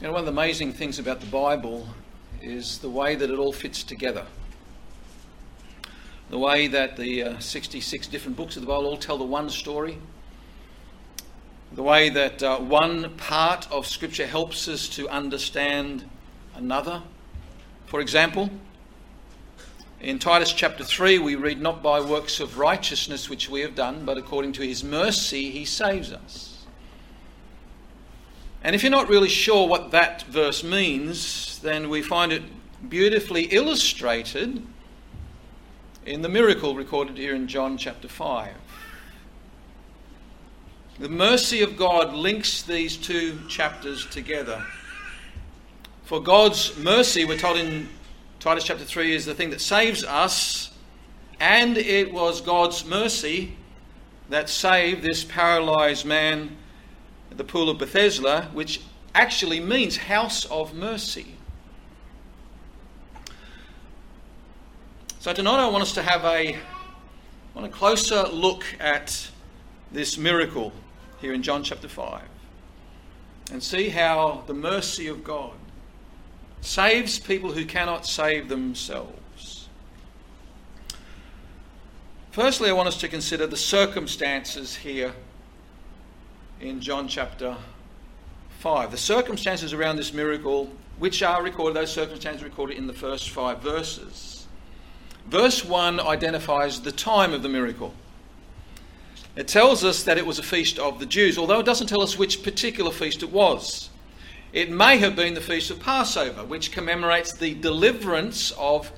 You 0.00 0.06
know, 0.06 0.14
one 0.14 0.20
of 0.20 0.24
the 0.24 0.32
amazing 0.32 0.72
things 0.72 0.98
about 0.98 1.20
the 1.20 1.26
Bible 1.26 1.86
is 2.40 2.78
the 2.78 2.88
way 2.88 3.16
that 3.16 3.30
it 3.30 3.38
all 3.38 3.52
fits 3.52 3.82
together. 3.82 4.24
The 6.30 6.38
way 6.38 6.68
that 6.68 6.96
the 6.96 7.22
uh, 7.22 7.38
66 7.38 8.06
different 8.06 8.34
books 8.34 8.56
of 8.56 8.62
the 8.62 8.66
Bible 8.66 8.86
all 8.86 8.96
tell 8.96 9.18
the 9.18 9.24
one 9.24 9.50
story. 9.50 9.98
The 11.74 11.82
way 11.82 12.08
that 12.08 12.42
uh, 12.42 12.60
one 12.60 13.14
part 13.18 13.70
of 13.70 13.86
Scripture 13.86 14.26
helps 14.26 14.68
us 14.68 14.88
to 14.88 15.06
understand 15.10 16.08
another. 16.54 17.02
For 17.84 18.00
example, 18.00 18.48
in 20.00 20.18
Titus 20.18 20.54
chapter 20.54 20.82
3, 20.82 21.18
we 21.18 21.34
read, 21.34 21.60
Not 21.60 21.82
by 21.82 22.00
works 22.00 22.40
of 22.40 22.56
righteousness 22.56 23.28
which 23.28 23.50
we 23.50 23.60
have 23.60 23.74
done, 23.74 24.06
but 24.06 24.16
according 24.16 24.52
to 24.52 24.62
his 24.62 24.82
mercy 24.82 25.50
he 25.50 25.66
saves 25.66 26.10
us. 26.10 26.49
And 28.62 28.74
if 28.74 28.82
you're 28.82 28.90
not 28.90 29.08
really 29.08 29.28
sure 29.28 29.66
what 29.66 29.90
that 29.92 30.22
verse 30.22 30.62
means, 30.62 31.58
then 31.60 31.88
we 31.88 32.02
find 32.02 32.32
it 32.32 32.42
beautifully 32.88 33.44
illustrated 33.44 34.62
in 36.04 36.22
the 36.22 36.28
miracle 36.28 36.74
recorded 36.74 37.16
here 37.16 37.34
in 37.34 37.46
John 37.46 37.78
chapter 37.78 38.08
5. 38.08 38.54
The 40.98 41.08
mercy 41.08 41.62
of 41.62 41.78
God 41.78 42.12
links 42.12 42.62
these 42.62 42.98
two 42.98 43.38
chapters 43.48 44.04
together. 44.06 44.62
For 46.04 46.22
God's 46.22 46.76
mercy, 46.76 47.24
we're 47.24 47.38
told 47.38 47.56
in 47.56 47.88
Titus 48.40 48.64
chapter 48.64 48.84
3, 48.84 49.14
is 49.14 49.24
the 49.24 49.34
thing 49.34 49.50
that 49.50 49.62
saves 49.62 50.04
us, 50.04 50.72
and 51.38 51.78
it 51.78 52.12
was 52.12 52.42
God's 52.42 52.84
mercy 52.84 53.56
that 54.28 54.50
saved 54.50 55.02
this 55.02 55.24
paralyzed 55.24 56.04
man 56.04 56.56
the 57.30 57.44
pool 57.44 57.70
of 57.70 57.78
Bethesda, 57.78 58.48
which 58.52 58.80
actually 59.14 59.60
means 59.60 59.96
house 59.96 60.44
of 60.46 60.74
mercy. 60.74 61.36
So 65.18 65.32
tonight 65.32 65.64
I 65.64 65.68
want 65.68 65.82
us 65.82 65.92
to 65.94 66.02
have 66.02 66.24
a, 66.24 66.56
want 67.54 67.66
a 67.66 67.70
closer 67.70 68.22
look 68.28 68.64
at 68.78 69.30
this 69.92 70.16
miracle 70.16 70.72
here 71.20 71.34
in 71.34 71.42
John 71.42 71.62
chapter 71.62 71.88
5 71.88 72.22
and 73.52 73.62
see 73.62 73.88
how 73.88 74.44
the 74.46 74.54
mercy 74.54 75.08
of 75.08 75.24
God 75.24 75.52
saves 76.60 77.18
people 77.18 77.52
who 77.52 77.64
cannot 77.64 78.06
save 78.06 78.48
themselves. 78.48 79.68
Firstly, 82.30 82.70
I 82.70 82.72
want 82.72 82.88
us 82.88 82.98
to 82.98 83.08
consider 83.08 83.46
the 83.46 83.56
circumstances 83.56 84.76
here 84.76 85.14
in 86.60 86.80
John 86.80 87.08
chapter 87.08 87.56
5. 88.58 88.90
The 88.90 88.98
circumstances 88.98 89.72
around 89.72 89.96
this 89.96 90.12
miracle, 90.12 90.70
which 90.98 91.22
are 91.22 91.42
recorded, 91.42 91.76
those 91.76 91.92
circumstances 91.92 92.44
recorded 92.44 92.76
in 92.76 92.86
the 92.86 92.92
first 92.92 93.30
five 93.30 93.60
verses. 93.60 94.46
Verse 95.26 95.64
1 95.64 96.00
identifies 96.00 96.80
the 96.80 96.92
time 96.92 97.32
of 97.32 97.42
the 97.42 97.48
miracle. 97.48 97.94
It 99.36 99.48
tells 99.48 99.84
us 99.84 100.02
that 100.02 100.18
it 100.18 100.26
was 100.26 100.38
a 100.38 100.42
feast 100.42 100.78
of 100.78 100.98
the 100.98 101.06
Jews, 101.06 101.38
although 101.38 101.60
it 101.60 101.66
doesn't 101.66 101.86
tell 101.86 102.02
us 102.02 102.18
which 102.18 102.42
particular 102.42 102.90
feast 102.90 103.22
it 103.22 103.30
was. 103.30 103.88
It 104.52 104.70
may 104.70 104.98
have 104.98 105.14
been 105.14 105.34
the 105.34 105.40
feast 105.40 105.70
of 105.70 105.80
Passover, 105.80 106.44
which 106.44 106.72
commemorates 106.72 107.32
the 107.32 107.54
deliverance 107.54 108.50
of 108.58 108.90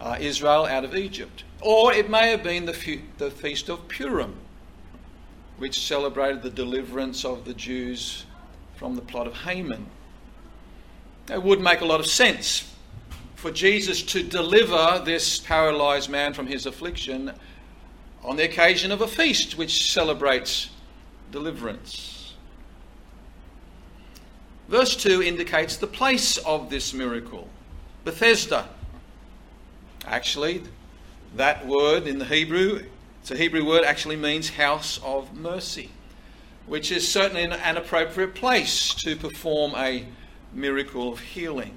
uh, 0.00 0.16
Israel 0.18 0.64
out 0.64 0.84
of 0.84 0.96
Egypt. 0.96 1.44
Or 1.60 1.92
it 1.92 2.10
may 2.10 2.30
have 2.30 2.42
been 2.42 2.64
the, 2.64 3.00
the 3.18 3.30
feast 3.30 3.68
of 3.68 3.86
Purim, 3.88 4.34
which 5.62 5.86
celebrated 5.86 6.42
the 6.42 6.50
deliverance 6.50 7.24
of 7.24 7.44
the 7.44 7.54
Jews 7.54 8.26
from 8.74 8.96
the 8.96 9.00
plot 9.00 9.28
of 9.28 9.34
Haman. 9.42 9.86
It 11.30 11.40
would 11.40 11.60
make 11.60 11.82
a 11.82 11.84
lot 11.84 12.00
of 12.00 12.06
sense 12.06 12.68
for 13.36 13.52
Jesus 13.52 14.02
to 14.02 14.24
deliver 14.24 15.00
this 15.04 15.38
paralyzed 15.38 16.10
man 16.10 16.34
from 16.34 16.48
his 16.48 16.66
affliction 16.66 17.30
on 18.24 18.34
the 18.34 18.42
occasion 18.42 18.90
of 18.90 19.02
a 19.02 19.06
feast 19.06 19.56
which 19.56 19.92
celebrates 19.92 20.68
deliverance. 21.30 22.34
Verse 24.68 24.96
2 24.96 25.22
indicates 25.22 25.76
the 25.76 25.86
place 25.86 26.38
of 26.38 26.70
this 26.70 26.92
miracle 26.92 27.48
Bethesda. 28.02 28.68
Actually, 30.08 30.64
that 31.36 31.64
word 31.68 32.08
in 32.08 32.18
the 32.18 32.24
Hebrew 32.24 32.82
so 33.22 33.36
Hebrew 33.36 33.64
word 33.64 33.84
actually 33.84 34.16
means 34.16 34.50
house 34.50 34.98
of 35.04 35.32
mercy, 35.34 35.90
which 36.66 36.90
is 36.90 37.06
certainly 37.06 37.44
an 37.44 37.76
appropriate 37.76 38.34
place 38.34 38.94
to 38.94 39.14
perform 39.14 39.74
a 39.76 40.06
miracle 40.52 41.12
of 41.12 41.20
healing. 41.20 41.76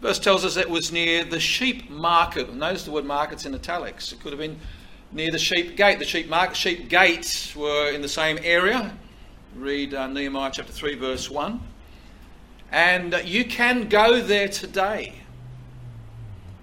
Verse 0.00 0.18
tells 0.18 0.44
us 0.44 0.56
it 0.56 0.68
was 0.68 0.90
near 0.90 1.24
the 1.24 1.38
sheep 1.38 1.90
market. 1.90 2.52
Notice 2.52 2.84
the 2.84 2.90
word 2.90 3.04
market's 3.04 3.44
in 3.44 3.54
italics. 3.54 4.12
It 4.12 4.20
could 4.20 4.32
have 4.32 4.40
been 4.40 4.58
near 5.12 5.30
the 5.30 5.38
sheep 5.38 5.76
gate. 5.76 5.98
The 5.98 6.06
sheep 6.06 6.28
market, 6.28 6.56
sheep 6.56 6.88
gates 6.88 7.54
were 7.54 7.90
in 7.90 8.02
the 8.02 8.08
same 8.08 8.38
area. 8.42 8.96
Read 9.54 9.94
uh, 9.94 10.06
Nehemiah 10.06 10.50
chapter 10.52 10.72
3, 10.72 10.94
verse 10.96 11.30
1. 11.30 11.60
And 12.72 13.20
you 13.24 13.44
can 13.44 13.88
go 13.88 14.20
there 14.20 14.48
today. 14.48 15.20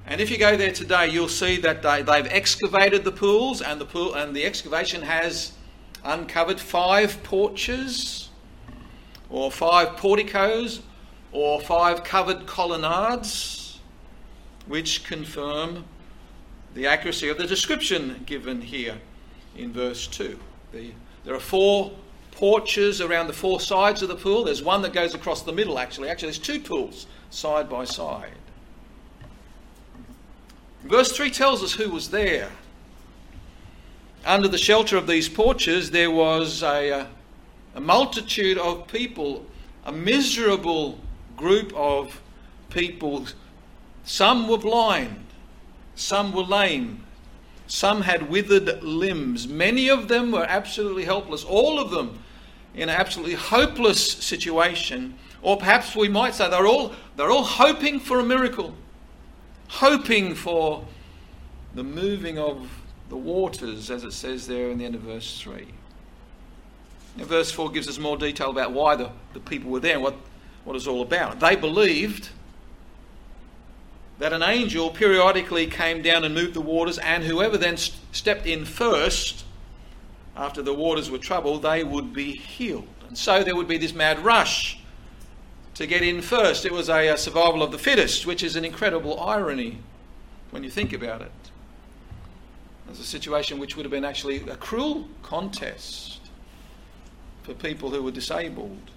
And 0.09 0.22
if 0.22 0.31
you 0.31 0.38
go 0.38 0.56
there 0.56 0.72
today, 0.72 1.09
you'll 1.09 1.28
see 1.28 1.57
that 1.57 1.81
they, 1.81 2.01
they've 2.01 2.28
excavated 2.28 3.03
the 3.03 3.12
pools, 3.12 3.62
and 3.62 3.79
the 3.79 3.85
pool 3.85 4.13
and 4.13 4.34
the 4.34 4.45
excavation 4.45 5.01
has 5.01 5.51
uncovered 6.06 6.62
five 6.62 7.22
porches, 7.23 8.29
or 9.29 9.51
five 9.51 9.97
porticos, 9.97 10.81
or 11.34 11.59
five 11.59 12.06
covered 12.06 12.47
colonnades, 12.47 13.79
which 14.66 15.03
confirm 15.03 15.84
the 16.74 16.88
accuracy 16.88 17.28
of 17.28 17.38
the 17.38 17.45
description 17.45 18.24
given 18.25 18.62
here 18.62 18.95
in 19.57 19.74
verse 19.74 20.07
2. 20.07 20.39
The, 20.72 20.91
there 21.25 21.35
are 21.35 21.39
four 21.39 21.91
porches 22.31 23.01
around 23.01 23.28
the 23.28 23.34
four 23.34 23.59
sides 23.59 24.01
of 24.01 24.07
the 24.07 24.16
pool. 24.16 24.45
There's 24.45 24.63
one 24.63 24.81
that 24.84 24.94
goes 24.94 25.13
across 25.16 25.41
the 25.41 25.51
middle, 25.51 25.78
actually. 25.78 26.07
Actually, 26.07 26.29
there's 26.29 26.39
two 26.39 26.62
pools 26.62 27.07
side 27.29 27.69
by 27.69 27.84
side. 27.84 28.31
Verse 30.84 31.12
3 31.12 31.32
tells 31.32 31.64
us 31.64 31.74
who 31.74 31.90
was 31.90 32.10
there. 32.10 32.50
Under 34.26 34.48
the 34.48 34.58
shelter 34.58 34.98
of 34.98 35.08
these 35.08 35.30
porches, 35.30 35.92
there 35.92 36.12
was 36.12 36.62
a, 36.64 37.08
a 37.76 37.82
multitude 37.82 38.58
of 38.58 38.88
people, 38.88 39.46
a 39.86 39.92
miserable 39.92 41.00
group 41.36 41.74
of 41.76 42.22
people. 42.70 43.28
Some 44.04 44.48
were 44.48 44.58
blind, 44.58 45.26
some 45.96 46.34
were 46.34 46.44
lame, 46.44 47.04
some 47.68 48.02
had 48.02 48.30
withered 48.30 48.84
limbs. 48.84 49.48
Many 49.48 49.90
of 49.90 50.08
them 50.08 50.32
were 50.32 50.46
absolutely 50.48 51.06
helpless, 51.06 51.44
all 51.44 51.80
of 51.80 51.90
them 51.90 52.20
in 52.74 52.90
an 52.90 52.96
absolutely 52.96 53.36
hopeless 53.36 54.12
situation. 54.12 55.18
Or 55.42 55.58
perhaps 55.58 55.96
we 55.96 56.10
might 56.10 56.36
say 56.36 56.50
they're 56.50 56.68
all, 56.68 56.94
they're 57.16 57.32
all 57.32 57.44
hoping 57.44 58.00
for 58.00 58.20
a 58.20 58.24
miracle 58.24 58.74
hoping 59.68 60.36
for 60.36 60.86
the 61.74 61.84
moving 61.84 62.38
of 62.38 62.70
the 63.10 63.18
waters, 63.18 63.90
as 63.90 64.04
it 64.04 64.14
says 64.14 64.48
there 64.48 64.70
in 64.70 64.78
the 64.78 64.86
end 64.86 64.96
of 64.96 65.02
verse 65.02 65.40
3. 65.40 65.68
Now, 67.18 67.26
verse 67.26 67.52
4 67.52 67.72
gives 67.72 67.88
us 67.88 67.98
more 67.98 68.18
detail 68.18 68.50
about 68.50 68.72
why 68.72 68.96
the, 68.96 69.12
the 69.34 69.40
people 69.40 69.72
were 69.72 69.80
there 69.80 69.96
and 69.96 70.04
what, 70.04 70.16
what 70.64 70.76
it's 70.76 70.88
all 70.88 71.02
about. 71.02 71.40
They 71.40 71.56
believed 71.56 72.30
that 74.20 74.34
an 74.34 74.44
angel 74.44 74.90
periodically 74.90 75.68
came 75.68 76.02
down 76.02 76.24
and 76.24 76.34
moved 76.34 76.54
the 76.54 76.62
waters, 76.62 76.98
and 76.98 77.24
whoever 77.24 77.58
then 77.58 77.78
st- 77.78 78.00
stepped 78.12 78.46
in 78.46 78.66
first, 78.66 79.46
after 80.36 80.62
the 80.62 80.74
waters 80.74 81.10
were 81.10 81.18
troubled, 81.18 81.62
they 81.63 81.84
would 81.84 82.13
be 82.13 82.34
healed. 82.34 82.88
And 83.08 83.18
so 83.18 83.44
there 83.44 83.56
would 83.56 83.68
be 83.68 83.78
this 83.78 83.94
mad 83.94 84.24
rush 84.24 84.80
to 85.77 85.85
get 85.85 86.01
in 86.01 86.21
first. 86.21 86.65
It 86.65 86.71
was 86.71 86.89
a, 86.89 87.07
a 87.09 87.18
survival 87.18 87.62
of 87.62 87.71
the 87.71 87.77
fittest, 87.77 88.25
which 88.25 88.41
is 88.41 88.56
an 88.56 88.65
incredible 88.65 89.19
irony 89.19 89.77
when 90.50 90.63
you 90.63 90.71
think 90.71 90.91
about 90.91 91.21
it. 91.21 91.31
There's 92.88 93.00
a 93.00 93.03
situation 93.03 93.59
which 93.59 93.75
would 93.75 93.85
have 93.85 93.91
been 93.91 94.06
actually 94.06 94.38
a 94.50 94.56
cruel 94.56 95.07
contest 95.21 96.19
for 97.44 97.53
people 97.53 97.91
who 97.91 98.01
were 98.01 98.12
disabled. 98.12 98.91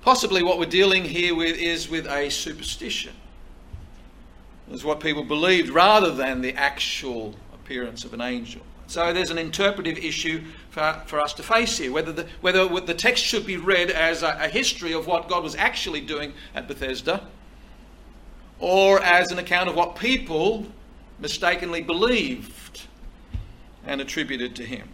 Possibly 0.00 0.42
what 0.42 0.58
we're 0.58 0.66
dealing 0.66 1.04
here 1.04 1.34
with 1.34 1.58
is 1.58 1.90
with 1.90 2.06
a 2.06 2.30
superstition. 2.30 3.12
Is 4.70 4.84
what 4.84 5.00
people 5.00 5.24
believed 5.24 5.68
rather 5.68 6.10
than 6.10 6.40
the 6.40 6.54
actual 6.54 7.34
appearance 7.52 8.04
of 8.04 8.14
an 8.14 8.20
angel. 8.20 8.62
So 8.88 9.12
there's 9.12 9.30
an 9.30 9.36
interpretive 9.36 9.98
issue 9.98 10.42
for, 10.70 11.02
for 11.06 11.20
us 11.20 11.34
to 11.34 11.42
face 11.42 11.76
here 11.76 11.92
whether 11.92 12.10
the, 12.10 12.26
whether 12.40 12.66
the 12.80 12.94
text 12.94 13.22
should 13.22 13.44
be 13.44 13.58
read 13.58 13.90
as 13.90 14.22
a, 14.22 14.38
a 14.40 14.48
history 14.48 14.92
of 14.92 15.06
what 15.06 15.28
God 15.28 15.42
was 15.42 15.54
actually 15.54 16.00
doing 16.00 16.32
at 16.54 16.66
Bethesda 16.66 17.28
or 18.58 19.00
as 19.02 19.30
an 19.30 19.38
account 19.38 19.68
of 19.68 19.76
what 19.76 19.96
people 19.96 20.66
mistakenly 21.18 21.82
believed 21.82 22.86
and 23.86 24.00
attributed 24.00 24.56
to 24.56 24.64
him. 24.64 24.88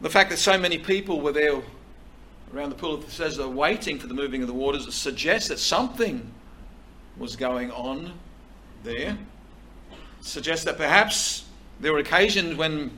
The 0.00 0.10
fact 0.10 0.30
that 0.30 0.38
so 0.38 0.56
many 0.56 0.78
people 0.78 1.20
were 1.20 1.32
there 1.32 1.62
around 2.54 2.70
the 2.70 2.76
pool 2.76 2.94
of 2.94 3.00
Bethesda 3.00 3.48
waiting 3.48 3.98
for 3.98 4.06
the 4.06 4.14
moving 4.14 4.40
of 4.40 4.46
the 4.46 4.54
waters 4.54 4.94
suggests 4.94 5.48
that 5.48 5.58
something 5.58 6.32
was 7.18 7.34
going 7.34 7.72
on 7.72 8.12
there. 8.84 9.18
Suggests 10.20 10.64
that 10.64 10.76
perhaps 10.76 11.45
there 11.80 11.92
were 11.92 11.98
occasions 11.98 12.56
when 12.56 12.90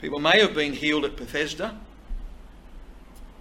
people 0.00 0.18
may 0.18 0.40
have 0.40 0.54
been 0.54 0.72
healed 0.72 1.04
at 1.04 1.16
Bethesda. 1.16 1.76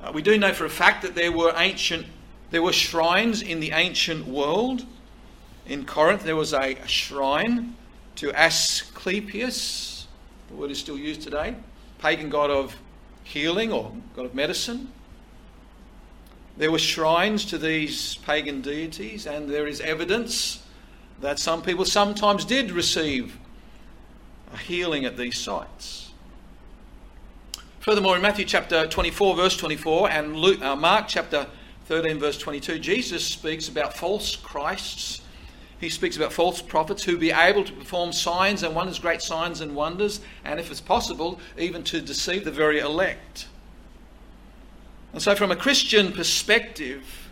Uh, 0.01 0.11
we 0.13 0.21
do 0.21 0.37
know 0.37 0.53
for 0.53 0.65
a 0.65 0.69
fact 0.69 1.01
that 1.01 1.15
there 1.15 1.31
were 1.31 1.53
ancient, 1.55 2.05
there 2.51 2.61
were 2.61 2.73
shrines 2.73 3.41
in 3.41 3.59
the 3.59 3.71
ancient 3.71 4.27
world. 4.27 4.85
In 5.65 5.85
Corinth, 5.85 6.23
there 6.23 6.35
was 6.35 6.53
a, 6.53 6.75
a 6.75 6.87
shrine 6.87 7.75
to 8.15 8.31
Asclepius. 8.33 10.07
The 10.49 10.55
word 10.55 10.71
is 10.71 10.79
still 10.79 10.97
used 10.97 11.21
today. 11.21 11.55
Pagan 11.99 12.29
god 12.29 12.51
of 12.51 12.75
healing 13.23 13.71
or 13.71 13.91
god 14.15 14.25
of 14.25 14.35
medicine. 14.35 14.91
There 16.57 16.71
were 16.71 16.79
shrines 16.79 17.45
to 17.45 17.57
these 17.57 18.15
pagan 18.17 18.61
deities, 18.61 19.25
and 19.25 19.49
there 19.49 19.67
is 19.67 19.81
evidence 19.81 20.63
that 21.19 21.39
some 21.39 21.61
people 21.61 21.85
sometimes 21.85 22.45
did 22.45 22.71
receive 22.71 23.37
healing 24.65 25.05
at 25.05 25.17
these 25.17 25.37
sites. 25.37 26.11
Furthermore, 27.79 28.15
in 28.15 28.21
Matthew 28.21 28.45
chapter 28.45 28.87
24, 28.87 29.35
verse 29.35 29.57
24, 29.57 30.09
and 30.09 30.35
Luke, 30.35 30.61
uh, 30.61 30.75
Mark 30.75 31.07
chapter 31.07 31.45
13, 31.85 32.17
verse 32.19 32.37
22, 32.39 32.79
Jesus 32.79 33.23
speaks 33.23 33.67
about 33.69 33.95
false 33.95 34.35
Christs. 34.35 35.21
He 35.79 35.89
speaks 35.89 36.17
about 36.17 36.33
false 36.33 36.61
prophets 36.61 37.03
who 37.03 37.17
be 37.17 37.29
able 37.29 37.63
to 37.63 37.71
perform 37.71 38.11
signs 38.11 38.63
and 38.63 38.73
wonders, 38.73 38.97
great 38.97 39.21
signs 39.21 39.61
and 39.61 39.75
wonders, 39.75 40.21
and 40.43 40.59
if 40.59 40.71
it's 40.71 40.81
possible, 40.81 41.39
even 41.59 41.83
to 41.83 42.01
deceive 42.01 42.43
the 42.43 42.51
very 42.51 42.79
elect. 42.79 43.47
And 45.13 45.21
so, 45.21 45.35
from 45.35 45.51
a 45.51 45.55
Christian 45.55 46.11
perspective, 46.11 47.29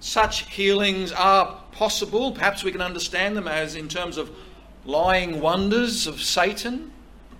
such 0.00 0.48
healings 0.48 1.10
are 1.10 1.60
possible. 1.72 2.32
Perhaps 2.32 2.62
we 2.62 2.70
can 2.70 2.80
understand 2.80 3.36
them 3.36 3.48
as 3.48 3.74
in 3.74 3.88
terms 3.88 4.16
of 4.16 4.30
lying 4.88 5.42
wonders 5.42 6.06
of 6.06 6.20
Satan, 6.20 6.90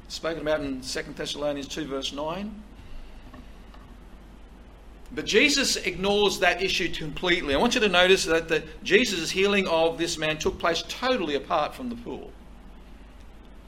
spoken 0.09 0.43
about 0.43 0.61
in 0.61 0.83
2 0.83 1.03
Thessalonians 1.17 1.67
2, 1.67 1.87
verse 1.87 2.13
9. 2.13 2.63
But 5.13 5.25
Jesus 5.25 5.77
ignores 5.77 6.41
that 6.41 6.63
issue 6.63 6.93
completely. 6.93 7.55
I 7.55 7.57
want 7.57 7.75
you 7.75 7.81
to 7.81 7.89
notice 7.89 8.27
that 8.27 8.49
the, 8.49 8.63
Jesus' 8.83 9.31
healing 9.31 9.67
of 9.67 9.97
this 9.97 10.19
man 10.19 10.37
took 10.37 10.59
place 10.59 10.85
totally 10.89 11.35
apart 11.35 11.75
from 11.75 11.89
the 11.89 11.97
pool. 11.97 12.31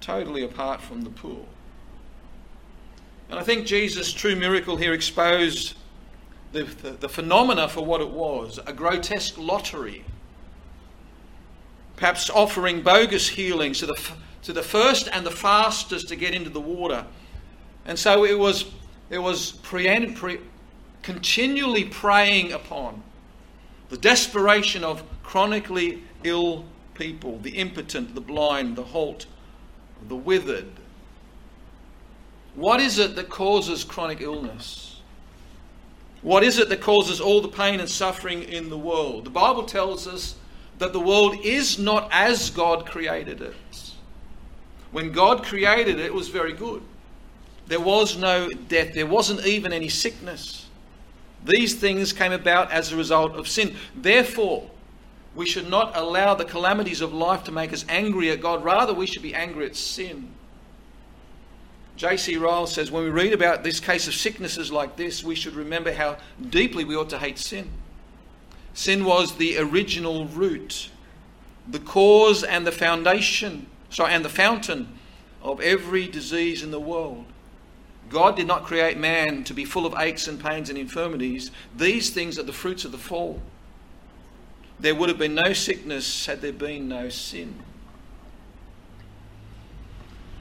Totally 0.02 0.44
apart 0.44 0.82
from 0.82 1.00
the 1.00 1.10
pool. 1.10 1.48
And 3.30 3.38
I 3.38 3.42
think 3.42 3.64
Jesus' 3.64 4.12
true 4.12 4.36
miracle 4.36 4.76
here 4.76 4.92
exposed 4.92 5.74
the, 6.52 6.64
the, 6.64 6.90
the, 6.90 7.08
phenomena 7.08 7.68
for 7.68 7.82
what 7.82 8.02
it 8.02 8.10
was 8.10 8.58
a 8.66 8.74
grotesque 8.74 9.38
lottery. 9.38 10.04
Perhaps 12.00 12.30
offering 12.30 12.82
bogus 12.82 13.28
healings 13.28 13.78
to 13.78 13.86
the, 13.86 14.00
to 14.42 14.52
the 14.52 14.62
first 14.62 15.08
and 15.12 15.24
the 15.24 15.30
fastest 15.30 16.08
to 16.08 16.16
get 16.16 16.34
into 16.34 16.50
the 16.50 16.60
water. 16.60 17.06
And 17.84 17.98
so 17.98 18.24
it 18.24 18.38
was, 18.38 18.64
it 19.10 19.18
was 19.18 19.52
pre, 19.52 20.06
pre, 20.14 20.38
continually 21.02 21.84
preying 21.84 22.52
upon 22.52 23.02
the 23.90 23.98
desperation 23.98 24.82
of 24.82 25.04
chronically 25.22 26.02
ill 26.24 26.64
people, 26.94 27.38
the 27.38 27.50
impotent, 27.50 28.14
the 28.14 28.20
blind, 28.22 28.76
the 28.76 28.84
halt, 28.84 29.26
the 30.08 30.16
withered, 30.16 30.70
what 32.54 32.80
is 32.80 32.98
it 32.98 33.14
that 33.16 33.28
causes 33.28 33.84
chronic 33.84 34.22
illness? 34.22 35.00
What 36.22 36.42
is 36.42 36.58
it 36.58 36.70
that 36.70 36.80
causes 36.80 37.20
all 37.20 37.40
the 37.40 37.48
pain 37.48 37.78
and 37.78 37.88
suffering 37.88 38.42
in 38.42 38.70
the 38.70 38.78
world? 38.78 39.24
The 39.24 39.30
Bible 39.30 39.64
tells 39.64 40.06
us 40.06 40.34
that 40.80 40.94
the 40.94 41.00
world 41.00 41.36
is 41.44 41.78
not 41.78 42.08
as 42.10 42.48
God 42.50 42.86
created 42.86 43.42
it. 43.42 43.54
When 44.92 45.12
God 45.12 45.44
created 45.44 46.00
it, 46.00 46.06
it 46.06 46.14
was 46.14 46.28
very 46.28 46.54
good. 46.54 46.82
There 47.66 47.78
was 47.78 48.16
no 48.16 48.48
death, 48.48 48.94
there 48.94 49.06
wasn't 49.06 49.46
even 49.46 49.72
any 49.72 49.90
sickness. 49.90 50.66
These 51.44 51.74
things 51.74 52.14
came 52.14 52.32
about 52.32 52.72
as 52.72 52.92
a 52.92 52.96
result 52.96 53.36
of 53.36 53.46
sin. 53.46 53.76
Therefore, 53.94 54.68
we 55.34 55.46
should 55.46 55.68
not 55.68 55.96
allow 55.96 56.34
the 56.34 56.46
calamities 56.46 57.02
of 57.02 57.12
life 57.12 57.44
to 57.44 57.52
make 57.52 57.74
us 57.74 57.84
angry 57.88 58.30
at 58.30 58.40
God. 58.40 58.64
Rather, 58.64 58.94
we 58.94 59.06
should 59.06 59.22
be 59.22 59.34
angry 59.34 59.66
at 59.66 59.76
sin. 59.76 60.30
J.C. 61.96 62.38
Ryle 62.38 62.66
says 62.66 62.90
when 62.90 63.04
we 63.04 63.10
read 63.10 63.34
about 63.34 63.62
this 63.62 63.80
case 63.80 64.08
of 64.08 64.14
sicknesses 64.14 64.72
like 64.72 64.96
this, 64.96 65.22
we 65.22 65.34
should 65.34 65.54
remember 65.54 65.92
how 65.92 66.16
deeply 66.48 66.84
we 66.84 66.96
ought 66.96 67.10
to 67.10 67.18
hate 67.18 67.38
sin. 67.38 67.70
Sin 68.74 69.04
was 69.04 69.36
the 69.36 69.58
original 69.58 70.26
root, 70.26 70.90
the 71.66 71.78
cause 71.78 72.42
and 72.42 72.66
the 72.66 72.72
foundation, 72.72 73.66
sorry, 73.90 74.12
and 74.12 74.24
the 74.24 74.28
fountain 74.28 74.88
of 75.42 75.60
every 75.60 76.06
disease 76.06 76.62
in 76.62 76.70
the 76.70 76.80
world. 76.80 77.24
God 78.08 78.36
did 78.36 78.46
not 78.46 78.64
create 78.64 78.98
man 78.98 79.44
to 79.44 79.54
be 79.54 79.64
full 79.64 79.86
of 79.86 79.94
aches 79.96 80.26
and 80.26 80.42
pains 80.42 80.68
and 80.68 80.76
infirmities. 80.76 81.50
These 81.76 82.10
things 82.10 82.38
are 82.38 82.42
the 82.42 82.52
fruits 82.52 82.84
of 82.84 82.92
the 82.92 82.98
fall. 82.98 83.40
There 84.80 84.94
would 84.94 85.08
have 85.08 85.18
been 85.18 85.34
no 85.34 85.52
sickness 85.52 86.26
had 86.26 86.40
there 86.40 86.52
been 86.52 86.88
no 86.88 87.08
sin. 87.08 87.62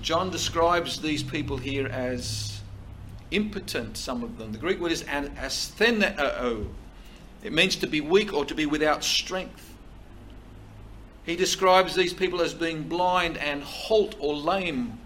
John 0.02 0.30
describes 0.32 1.02
these 1.02 1.24
people 1.24 1.58
here 1.58 1.88
as 1.88 2.62
impotent, 3.32 3.98
some 3.98 4.24
of 4.24 4.38
them. 4.38 4.52
The 4.52 4.58
Greek 4.58 4.80
word 4.80 4.92
is 4.92 5.04
astheneo. 5.04 6.68
It 7.44 7.54
means 7.54 7.76
to 7.78 7.88
be 7.88 8.02
weak 8.02 8.34
or 8.34 8.46
to 8.46 8.56
be 8.56 8.66
without 8.66 9.04
strength. 9.04 9.66
He 11.26 11.36
describes 11.36 11.96
these 11.96 12.14
people 12.14 12.42
as 12.42 12.54
being 12.54 12.84
blind 12.84 13.38
and 13.38 13.64
halt 13.64 14.16
or 14.20 14.34
lame 14.36 15.00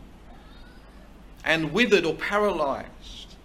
and 1.43 1.73
withered 1.73 2.05
or 2.05 2.15
paralyzed. 2.15 3.35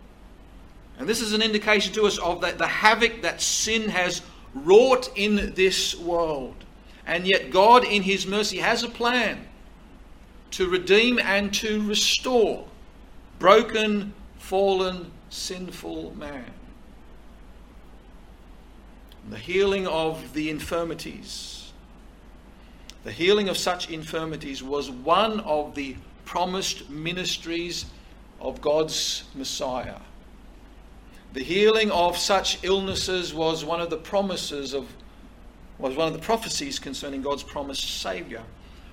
And 0.98 1.08
this 1.08 1.20
is 1.20 1.32
an 1.32 1.42
indication 1.42 1.92
to 1.94 2.06
us 2.06 2.18
of 2.18 2.40
that 2.40 2.58
the 2.58 2.66
havoc 2.66 3.22
that 3.22 3.40
sin 3.40 3.88
has 3.88 4.22
wrought 4.54 5.10
in 5.16 5.54
this 5.54 5.96
world. 5.96 6.54
And 7.06 7.26
yet 7.26 7.50
God 7.50 7.84
in 7.84 8.02
his 8.02 8.26
mercy 8.26 8.58
has 8.58 8.82
a 8.82 8.88
plan 8.88 9.46
to 10.52 10.68
redeem 10.68 11.18
and 11.18 11.52
to 11.54 11.86
restore 11.86 12.66
broken, 13.38 14.12
fallen, 14.38 15.10
sinful 15.30 16.14
man. 16.16 16.44
The 19.30 19.38
healing 19.38 19.86
of 19.86 20.32
the 20.32 20.48
infirmities. 20.48 21.72
The 23.04 23.12
healing 23.12 23.48
of 23.48 23.56
such 23.56 23.90
infirmities 23.90 24.62
was 24.62 24.90
one 24.90 25.40
of 25.40 25.74
the 25.74 25.96
promised 26.24 26.88
ministries 26.88 27.86
of 28.40 28.60
God's 28.60 29.24
Messiah. 29.34 29.96
The 31.34 31.42
healing 31.42 31.90
of 31.90 32.16
such 32.16 32.64
illnesses 32.64 33.34
was 33.34 33.64
one 33.64 33.80
of 33.80 33.90
the 33.90 33.98
promises 33.98 34.74
of 34.74 34.88
was 35.78 35.94
one 35.94 36.08
of 36.08 36.12
the 36.12 36.18
prophecies 36.18 36.78
concerning 36.78 37.22
God's 37.22 37.44
promised 37.44 38.00
Saviour. 38.00 38.42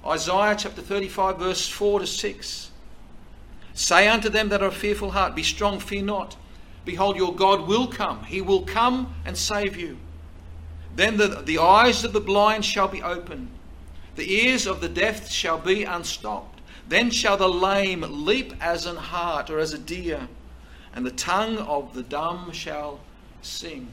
Isaiah 0.05 0.55
chapter 0.55 0.83
35, 0.83 1.39
verse 1.39 1.67
4 1.67 2.01
to 2.01 2.07
6. 2.07 2.69
Say 3.73 4.07
unto 4.07 4.29
them 4.29 4.49
that 4.49 4.61
are 4.61 4.69
fearful 4.69 5.09
heart, 5.09 5.35
Be 5.35 5.41
strong, 5.41 5.79
fear 5.79 6.03
not. 6.03 6.37
Behold, 6.85 7.15
your 7.15 7.33
God 7.33 7.67
will 7.67 7.87
come. 7.87 8.23
He 8.25 8.39
will 8.39 8.61
come 8.61 9.15
and 9.25 9.35
save 9.35 9.75
you. 9.75 9.97
Then 10.95 11.17
the, 11.17 11.27
the 11.27 11.59
eyes 11.59 12.03
of 12.03 12.13
the 12.13 12.21
blind 12.21 12.63
shall 12.65 12.87
be 12.87 13.03
opened, 13.03 13.49
the 14.15 14.33
ears 14.33 14.65
of 14.65 14.79
the 14.81 14.89
deaf 14.89 15.29
shall 15.29 15.59
be 15.59 15.83
unstopped. 15.83 16.61
Then 16.87 17.09
shall 17.09 17.37
the 17.37 17.49
lame 17.49 18.05
leap 18.07 18.53
as 18.61 18.85
an 18.85 18.95
hart 18.95 19.49
or 19.49 19.59
as 19.59 19.73
a 19.73 19.77
deer, 19.77 20.27
and 20.93 21.05
the 21.05 21.11
tongue 21.11 21.57
of 21.57 21.93
the 21.93 22.03
dumb 22.03 22.51
shall 22.51 22.99
sing. 23.41 23.91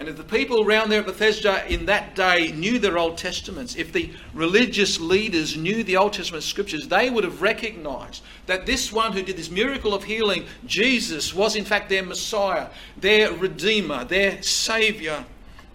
And 0.00 0.08
if 0.08 0.16
the 0.16 0.24
people 0.24 0.64
around 0.64 0.88
there 0.88 1.00
at 1.00 1.06
Bethesda 1.06 1.70
in 1.70 1.84
that 1.84 2.14
day 2.16 2.52
knew 2.52 2.78
their 2.78 2.96
Old 2.96 3.18
Testaments, 3.18 3.76
if 3.76 3.92
the 3.92 4.10
religious 4.32 4.98
leaders 4.98 5.58
knew 5.58 5.84
the 5.84 5.98
Old 5.98 6.14
Testament 6.14 6.42
scriptures, 6.42 6.88
they 6.88 7.10
would 7.10 7.22
have 7.22 7.42
recognized 7.42 8.22
that 8.46 8.64
this 8.64 8.90
one 8.90 9.12
who 9.12 9.22
did 9.22 9.36
this 9.36 9.50
miracle 9.50 9.92
of 9.92 10.04
healing, 10.04 10.46
Jesus, 10.64 11.34
was 11.34 11.54
in 11.54 11.66
fact 11.66 11.90
their 11.90 12.02
Messiah, 12.02 12.68
their 12.96 13.30
Redeemer, 13.34 14.04
their 14.04 14.42
Savior. 14.42 15.26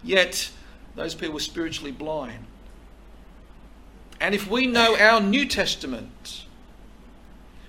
Yet 0.05 0.51
those 0.95 1.15
people 1.15 1.33
were 1.33 1.39
spiritually 1.39 1.91
blind. 1.91 2.45
And 4.21 4.33
if 4.33 4.49
we 4.49 4.67
know 4.67 4.95
our 4.97 5.19
New 5.19 5.45
Testament, 5.47 6.45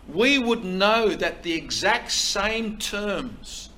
we 0.06 0.38
would 0.38 0.62
know 0.64 1.08
that 1.08 1.42
the 1.42 1.54
exact 1.54 2.12
same 2.12 2.76
terms 2.76 3.70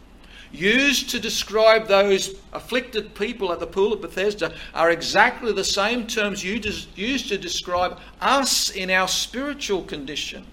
used 0.51 1.11
to 1.11 1.21
describe 1.21 1.87
those 1.87 2.35
afflicted 2.53 3.15
people 3.15 3.53
at 3.53 3.61
the 3.61 3.67
pool 3.67 3.93
of 3.93 4.01
Bethesda 4.01 4.53
are 4.75 4.91
exactly 4.91 5.53
the 5.53 5.65
same 5.65 6.07
terms 6.07 6.43
used 6.45 7.29
to 7.29 7.39
describe 7.39 7.99
us 8.21 8.71
in 8.71 8.91
our 8.91 9.09
spiritual 9.09 9.83
condition. 9.83 10.45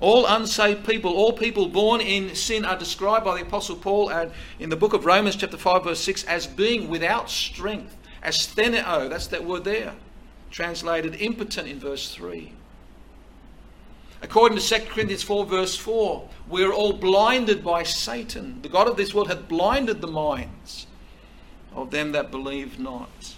All 0.00 0.24
unsaved 0.24 0.86
people, 0.86 1.12
all 1.12 1.34
people 1.34 1.68
born 1.68 2.00
in 2.00 2.34
sin, 2.34 2.64
are 2.64 2.78
described 2.78 3.24
by 3.24 3.36
the 3.36 3.46
Apostle 3.46 3.76
Paul 3.76 4.10
and 4.10 4.32
in 4.58 4.70
the 4.70 4.76
book 4.76 4.94
of 4.94 5.04
Romans, 5.04 5.36
chapter 5.36 5.58
5, 5.58 5.84
verse 5.84 6.00
6, 6.00 6.24
as 6.24 6.46
being 6.46 6.88
without 6.88 7.28
strength, 7.28 7.96
astheneo, 8.24 8.82
oh, 8.86 9.08
that's 9.08 9.26
that 9.26 9.44
word 9.44 9.64
there, 9.64 9.94
translated 10.50 11.16
impotent 11.20 11.68
in 11.68 11.78
verse 11.78 12.14
3. 12.14 12.52
According 14.22 14.58
to 14.58 14.64
2 14.64 14.86
Corinthians 14.86 15.22
4, 15.22 15.44
verse 15.44 15.76
4, 15.76 16.28
we're 16.48 16.72
all 16.72 16.94
blinded 16.94 17.62
by 17.62 17.82
Satan. 17.82 18.60
The 18.62 18.68
God 18.68 18.88
of 18.88 18.96
this 18.96 19.14
world 19.14 19.28
hath 19.28 19.48
blinded 19.48 20.00
the 20.00 20.06
minds 20.06 20.86
of 21.74 21.90
them 21.90 22.12
that 22.12 22.30
believe 22.30 22.78
not. 22.78 23.36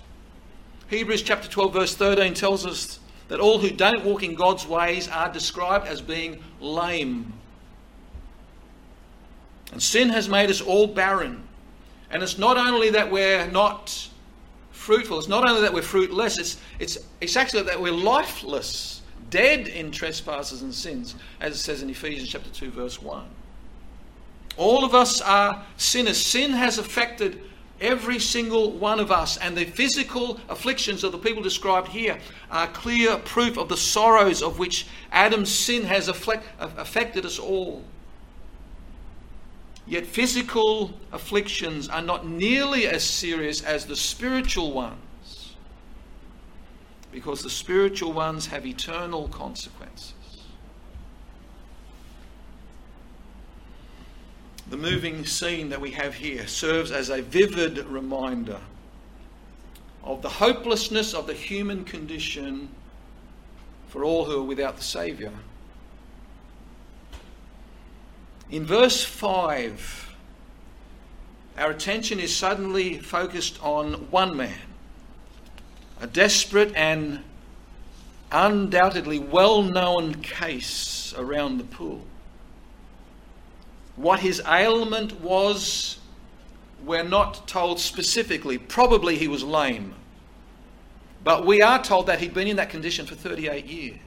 Hebrews 0.88 1.22
chapter 1.22 1.48
12, 1.48 1.72
verse 1.72 1.94
13 1.94 2.34
tells 2.34 2.66
us 2.66 2.98
that 3.28 3.40
all 3.40 3.58
who 3.58 3.70
don't 3.70 4.04
walk 4.04 4.22
in 4.22 4.34
God's 4.34 4.66
ways 4.66 5.08
are 5.08 5.32
described 5.32 5.86
as 5.86 6.00
being 6.00 6.42
lame. 6.60 7.32
And 9.72 9.82
sin 9.82 10.10
has 10.10 10.28
made 10.28 10.50
us 10.50 10.60
all 10.60 10.86
barren. 10.86 11.42
And 12.10 12.22
it's 12.22 12.38
not 12.38 12.58
only 12.58 12.90
that 12.90 13.10
we're 13.10 13.46
not 13.50 14.08
fruitful, 14.70 15.18
it's 15.18 15.28
not 15.28 15.48
only 15.48 15.62
that 15.62 15.72
we're 15.72 15.82
fruitless, 15.82 16.38
it's, 16.38 16.60
it's, 16.78 16.98
it's 17.20 17.36
actually 17.36 17.62
that 17.62 17.80
we're 17.80 17.92
lifeless, 17.92 19.00
dead 19.30 19.68
in 19.68 19.90
trespasses 19.90 20.60
and 20.60 20.74
sins, 20.74 21.14
as 21.40 21.54
it 21.54 21.58
says 21.58 21.82
in 21.82 21.88
Ephesians 21.88 22.28
chapter 22.28 22.50
2, 22.50 22.70
verse 22.70 23.00
1. 23.00 23.24
All 24.58 24.84
of 24.84 24.94
us 24.94 25.22
are 25.22 25.64
sinners. 25.78 26.18
Sin 26.18 26.50
has 26.50 26.76
affected 26.76 27.40
Every 27.82 28.18
single 28.18 28.72
one 28.72 29.00
of 29.00 29.10
us. 29.10 29.36
And 29.36 29.54
the 29.56 29.66
physical 29.66 30.40
afflictions 30.48 31.04
of 31.04 31.12
the 31.12 31.18
people 31.18 31.42
described 31.42 31.88
here 31.88 32.18
are 32.50 32.68
clear 32.68 33.18
proof 33.18 33.58
of 33.58 33.68
the 33.68 33.76
sorrows 33.76 34.40
of 34.42 34.58
which 34.58 34.86
Adam's 35.10 35.52
sin 35.52 35.82
has 35.84 36.08
affected 36.08 37.26
us 37.26 37.38
all. 37.38 37.84
Yet 39.84 40.06
physical 40.06 40.94
afflictions 41.10 41.88
are 41.88 42.00
not 42.00 42.24
nearly 42.24 42.86
as 42.86 43.02
serious 43.02 43.60
as 43.62 43.84
the 43.86 43.96
spiritual 43.96 44.72
ones, 44.72 45.56
because 47.10 47.42
the 47.42 47.50
spiritual 47.50 48.12
ones 48.12 48.46
have 48.46 48.64
eternal 48.64 49.26
consequences. 49.26 50.14
The 54.72 54.78
moving 54.78 55.26
scene 55.26 55.68
that 55.68 55.82
we 55.82 55.90
have 55.90 56.14
here 56.14 56.46
serves 56.46 56.92
as 56.92 57.10
a 57.10 57.20
vivid 57.20 57.76
reminder 57.88 58.58
of 60.02 60.22
the 60.22 60.30
hopelessness 60.30 61.12
of 61.12 61.26
the 61.26 61.34
human 61.34 61.84
condition 61.84 62.70
for 63.88 64.02
all 64.02 64.24
who 64.24 64.40
are 64.40 64.46
without 64.46 64.78
the 64.78 64.82
Saviour. 64.82 65.34
In 68.50 68.64
verse 68.64 69.04
5, 69.04 70.16
our 71.58 71.70
attention 71.70 72.18
is 72.18 72.34
suddenly 72.34 72.98
focused 72.98 73.62
on 73.62 74.10
one 74.10 74.38
man, 74.38 74.56
a 76.00 76.06
desperate 76.06 76.72
and 76.74 77.22
undoubtedly 78.32 79.18
well 79.18 79.60
known 79.62 80.14
case 80.22 81.12
around 81.18 81.58
the 81.58 81.64
pool. 81.64 82.06
What 83.96 84.20
his 84.20 84.40
ailment 84.46 85.20
was, 85.20 85.98
we're 86.84 87.04
not 87.04 87.46
told 87.46 87.78
specifically. 87.78 88.58
Probably 88.58 89.16
he 89.16 89.28
was 89.28 89.44
lame. 89.44 89.94
But 91.24 91.46
we 91.46 91.62
are 91.62 91.82
told 91.82 92.06
that 92.06 92.20
he'd 92.20 92.34
been 92.34 92.48
in 92.48 92.56
that 92.56 92.70
condition 92.70 93.06
for 93.06 93.14
38 93.14 93.66
years. 93.66 93.98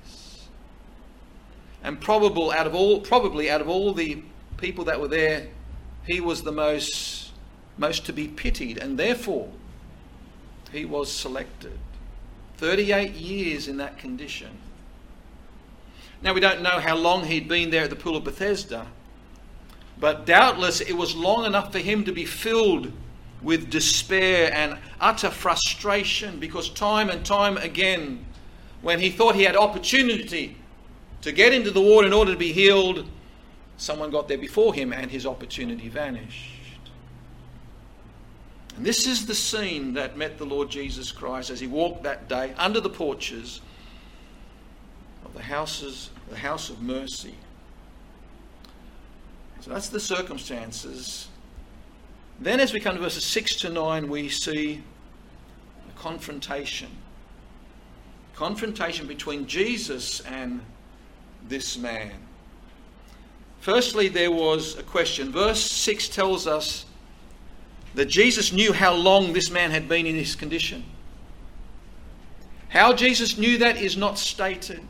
And 1.83 2.01
probable 2.01 2.51
out 2.51 2.67
of 2.67 2.75
all, 2.75 2.99
probably 2.99 3.49
out 3.49 3.61
of 3.61 3.69
all 3.69 3.93
the 3.93 4.23
people 4.57 4.85
that 4.85 4.99
were 4.99 5.07
there, 5.07 5.47
he 6.05 6.19
was 6.19 6.43
the 6.43 6.51
most, 6.51 7.31
most 7.77 8.05
to 8.07 8.13
be 8.13 8.27
pitied. 8.27 8.77
And 8.77 8.97
therefore, 8.97 9.49
he 10.71 10.83
was 10.83 11.11
selected. 11.11 11.77
38 12.57 13.13
years 13.13 13.67
in 13.67 13.77
that 13.77 13.97
condition. 13.97 14.57
Now, 16.21 16.33
we 16.33 16.39
don't 16.39 16.61
know 16.61 16.79
how 16.79 16.95
long 16.95 17.25
he'd 17.25 17.47
been 17.47 17.69
there 17.69 17.83
at 17.83 17.89
the 17.89 17.95
Pool 17.95 18.15
of 18.15 18.23
Bethesda. 18.23 18.87
But 19.99 20.25
doubtless 20.25 20.81
it 20.81 20.93
was 20.93 21.15
long 21.15 21.45
enough 21.45 21.71
for 21.71 21.79
him 21.79 22.03
to 22.05 22.11
be 22.11 22.25
filled 22.25 22.91
with 23.41 23.69
despair 23.69 24.51
and 24.53 24.77
utter 24.99 25.29
frustration 25.29 26.39
because 26.39 26.69
time 26.69 27.09
and 27.09 27.25
time 27.25 27.57
again, 27.57 28.25
when 28.81 28.99
he 28.99 29.09
thought 29.09 29.35
he 29.35 29.43
had 29.43 29.55
opportunity 29.55 30.57
to 31.21 31.31
get 31.31 31.53
into 31.53 31.71
the 31.71 31.81
water 31.81 32.07
in 32.07 32.13
order 32.13 32.31
to 32.31 32.37
be 32.37 32.51
healed, 32.51 33.07
someone 33.77 34.09
got 34.09 34.27
there 34.27 34.37
before 34.37 34.73
him 34.73 34.91
and 34.93 35.11
his 35.11 35.25
opportunity 35.25 35.89
vanished. 35.89 36.51
And 38.75 38.85
this 38.85 39.07
is 39.07 39.25
the 39.25 39.35
scene 39.35 39.93
that 39.93 40.17
met 40.17 40.37
the 40.37 40.45
Lord 40.45 40.69
Jesus 40.69 41.11
Christ 41.11 41.49
as 41.49 41.59
he 41.59 41.67
walked 41.67 42.03
that 42.03 42.27
day 42.27 42.53
under 42.57 42.81
the 42.81 42.89
porches 42.89 43.61
of 45.23 45.33
the 45.33 45.41
houses, 45.41 46.09
the 46.29 46.37
house 46.37 46.69
of 46.69 46.81
mercy. 46.81 47.35
So 49.65 49.71
that's 49.71 49.89
the 49.89 49.99
circumstances. 49.99 51.27
Then, 52.39 52.59
as 52.59 52.71
we 52.71 52.79
come 52.79 52.97
to 52.97 53.01
verses 53.01 53.25
6 53.25 53.55
to 53.61 53.69
9, 53.69 54.07
we 54.07 54.29
see 54.29 54.83
a 55.89 55.99
confrontation. 55.99 56.91
Confrontation 58.35 59.07
between 59.07 59.47
Jesus 59.47 60.19
and 60.19 60.61
this 61.47 61.79
man. 61.79 62.11
Firstly, 63.59 64.07
there 64.07 64.29
was 64.29 64.77
a 64.77 64.83
question. 64.83 65.31
Verse 65.31 65.61
6 65.61 66.09
tells 66.09 66.45
us 66.45 66.85
that 67.95 68.05
Jesus 68.05 68.53
knew 68.53 68.71
how 68.71 68.93
long 68.93 69.33
this 69.33 69.49
man 69.49 69.71
had 69.71 69.89
been 69.89 70.05
in 70.05 70.15
this 70.15 70.35
condition. 70.35 70.83
How 72.69 72.93
Jesus 72.93 73.35
knew 73.35 73.57
that 73.57 73.77
is 73.77 73.97
not 73.97 74.19
stated. 74.19 74.81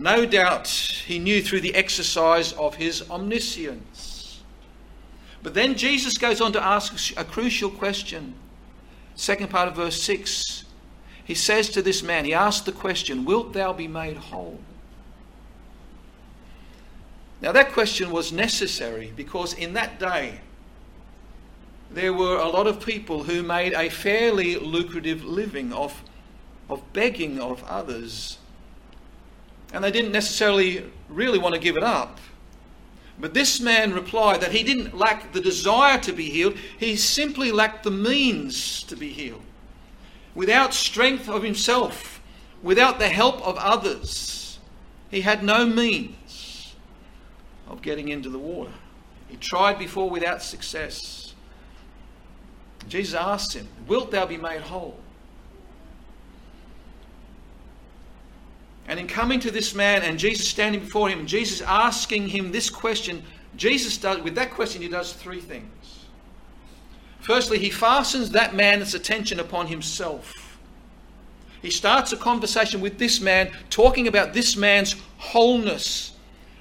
No 0.00 0.24
doubt 0.24 0.66
he 0.66 1.18
knew 1.18 1.42
through 1.42 1.60
the 1.60 1.74
exercise 1.74 2.54
of 2.54 2.76
his 2.76 3.08
omniscience. 3.10 4.40
But 5.42 5.52
then 5.52 5.74
Jesus 5.74 6.16
goes 6.16 6.40
on 6.40 6.54
to 6.54 6.64
ask 6.64 7.14
a 7.18 7.24
crucial 7.24 7.68
question. 7.68 8.32
Second 9.14 9.50
part 9.50 9.68
of 9.68 9.76
verse 9.76 10.02
6. 10.02 10.64
He 11.22 11.34
says 11.34 11.68
to 11.70 11.82
this 11.82 12.02
man, 12.02 12.24
he 12.24 12.32
asks 12.32 12.64
the 12.64 12.72
question, 12.72 13.26
Wilt 13.26 13.52
thou 13.52 13.74
be 13.74 13.86
made 13.86 14.16
whole? 14.16 14.58
Now, 17.42 17.52
that 17.52 17.72
question 17.72 18.10
was 18.10 18.32
necessary 18.32 19.12
because 19.14 19.52
in 19.52 19.74
that 19.74 20.00
day 20.00 20.40
there 21.90 22.14
were 22.14 22.38
a 22.38 22.48
lot 22.48 22.66
of 22.66 22.82
people 22.82 23.24
who 23.24 23.42
made 23.42 23.74
a 23.74 23.90
fairly 23.90 24.56
lucrative 24.56 25.24
living 25.24 25.74
of, 25.74 26.02
of 26.70 26.90
begging 26.94 27.38
of 27.38 27.62
others 27.64 28.38
and 29.72 29.82
they 29.84 29.90
didn't 29.90 30.12
necessarily 30.12 30.90
really 31.08 31.38
want 31.38 31.54
to 31.54 31.60
give 31.60 31.76
it 31.76 31.82
up. 31.82 32.18
But 33.18 33.34
this 33.34 33.60
man 33.60 33.92
replied 33.92 34.40
that 34.40 34.52
he 34.52 34.62
didn't 34.62 34.96
lack 34.96 35.32
the 35.32 35.40
desire 35.40 35.98
to 36.00 36.12
be 36.12 36.30
healed, 36.30 36.56
he 36.78 36.96
simply 36.96 37.52
lacked 37.52 37.84
the 37.84 37.90
means 37.90 38.82
to 38.84 38.96
be 38.96 39.10
healed. 39.10 39.42
Without 40.34 40.72
strength 40.72 41.28
of 41.28 41.42
himself, 41.42 42.20
without 42.62 42.98
the 42.98 43.08
help 43.08 43.46
of 43.46 43.56
others, 43.58 44.58
he 45.10 45.20
had 45.20 45.42
no 45.42 45.66
means 45.66 46.74
of 47.68 47.82
getting 47.82 48.08
into 48.08 48.30
the 48.30 48.38
water. 48.38 48.72
He 49.28 49.36
tried 49.36 49.78
before 49.78 50.08
without 50.08 50.42
success. 50.42 51.34
Jesus 52.88 53.14
asked 53.14 53.52
him, 53.54 53.68
Wilt 53.86 54.10
thou 54.10 54.26
be 54.26 54.36
made 54.36 54.62
whole? 54.62 54.98
And 58.90 58.98
in 58.98 59.06
coming 59.06 59.38
to 59.38 59.52
this 59.52 59.72
man 59.72 60.02
and 60.02 60.18
Jesus 60.18 60.48
standing 60.48 60.80
before 60.80 61.08
him, 61.08 61.24
Jesus 61.24 61.60
asking 61.60 62.26
him 62.26 62.50
this 62.50 62.68
question, 62.68 63.22
Jesus 63.54 63.96
does, 63.96 64.20
with 64.20 64.34
that 64.34 64.50
question, 64.50 64.82
he 64.82 64.88
does 64.88 65.12
three 65.12 65.38
things. 65.38 66.06
Firstly, 67.20 67.60
he 67.60 67.70
fastens 67.70 68.32
that 68.32 68.56
man's 68.56 68.96
attention 68.96 69.38
upon 69.38 69.68
himself. 69.68 70.58
He 71.62 71.70
starts 71.70 72.12
a 72.12 72.16
conversation 72.16 72.80
with 72.80 72.98
this 72.98 73.20
man, 73.20 73.52
talking 73.70 74.08
about 74.08 74.32
this 74.32 74.56
man's 74.56 74.96
wholeness. 75.18 76.14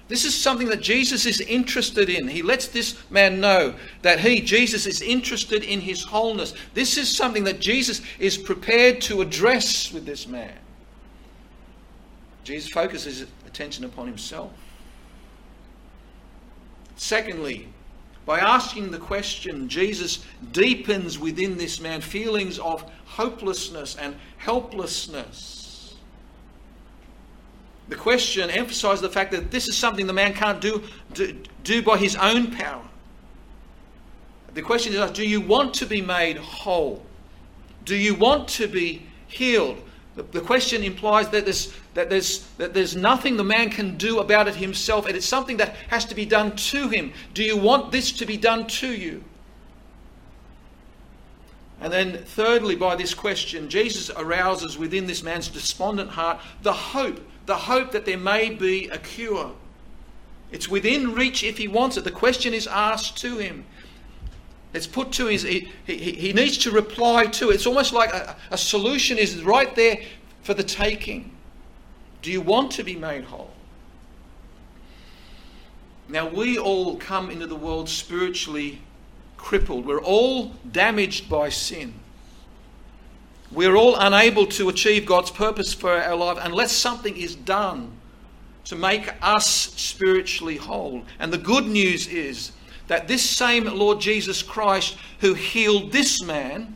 This 0.07 0.23
is 0.23 0.35
something 0.35 0.69
that 0.69 0.81
Jesus 0.81 1.25
is 1.25 1.41
interested 1.41 2.09
in. 2.09 2.27
He 2.27 2.43
lets 2.43 2.67
this 2.67 2.95
man 3.09 3.41
know 3.41 3.73
that 4.03 4.19
he, 4.19 4.41
Jesus, 4.41 4.85
is 4.85 5.01
interested 5.01 5.63
in 5.63 5.81
his 5.81 6.03
wholeness. 6.03 6.53
This 6.75 6.95
is 6.95 7.09
something 7.09 7.45
that 7.45 7.59
Jesus 7.59 8.03
is 8.19 8.37
prepared 8.37 9.01
to 9.01 9.21
address 9.21 9.91
with 9.91 10.05
this 10.05 10.27
man. 10.27 10.53
Jesus 12.49 12.71
focuses 12.71 13.27
attention 13.45 13.85
upon 13.85 14.07
himself. 14.07 14.51
Secondly, 16.95 17.67
by 18.25 18.39
asking 18.39 18.89
the 18.89 18.97
question, 18.97 19.69
Jesus 19.69 20.25
deepens 20.51 21.19
within 21.19 21.59
this 21.59 21.79
man 21.79 22.01
feelings 22.01 22.57
of 22.57 22.89
hopelessness 23.05 23.95
and 23.97 24.15
helplessness. 24.37 25.95
The 27.87 27.95
question 27.95 28.49
emphasizes 28.49 29.01
the 29.01 29.09
fact 29.09 29.31
that 29.31 29.51
this 29.51 29.67
is 29.67 29.77
something 29.77 30.07
the 30.07 30.13
man 30.13 30.33
can't 30.33 30.59
do, 30.59 30.81
do, 31.13 31.37
do 31.63 31.83
by 31.83 31.97
his 31.97 32.15
own 32.15 32.49
power. 32.49 32.83
The 34.55 34.63
question 34.63 34.91
is 34.95 35.11
do 35.11 35.23
you 35.23 35.39
want 35.39 35.75
to 35.75 35.85
be 35.85 36.01
made 36.01 36.37
whole? 36.37 37.05
Do 37.85 37.95
you 37.95 38.15
want 38.15 38.47
to 38.49 38.67
be 38.67 39.03
healed? 39.27 39.83
The, 40.15 40.23
the 40.23 40.41
question 40.41 40.83
implies 40.83 41.29
that 41.29 41.45
there's, 41.45 41.73
that, 41.99 42.09
there's, 42.09 42.47
that 42.57 42.73
there's 42.73 42.95
nothing 42.95 43.35
the 43.35 43.43
man 43.43 43.69
can 43.69 43.97
do 43.97 44.19
about 44.19 44.47
it 44.47 44.55
himself, 44.55 45.05
and 45.05 45.17
it's 45.17 45.25
something 45.25 45.57
that 45.57 45.75
has 45.89 46.05
to 46.05 46.15
be 46.15 46.25
done 46.25 46.55
to 46.55 46.87
him. 46.87 47.11
Do 47.33 47.43
you 47.43 47.57
want 47.57 47.91
this 47.91 48.13
to 48.13 48.25
be 48.25 48.37
done 48.37 48.67
to 48.67 48.87
you? 48.87 49.21
And 51.81 51.91
then, 51.91 52.23
thirdly, 52.23 52.77
by 52.77 52.95
this 52.95 53.13
question, 53.13 53.69
Jesus 53.69 54.09
arouses 54.09 54.77
within 54.77 55.07
this 55.07 55.23
man's 55.23 55.49
despondent 55.49 56.11
heart 56.11 56.39
the 56.61 56.71
hope, 56.71 57.19
the 57.47 57.57
hope 57.57 57.91
that 57.91 58.05
there 58.05 58.17
may 58.17 58.49
be 58.49 58.87
a 58.87 58.97
cure. 58.97 59.51
It's 60.53 60.69
within 60.69 61.13
reach 61.13 61.43
if 61.43 61.57
he 61.57 61.67
wants 61.67 61.97
it. 61.97 62.05
The 62.05 62.11
question 62.11 62.53
is 62.53 62.65
asked 62.65 63.17
to 63.17 63.39
him. 63.39 63.65
It's 64.73 64.87
put 64.87 65.11
to 65.13 65.25
his, 65.25 65.41
he, 65.41 65.69
he, 65.85 65.97
he 65.97 66.31
needs 66.31 66.59
to 66.59 66.71
reply 66.71 67.25
to 67.25 67.49
it. 67.49 67.55
It's 67.55 67.67
almost 67.67 67.91
like 67.91 68.13
a, 68.13 68.37
a 68.51 68.57
solution 68.57 69.17
is 69.17 69.43
right 69.43 69.75
there 69.75 69.97
for 70.43 70.53
the 70.53 70.63
taking. 70.63 71.35
Do 72.21 72.31
you 72.31 72.41
want 72.41 72.71
to 72.73 72.83
be 72.83 72.95
made 72.95 73.23
whole? 73.25 73.51
Now, 76.07 76.27
we 76.27 76.57
all 76.57 76.97
come 76.97 77.29
into 77.29 77.45
the 77.45 77.55
world 77.55 77.87
spiritually 77.87 78.81
crippled. 79.37 79.85
We're 79.85 80.01
all 80.01 80.53
damaged 80.71 81.29
by 81.29 81.49
sin. 81.49 81.93
We're 83.51 83.75
all 83.75 83.95
unable 83.95 84.45
to 84.47 84.69
achieve 84.69 85.05
God's 85.05 85.31
purpose 85.31 85.73
for 85.73 85.91
our 85.91 86.15
life 86.15 86.37
unless 86.41 86.71
something 86.71 87.15
is 87.15 87.35
done 87.35 87.91
to 88.65 88.75
make 88.75 89.11
us 89.21 89.47
spiritually 89.47 90.57
whole. 90.57 91.03
And 91.19 91.33
the 91.33 91.37
good 91.37 91.65
news 91.65 92.07
is 92.07 92.51
that 92.87 93.07
this 93.07 93.27
same 93.27 93.65
Lord 93.65 93.99
Jesus 93.99 94.43
Christ 94.43 94.97
who 95.19 95.33
healed 95.33 95.91
this 95.91 96.21
man, 96.21 96.75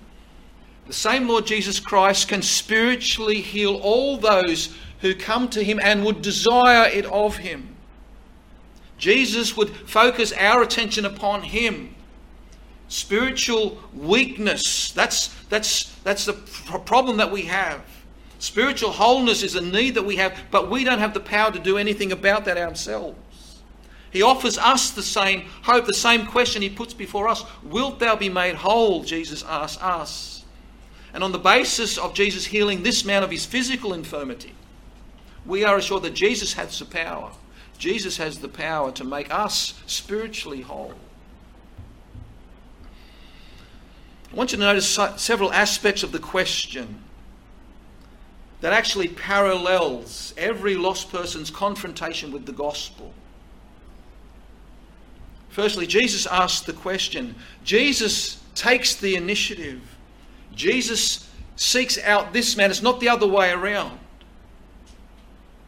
the 0.88 0.94
same 0.94 1.28
Lord 1.28 1.46
Jesus 1.46 1.80
Christ 1.80 2.28
can 2.28 2.42
spiritually 2.42 3.42
heal 3.42 3.76
all 3.76 4.18
those 4.18 4.76
who 5.04 5.14
come 5.14 5.50
to 5.50 5.64
him 5.64 5.80
and 5.84 6.04
would 6.04 6.22
desire 6.22 6.90
it 6.90 7.06
of 7.06 7.38
him. 7.38 7.76
Jesus 8.98 9.56
would 9.56 9.70
focus 9.70 10.32
our 10.34 10.64
attention 10.64 11.06
upon 11.06 11.44
him 11.44 11.94
spiritual 12.88 13.82
weakness. 13.94 14.92
That's, 14.92 15.28
that's, 15.50 15.86
that's 16.04 16.26
the 16.26 16.34
problem 16.34 17.18
that 17.18 17.32
we 17.32 17.44
have. 17.44 17.84
Spiritual 18.40 18.92
wholeness 18.92 19.44
is 19.44 19.56
a 19.56 19.62
need 19.62 19.96
that 19.96 20.04
we 20.04 20.18
have, 20.18 20.38
but 20.52 20.70
we 20.70 20.84
don't 20.84 21.00
have 21.00 21.14
the 21.14 21.20
power 21.20 21.52
to 21.52 21.60
do 21.60 21.78
anything 21.78 22.12
about 22.12 22.46
that 22.46 22.58
ourselves. 22.58 23.18
He 24.12 24.22
offers 24.22 24.58
us 24.58 24.92
the 24.92 25.02
same 25.02 25.48
hope, 25.64 25.86
the 25.86 25.94
same 25.94 26.28
question 26.28 26.62
he 26.62 26.70
puts 26.70 26.94
before 26.94 27.28
us 27.28 27.44
Wilt 27.64 28.00
thou 28.00 28.16
be 28.16 28.30
made 28.30 28.56
whole? 28.56 29.04
Jesus 29.04 29.44
asks 29.44 29.82
us. 29.82 30.46
And 31.14 31.24
on 31.24 31.32
the 31.32 31.40
basis 31.40 31.98
of 31.98 32.14
Jesus 32.14 32.46
healing 32.46 32.84
this 32.84 33.04
man 33.04 33.24
of 33.24 33.32
his 33.32 33.46
physical 33.46 33.94
infirmity, 33.94 34.54
we 35.46 35.64
are 35.64 35.78
assured 35.78 36.04
that 36.04 36.14
Jesus 36.14 36.54
has 36.54 36.80
the 36.80 36.86
power. 36.86 37.32
Jesus 37.78 38.18
has 38.18 38.40
the 38.40 38.48
power 38.48 38.92
to 38.94 39.04
make 39.04 39.34
us 39.34 39.74
spiritually 39.88 40.62
whole. 40.62 40.94
I 44.32 44.36
want 44.36 44.52
you 44.52 44.58
to 44.58 44.64
notice 44.64 45.00
several 45.18 45.52
aspects 45.52 46.02
of 46.02 46.12
the 46.12 46.20
question 46.20 47.04
that 48.62 48.74
actually 48.74 49.10
parallels 49.10 50.34
every 50.38 50.76
lost 50.76 51.12
person's 51.12 51.52
confrontation 51.52 52.32
with 52.32 52.46
the 52.46 52.54
gospel. 52.54 53.14
Firstly, 55.50 55.86
Jesus 55.86 56.26
asks 56.26 56.66
the 56.66 56.74
question. 56.74 57.36
Jesus 57.64 58.42
takes 58.56 58.96
the 58.96 59.16
initiative. 59.16 59.82
Jesus 60.56 61.30
seeks 61.58 62.00
out 62.00 62.34
this 62.34 62.56
man. 62.58 62.72
It's 62.72 62.82
not 62.82 63.00
the 63.00 63.10
other 63.10 63.28
way 63.28 63.52
around. 63.52 64.00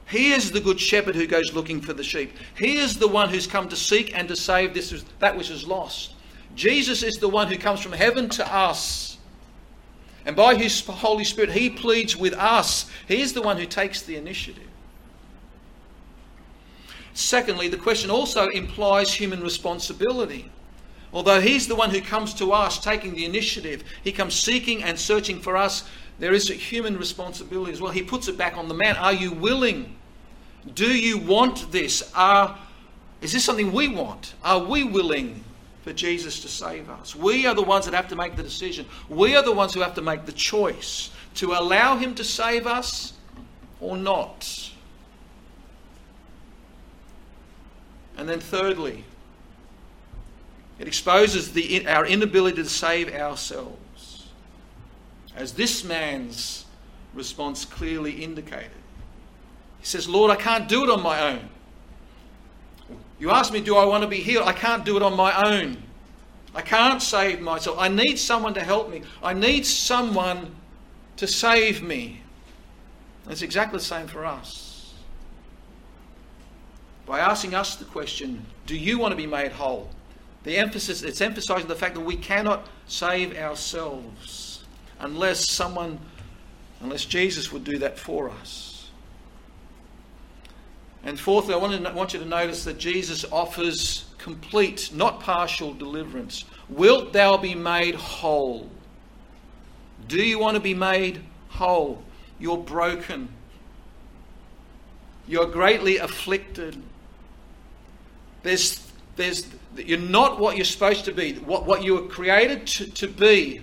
He 0.07 0.33
is 0.33 0.51
the 0.51 0.59
good 0.59 0.79
shepherd 0.79 1.15
who 1.15 1.25
goes 1.25 1.53
looking 1.53 1.81
for 1.81 1.93
the 1.93 2.03
sheep. 2.03 2.31
He 2.57 2.77
is 2.77 2.99
the 2.99 3.07
one 3.07 3.29
who's 3.29 3.47
come 3.47 3.67
to 3.69 3.75
seek 3.75 4.15
and 4.15 4.27
to 4.27 4.35
save 4.35 4.73
this, 4.73 5.03
that 5.19 5.35
which 5.35 5.49
is 5.49 5.65
lost. 5.65 6.13
Jesus 6.55 7.03
is 7.03 7.15
the 7.15 7.27
one 7.27 7.47
who 7.47 7.57
comes 7.57 7.81
from 7.81 7.91
heaven 7.91 8.29
to 8.29 8.53
us. 8.53 9.17
And 10.25 10.35
by 10.35 10.55
his 10.55 10.85
Holy 10.85 11.23
Spirit, 11.23 11.51
he 11.51 11.69
pleads 11.69 12.15
with 12.15 12.33
us. 12.33 12.89
He 13.07 13.21
is 13.21 13.33
the 13.33 13.41
one 13.41 13.57
who 13.57 13.65
takes 13.65 14.03
the 14.03 14.15
initiative. 14.15 14.67
Secondly, 17.13 17.67
the 17.67 17.77
question 17.77 18.09
also 18.11 18.49
implies 18.49 19.13
human 19.13 19.41
responsibility. 19.41 20.51
Although 21.13 21.39
he's 21.39 21.67
the 21.67 21.75
one 21.75 21.91
who 21.91 22.01
comes 22.01 22.33
to 22.35 22.51
us 22.51 22.77
taking 22.77 23.15
the 23.15 23.23
initiative, 23.23 23.83
he 24.03 24.11
comes 24.11 24.33
seeking 24.33 24.83
and 24.83 24.99
searching 24.99 25.39
for 25.39 25.55
us, 25.55 25.87
there 26.19 26.33
is 26.33 26.49
a 26.49 26.53
human 26.53 26.97
responsibility 26.97 27.71
as 27.71 27.81
well. 27.81 27.91
He 27.91 28.03
puts 28.03 28.27
it 28.27 28.37
back 28.37 28.57
on 28.57 28.67
the 28.67 28.73
man. 28.73 28.95
Are 28.95 29.13
you 29.13 29.31
willing? 29.31 29.95
Do 30.73 30.87
you 30.87 31.17
want 31.17 31.71
this? 31.71 32.11
Are, 32.15 32.57
is 33.21 33.33
this 33.33 33.43
something 33.43 33.71
we 33.71 33.87
want? 33.87 34.33
Are 34.43 34.59
we 34.59 34.83
willing 34.83 35.43
for 35.85 35.93
Jesus 35.93 36.39
to 36.39 36.47
save 36.47 36.89
us. 36.89 37.15
We 37.15 37.45
are 37.45 37.53
the 37.53 37.61
ones 37.61 37.85
that 37.85 37.93
have 37.93 38.07
to 38.07 38.15
make 38.15 38.35
the 38.35 38.41
decision. 38.41 38.87
We 39.07 39.35
are 39.35 39.43
the 39.43 39.51
ones 39.51 39.71
who 39.75 39.81
have 39.81 39.93
to 39.93 40.01
make 40.01 40.25
the 40.25 40.31
choice 40.31 41.11
to 41.35 41.53
allow 41.53 41.95
Him 41.95 42.15
to 42.15 42.23
save 42.23 42.65
us 42.65 43.13
or 43.79 43.95
not. 43.95 44.71
And 48.17 48.27
then, 48.27 48.39
thirdly, 48.39 49.03
it 50.79 50.87
exposes 50.87 51.51
the, 51.53 51.87
our 51.87 52.07
inability 52.07 52.63
to 52.63 52.69
save 52.69 53.13
ourselves, 53.13 53.77
as 55.35 55.53
this 55.53 55.83
man's 55.83 56.65
response 57.13 57.65
clearly 57.65 58.23
indicated. 58.23 58.71
He 59.79 59.85
says, 59.85 60.07
Lord, 60.07 60.31
I 60.31 60.35
can't 60.35 60.67
do 60.67 60.83
it 60.83 60.89
on 60.89 61.01
my 61.01 61.31
own. 61.31 61.49
You 63.19 63.31
ask 63.31 63.51
me, 63.53 63.61
do 63.61 63.77
I 63.77 63.85
want 63.85 64.03
to 64.03 64.07
be 64.07 64.17
healed? 64.17 64.47
I 64.47 64.53
can't 64.53 64.83
do 64.83 64.97
it 64.97 65.03
on 65.03 65.15
my 65.15 65.33
own. 65.49 65.77
I 66.53 66.61
can't 66.61 67.01
save 67.01 67.41
myself. 67.41 67.77
I 67.79 67.87
need 67.87 68.17
someone 68.17 68.53
to 68.53 68.63
help 68.63 68.89
me. 68.89 69.03
I 69.21 69.33
need 69.33 69.65
someone 69.65 70.55
to 71.17 71.27
save 71.27 71.81
me. 71.81 72.21
It's 73.29 73.41
exactly 73.41 73.79
the 73.79 73.85
same 73.85 74.07
for 74.07 74.25
us. 74.25 74.93
By 77.05 77.19
asking 77.19 77.53
us 77.53 77.75
the 77.75 77.85
question, 77.85 78.45
do 78.65 78.75
you 78.75 78.97
want 78.97 79.11
to 79.11 79.15
be 79.15 79.27
made 79.27 79.51
whole? 79.51 79.89
The 80.43 80.57
emphasis, 80.57 81.03
it's 81.03 81.21
emphasizing 81.21 81.67
the 81.67 81.75
fact 81.75 81.95
that 81.95 82.01
we 82.01 82.15
cannot 82.15 82.67
save 82.87 83.37
ourselves 83.37 84.44
unless 85.05 85.47
someone, 85.49 85.99
unless 86.81 87.05
Jesus 87.05 87.51
would 87.51 87.63
do 87.63 87.77
that 87.77 87.97
for 87.97 88.29
us. 88.29 88.89
And 91.03 91.19
fourthly, 91.19 91.53
I 91.53 91.57
want, 91.57 92.13
you 92.13 92.19
to 92.19 92.25
notice 92.25 92.63
that 92.63 92.79
Jesus 92.79 93.23
offers 93.31 94.05
complete, 94.17 94.89
not 94.91 95.19
partial 95.19 95.73
deliverance. 95.73 96.45
Wilt 96.67 97.13
thou 97.13 97.37
be 97.37 97.53
made 97.53 97.93
whole? 97.93 98.71
Do 100.07 100.17
you 100.17 100.39
want 100.39 100.55
to 100.55 100.61
be 100.61 100.73
made 100.73 101.21
whole? 101.49 102.01
You're 102.39 102.57
broken. 102.57 103.29
You're 105.27 105.45
greatly 105.45 105.97
afflicted. 105.97 106.81
There's, 108.41 108.91
there's, 109.15 109.47
you're 109.75 109.99
not 109.99 110.39
what 110.39 110.55
you're 110.55 110.65
supposed 110.65 111.05
to 111.05 111.11
be. 111.11 111.33
What, 111.33 111.67
what 111.67 111.83
you 111.83 111.93
were 111.93 112.07
created 112.07 112.65
to, 112.67 112.91
to 112.91 113.07
be 113.07 113.61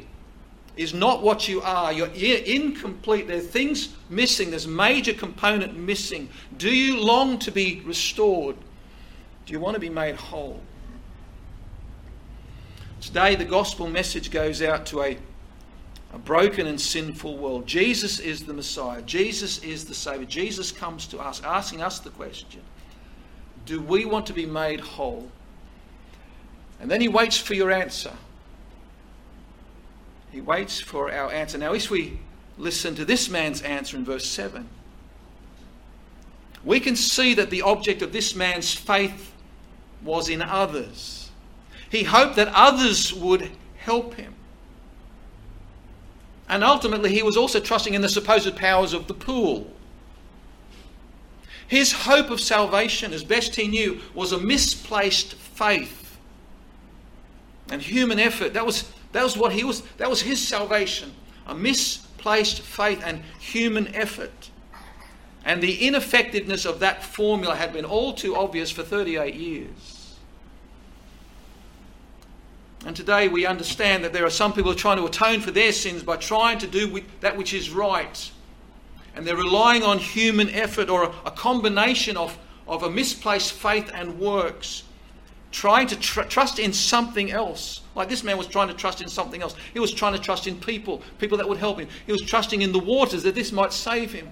is 0.77 0.95
not 0.95 1.23
what 1.23 1.49
you 1.49 1.61
are. 1.63 1.93
You're 1.93 2.09
incomplete. 2.09 3.29
There 3.29 3.37
are 3.37 3.41
things 3.41 3.91
missing. 4.09 4.51
There's 4.51 4.65
a 4.65 4.71
major 4.71 5.13
component 5.13 5.77
missing. 5.77 6.29
Do 6.57 6.75
you 6.75 7.01
long 7.01 7.39
to 7.41 7.51
be 7.51 7.83
restored? 7.85 8.57
Do 9.45 9.53
you 9.53 9.61
want 9.61 9.75
to 9.75 9.81
be 9.81 9.91
made 9.91 10.17
whole? 10.17 10.61
Today, 13.01 13.35
the 13.35 13.45
gospel 13.45 13.89
message 13.89 14.31
goes 14.31 14.63
out 14.63 14.87
to 14.87 15.03
a, 15.03 15.19
a 16.15 16.19
broken 16.19 16.67
and 16.69 16.81
sinful 16.81 17.37
world. 17.37 17.67
Jesus 17.67 18.21
is 18.21 18.47
the 18.47 18.55
Messiah. 18.55 19.03
Jesus 19.03 19.59
is 19.65 19.85
the 19.85 19.95
Savior. 19.95 20.25
Jesus 20.25 20.71
comes 20.71 21.07
to 21.09 21.19
us, 21.19 21.43
asking 21.43 21.83
us 21.83 21.99
the 21.99 22.11
question 22.11 22.61
Do 23.67 23.81
we 23.81 24.05
want 24.05 24.27
to 24.27 24.33
be 24.33 24.47
made 24.47 24.81
whole? 24.81 25.29
And 26.81 26.91
then 26.91 27.01
he 27.01 27.09
waits 27.09 27.37
for 27.37 27.55
your 27.55 27.71
answer. 27.71 28.13
He 30.33 30.40
waits 30.40 30.81
for 30.81 31.12
our 31.12 31.31
answer. 31.31 31.59
Now, 31.59 31.75
if 31.75 31.90
we 31.90 32.18
listen 32.59 32.95
to 32.97 33.05
this 33.05 33.29
man's 33.29 33.62
answer 33.62 33.97
in 33.97 34.05
verse 34.05 34.27
7, 34.27 34.68
we 36.64 36.81
can 36.81 36.97
see 36.97 37.35
that 37.35 37.51
the 37.51 37.62
object 37.62 38.03
of 38.03 38.12
this 38.12 38.35
man's 38.35 38.75
faith 38.75 39.33
was 40.03 40.29
in 40.29 40.42
others. 40.42 41.31
He 41.90 42.05
hoped 42.05 42.37
that 42.37 42.49
others 42.49 43.12
would 43.12 43.51
help 43.77 44.14
him. 44.14 44.35
And 46.49 46.64
ultimately, 46.64 47.12
he 47.12 47.23
was 47.23 47.37
also 47.37 47.61
trusting 47.61 47.95
in 47.95 48.01
the 48.01 48.09
supposed 48.09 48.57
powers 48.57 48.92
of 48.92 49.07
the 49.09 49.14
pool. 49.14 49.71
His 51.66 51.92
hope 51.92 52.31
of 52.31 52.40
salvation, 52.40 53.12
as 53.12 53.25
best 53.25 53.55
he 53.57 53.68
knew, 53.68 54.01
was 54.14 54.33
a 54.33 54.38
misplaced 54.38 55.35
faith 55.35 56.18
and 57.71 57.81
human 57.81 58.18
effort. 58.18 58.53
That 58.53 58.66
was, 58.66 58.90
that 59.12 59.22
was 59.22 59.37
what 59.37 59.53
he 59.53 59.64
was, 59.64 59.83
that 59.98 60.11
was 60.11 60.22
his 60.22 60.46
salvation. 60.46 61.12
A 61.46 61.55
misplaced 61.55 62.61
faith 62.61 63.03
and 63.05 63.22
human 63.38 63.94
effort. 63.94 64.51
And 65.44 65.62
the 65.62 65.87
ineffectiveness 65.87 66.64
of 66.64 66.81
that 66.81 67.03
formula 67.03 67.57
had 67.57 67.72
been 67.72 67.85
all 67.85 68.14
too 68.14 68.37
obvious 68.37 68.70
for 68.70 68.83
38 68.83 69.35
years. 69.35 70.16
And 72.85 72.96
today 72.96 73.29
we 73.29 73.46
understand 73.46 74.05
that 74.05 74.12
there 74.12 74.25
are 74.25 74.31
some 74.31 74.53
people 74.53 74.75
trying 74.75 74.96
to 74.96 75.05
atone 75.05 75.40
for 75.40 75.51
their 75.51 75.72
sins 75.72 76.03
by 76.03 76.16
trying 76.16 76.59
to 76.59 76.66
do 76.66 77.01
that 77.20 77.37
which 77.37 77.55
is 77.55 77.70
right. 77.70 78.31
And 79.14 79.27
they're 79.27 79.37
relying 79.37 79.83
on 79.83 79.98
human 79.98 80.48
effort 80.51 80.88
or 80.88 81.05
a, 81.05 81.14
a 81.27 81.31
combination 81.31 82.16
of, 82.16 82.37
of 82.66 82.83
a 82.83 82.90
misplaced 82.90 83.53
faith 83.53 83.90
and 83.94 84.18
works, 84.18 84.85
trying 85.53 85.87
to 85.88 85.96
tr- 85.96 86.22
trust 86.22 86.59
in 86.59 86.72
something 86.72 87.31
else. 87.31 87.82
Like 87.95 88.09
this 88.09 88.25
man 88.25 88.39
was 88.39 88.47
trying 88.47 88.69
to 88.69 88.75
trust 88.75 89.03
in 89.03 89.09
something 89.09 89.43
else. 89.43 89.55
He 89.73 89.81
was 89.81 89.93
trying 89.93 90.15
to 90.15 90.19
trust 90.19 90.47
in 90.47 90.59
people, 90.59 91.03
people 91.19 91.37
that 91.39 91.49
would 91.49 91.59
help 91.59 91.79
him. 91.79 91.89
He 92.07 92.13
was 92.13 92.23
trusting 92.23 92.63
in 92.63 92.73
the 92.73 92.79
waters 92.79 93.23
that 93.25 93.35
this 93.35 93.53
might 93.53 93.73
save 93.73 94.13
him. 94.13 94.29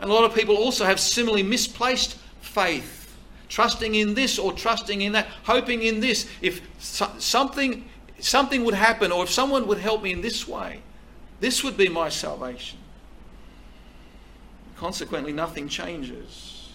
And 0.00 0.10
a 0.10 0.14
lot 0.14 0.24
of 0.24 0.34
people 0.34 0.56
also 0.56 0.86
have 0.86 0.98
similarly 0.98 1.42
misplaced 1.42 2.16
faith, 2.40 3.14
trusting 3.48 3.94
in 3.94 4.14
this 4.14 4.38
or 4.38 4.52
trusting 4.52 5.02
in 5.02 5.12
that, 5.12 5.26
hoping 5.44 5.82
in 5.82 6.00
this. 6.00 6.26
If 6.40 6.62
something, 6.78 7.84
something 8.18 8.64
would 8.64 8.74
happen 8.74 9.12
or 9.12 9.24
if 9.24 9.30
someone 9.30 9.66
would 9.66 9.78
help 9.78 10.02
me 10.02 10.12
in 10.12 10.22
this 10.22 10.48
way, 10.48 10.80
this 11.40 11.62
would 11.62 11.76
be 11.76 11.88
my 11.88 12.08
salvation. 12.08 12.78
Consequently, 14.76 15.32
nothing 15.32 15.68
changes. 15.68 16.70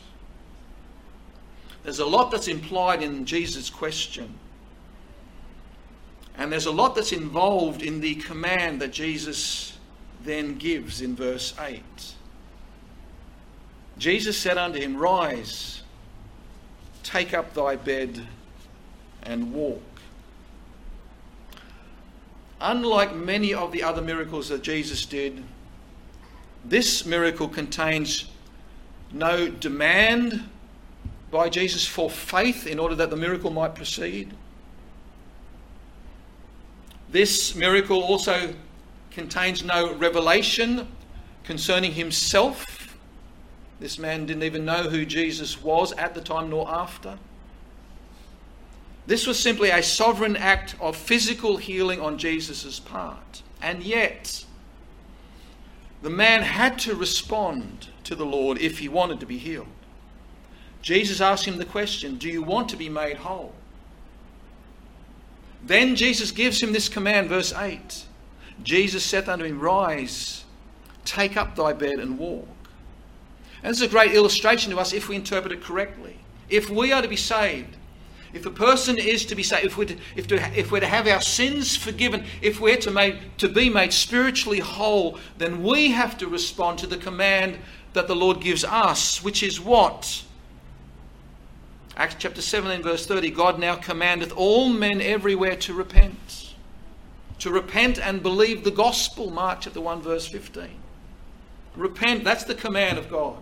There's 1.82 2.00
a 2.00 2.06
lot 2.06 2.30
that's 2.30 2.48
implied 2.48 3.02
in 3.02 3.26
Jesus' 3.26 3.72
question. 3.72 4.38
And 6.46 6.52
there's 6.52 6.68
a 6.68 6.72
lot 6.72 6.94
that's 6.94 7.12
involved 7.12 7.82
in 7.82 8.02
the 8.02 8.14
command 8.14 8.80
that 8.80 8.94
Jesus 8.94 9.80
then 10.24 10.60
gives 10.60 11.02
in 11.02 11.16
verse 11.16 11.56
8. 11.60 11.82
Jesus 13.98 14.38
said 14.38 14.56
unto 14.56 14.78
him, 14.80 14.96
Rise, 14.96 15.82
take 17.02 17.34
up 17.34 17.56
thy 17.56 17.78
bed, 17.78 18.28
and 19.24 19.56
walk. 19.56 19.82
Unlike 22.62 23.16
many 23.16 23.52
of 23.52 23.72
the 23.72 23.82
other 23.82 24.04
miracles 24.04 24.50
that 24.50 24.62
Jesus 24.62 25.04
did, 25.04 25.44
this 26.64 27.08
miracle 27.08 27.48
contains 27.48 28.30
no 29.12 29.48
demand 29.48 30.48
by 31.32 31.50
Jesus 31.50 31.88
for 31.88 32.08
faith 32.08 32.68
in 32.68 32.78
order 32.78 32.94
that 32.94 33.10
the 33.10 33.18
miracle 33.18 33.50
might 33.50 33.74
proceed. 33.74 34.32
This 37.16 37.56
miracle 37.56 38.04
also 38.04 38.54
contains 39.10 39.64
no 39.64 39.94
revelation 39.94 40.86
concerning 41.46 41.94
himself 41.94 42.98
this 43.80 43.98
man 43.98 44.26
didn't 44.26 44.44
even 44.44 44.66
know 44.66 44.90
who 44.90 45.06
Jesus 45.06 45.62
was 45.62 45.94
at 45.94 46.14
the 46.14 46.20
time 46.20 46.50
nor 46.50 46.70
after. 46.70 47.18
This 49.08 49.26
was 49.26 49.40
simply 49.40 49.70
a 49.70 49.82
sovereign 49.82 50.36
act 50.36 50.76
of 50.82 50.98
physical 50.98 51.56
healing 51.56 52.02
on 52.02 52.18
Jesus' 52.18 52.82
part. 52.82 53.44
And 53.62 53.82
yet, 53.82 54.44
the 56.02 56.10
man 56.10 56.42
had 56.42 56.78
to 56.80 56.96
respond 56.96 57.88
to 58.04 58.16
the 58.16 58.26
Lord 58.26 58.58
if 58.58 58.80
he 58.80 58.90
wanted 58.90 59.22
to 59.22 59.26
be 59.26 59.38
healed. 59.38 59.68
Jesus 60.82 61.22
asked 61.22 61.46
him 61.46 61.60
the 61.60 61.64
question 61.64 62.18
Do 62.18 62.28
you 62.28 62.42
want 62.42 62.68
to 62.70 62.76
be 62.76 62.90
made 62.90 63.16
whole? 63.16 63.54
Then 65.66 65.96
Jesus 65.96 66.32
gives 66.32 66.62
him 66.62 66.74
this 66.74 66.88
command, 66.88 67.30
verse 67.30 67.54
8 67.54 68.06
Jesus 68.64 69.04
saith 69.04 69.28
unto 69.28 69.46
him, 69.46 69.60
Rise, 69.60 70.46
take 71.04 71.36
up 71.36 71.56
thy 71.56 71.74
bed 71.74 72.00
and 72.00 72.18
walk. 72.18 72.48
And 73.62 73.72
this 73.72 73.82
is 73.82 73.88
a 73.88 73.92
great 73.92 74.14
illustration 74.14 74.72
to 74.72 74.80
us 74.80 74.94
if 74.94 75.10
we 75.10 75.16
interpret 75.16 75.52
it 75.52 75.64
correctly. 75.64 76.18
If 76.50 76.70
we 76.70 76.92
are 76.92 77.02
to 77.02 77.08
be 77.08 77.18
saved, 77.18 77.76
if 78.34 78.46
a 78.46 78.52
person 78.52 78.98
is 78.98 79.26
to 79.28 79.36
be 79.36 79.44
saved, 79.44 79.66
if 79.66 79.78
we're 79.78 79.86
to, 79.86 79.98
if, 80.16 80.28
to, 80.28 80.36
if 80.58 80.72
we're 80.72 80.82
to 80.82 80.88
have 80.88 81.08
our 81.08 81.22
sins 81.22 81.76
forgiven, 81.76 82.26
if 82.42 82.60
we're 82.60 82.78
to, 82.78 83.20
to 83.38 83.48
be 83.48 83.70
made 83.70 83.94
spiritually 83.94 84.60
whole, 84.60 85.18
then 85.38 85.64
we 85.64 85.92
have 85.92 86.18
to 86.20 86.28
respond 86.28 86.78
to 86.80 86.88
the 86.88 86.98
command 86.98 87.58
that 87.94 88.08
the 88.08 88.16
Lord 88.16 88.42
gives 88.42 88.64
us, 88.64 89.24
which 89.24 89.42
is 89.42 89.60
what? 89.60 90.25
Acts 91.98 92.16
chapter 92.20 92.42
17, 92.42 92.84
verse 92.84 93.06
30 93.06 93.32
God 93.32 93.60
now 93.60 93.76
commandeth 93.76 94.34
all 94.34 94.68
men 94.70 95.00
everywhere 95.00 95.56
to 95.58 95.74
repent. 95.74 96.54
To 97.40 97.50
repent 97.50 98.00
and 98.00 98.22
believe 98.22 98.64
the 98.64 98.72
gospel, 98.72 99.32
Mark 99.32 99.62
chapter 99.62 99.80
1, 99.80 100.02
verse 100.02 100.28
15. 100.28 100.70
Repent, 101.76 102.24
that's 102.24 102.44
the 102.44 102.56
command 102.56 102.98
of 102.98 103.10
God. 103.10 103.38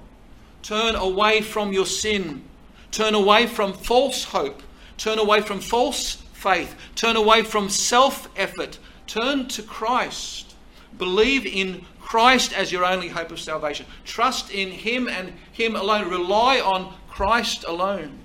Turn 0.62 0.96
away 0.96 1.42
from 1.42 1.74
your 1.74 1.86
sin. 1.86 2.44
Turn 2.92 3.16
away 3.16 3.48
from 3.48 3.74
false 3.74 4.24
hope. 4.24 4.62
Turn 4.98 5.18
away 5.18 5.42
from 5.42 5.60
false 5.60 6.16
faith. 6.34 6.76
Turn 6.96 7.16
away 7.16 7.42
from 7.42 7.70
self 7.70 8.30
effort. 8.38 8.78
Turn 9.08 9.48
to 9.50 9.64
Christ. 9.64 10.56
Believe 10.98 11.46
in 11.46 11.86
Christ 12.00 12.54
as 12.54 12.72
your 12.72 12.86
only 12.86 13.10
hope 13.10 13.32
of 13.32 13.40
salvation. 13.40 13.88
Trust 14.06 14.52
in 14.52 14.70
Him 14.70 15.08
and 15.08 15.34
Him 15.52 15.76
alone. 15.76 16.08
Rely 16.08 16.60
on 16.60 16.94
Christ 17.10 17.66
alone. 17.68 18.20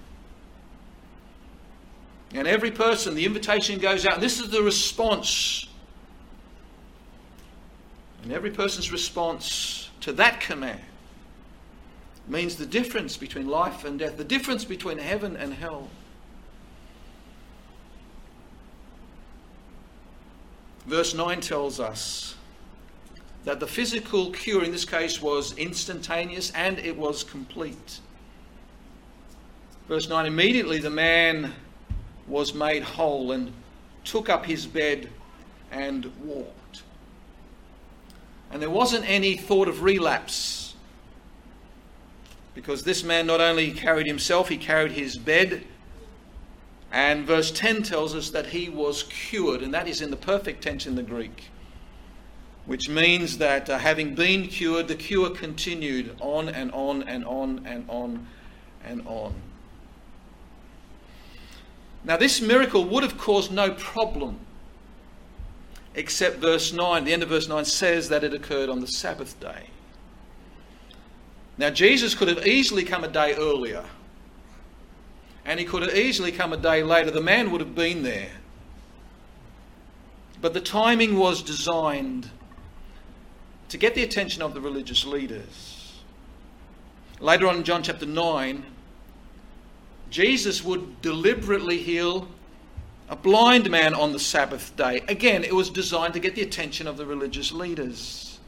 And 2.34 2.46
every 2.46 2.70
person, 2.70 3.14
the 3.14 3.24
invitation 3.24 3.78
goes 3.78 4.06
out. 4.06 4.20
This 4.20 4.40
is 4.40 4.50
the 4.50 4.62
response. 4.62 5.66
And 8.22 8.32
every 8.32 8.50
person's 8.50 8.92
response 8.92 9.90
to 10.00 10.12
that 10.12 10.40
command 10.40 10.80
means 12.26 12.56
the 12.56 12.66
difference 12.66 13.16
between 13.16 13.48
life 13.48 13.84
and 13.84 13.98
death, 13.98 14.18
the 14.18 14.24
difference 14.24 14.64
between 14.64 14.98
heaven 14.98 15.36
and 15.36 15.54
hell. 15.54 15.88
Verse 20.86 21.14
9 21.14 21.40
tells 21.40 21.80
us 21.80 22.34
that 23.44 23.60
the 23.60 23.66
physical 23.66 24.30
cure 24.30 24.64
in 24.64 24.72
this 24.72 24.84
case 24.84 25.22
was 25.22 25.56
instantaneous 25.56 26.50
and 26.52 26.78
it 26.78 26.96
was 26.96 27.24
complete. 27.24 28.00
Verse 29.86 30.08
9 30.08 30.26
immediately 30.26 30.78
the 30.78 30.90
man 30.90 31.54
was 32.28 32.54
made 32.54 32.82
whole 32.82 33.32
and 33.32 33.52
took 34.04 34.28
up 34.28 34.46
his 34.46 34.66
bed 34.66 35.08
and 35.70 36.12
walked. 36.22 36.82
And 38.50 38.62
there 38.62 38.70
wasn't 38.70 39.08
any 39.08 39.36
thought 39.36 39.68
of 39.68 39.82
relapse 39.82 40.74
because 42.54 42.82
this 42.82 43.04
man 43.04 43.26
not 43.26 43.40
only 43.40 43.70
carried 43.70 44.06
himself, 44.06 44.48
he 44.48 44.56
carried 44.56 44.92
his 44.92 45.16
bed. 45.16 45.64
And 46.90 47.24
verse 47.24 47.52
10 47.52 47.82
tells 47.82 48.16
us 48.16 48.30
that 48.30 48.46
he 48.46 48.68
was 48.68 49.04
cured, 49.04 49.62
and 49.62 49.72
that 49.74 49.86
is 49.86 50.00
in 50.00 50.10
the 50.10 50.16
perfect 50.16 50.64
tense 50.64 50.86
in 50.86 50.96
the 50.96 51.02
Greek, 51.02 51.50
which 52.66 52.88
means 52.88 53.38
that 53.38 53.70
uh, 53.70 53.78
having 53.78 54.14
been 54.14 54.48
cured, 54.48 54.88
the 54.88 54.94
cure 54.94 55.30
continued 55.30 56.16
on 56.20 56.48
and 56.48 56.72
on 56.72 57.02
and 57.04 57.24
on 57.26 57.64
and 57.64 57.84
on 57.88 58.26
and 58.84 59.06
on. 59.06 59.34
Now, 62.04 62.16
this 62.16 62.40
miracle 62.40 62.84
would 62.84 63.02
have 63.02 63.18
caused 63.18 63.52
no 63.52 63.72
problem, 63.72 64.38
except 65.94 66.37
verse 66.37 66.72
9. 66.72 67.04
The 67.04 67.12
end 67.12 67.22
of 67.22 67.28
verse 67.28 67.48
9 67.48 67.64
says 67.64 68.08
that 68.08 68.24
it 68.24 68.32
occurred 68.32 68.68
on 68.68 68.80
the 68.80 68.87
Sabbath 68.87 69.38
day. 69.40 69.70
Now, 71.58 71.70
Jesus 71.70 72.14
could 72.14 72.28
have 72.28 72.46
easily 72.46 72.84
come 72.84 73.04
a 73.04 73.08
day 73.08 73.34
earlier, 73.34 73.84
and 75.44 75.58
he 75.58 75.66
could 75.66 75.82
have 75.82 75.94
easily 75.94 76.30
come 76.30 76.52
a 76.52 76.56
day 76.56 76.82
later. 76.82 77.11
The 77.11 77.20
man 77.20 77.50
would 77.50 77.61
have 77.61 77.74
been 77.74 78.02
there. 78.02 78.30
But 80.40 80.54
the 80.54 80.61
timing 80.61 81.18
was 81.18 81.42
designed 81.42 82.30
to 83.68 83.76
get 83.76 83.94
the 83.94 84.04
attention 84.04 84.40
of 84.40 84.54
the 84.54 84.61
religious 84.61 85.04
leaders. 85.04 86.00
Later 87.20 87.48
on 87.48 87.56
in 87.56 87.64
John 87.64 87.82
chapter 87.82 88.06
9, 88.06 88.64
Jesus 90.10 90.64
would 90.64 91.02
deliberately 91.02 91.78
heal 91.78 92.28
a 93.08 93.16
blind 93.16 93.70
man 93.70 93.94
on 93.94 94.12
the 94.12 94.18
Sabbath 94.18 94.76
day. 94.76 95.02
Again, 95.08 95.44
it 95.44 95.54
was 95.54 95.70
designed 95.70 96.14
to 96.14 96.20
get 96.20 96.34
the 96.34 96.42
attention 96.42 96.86
of 96.86 96.96
the 96.96 97.06
religious 97.06 97.52
leaders. 97.52 98.38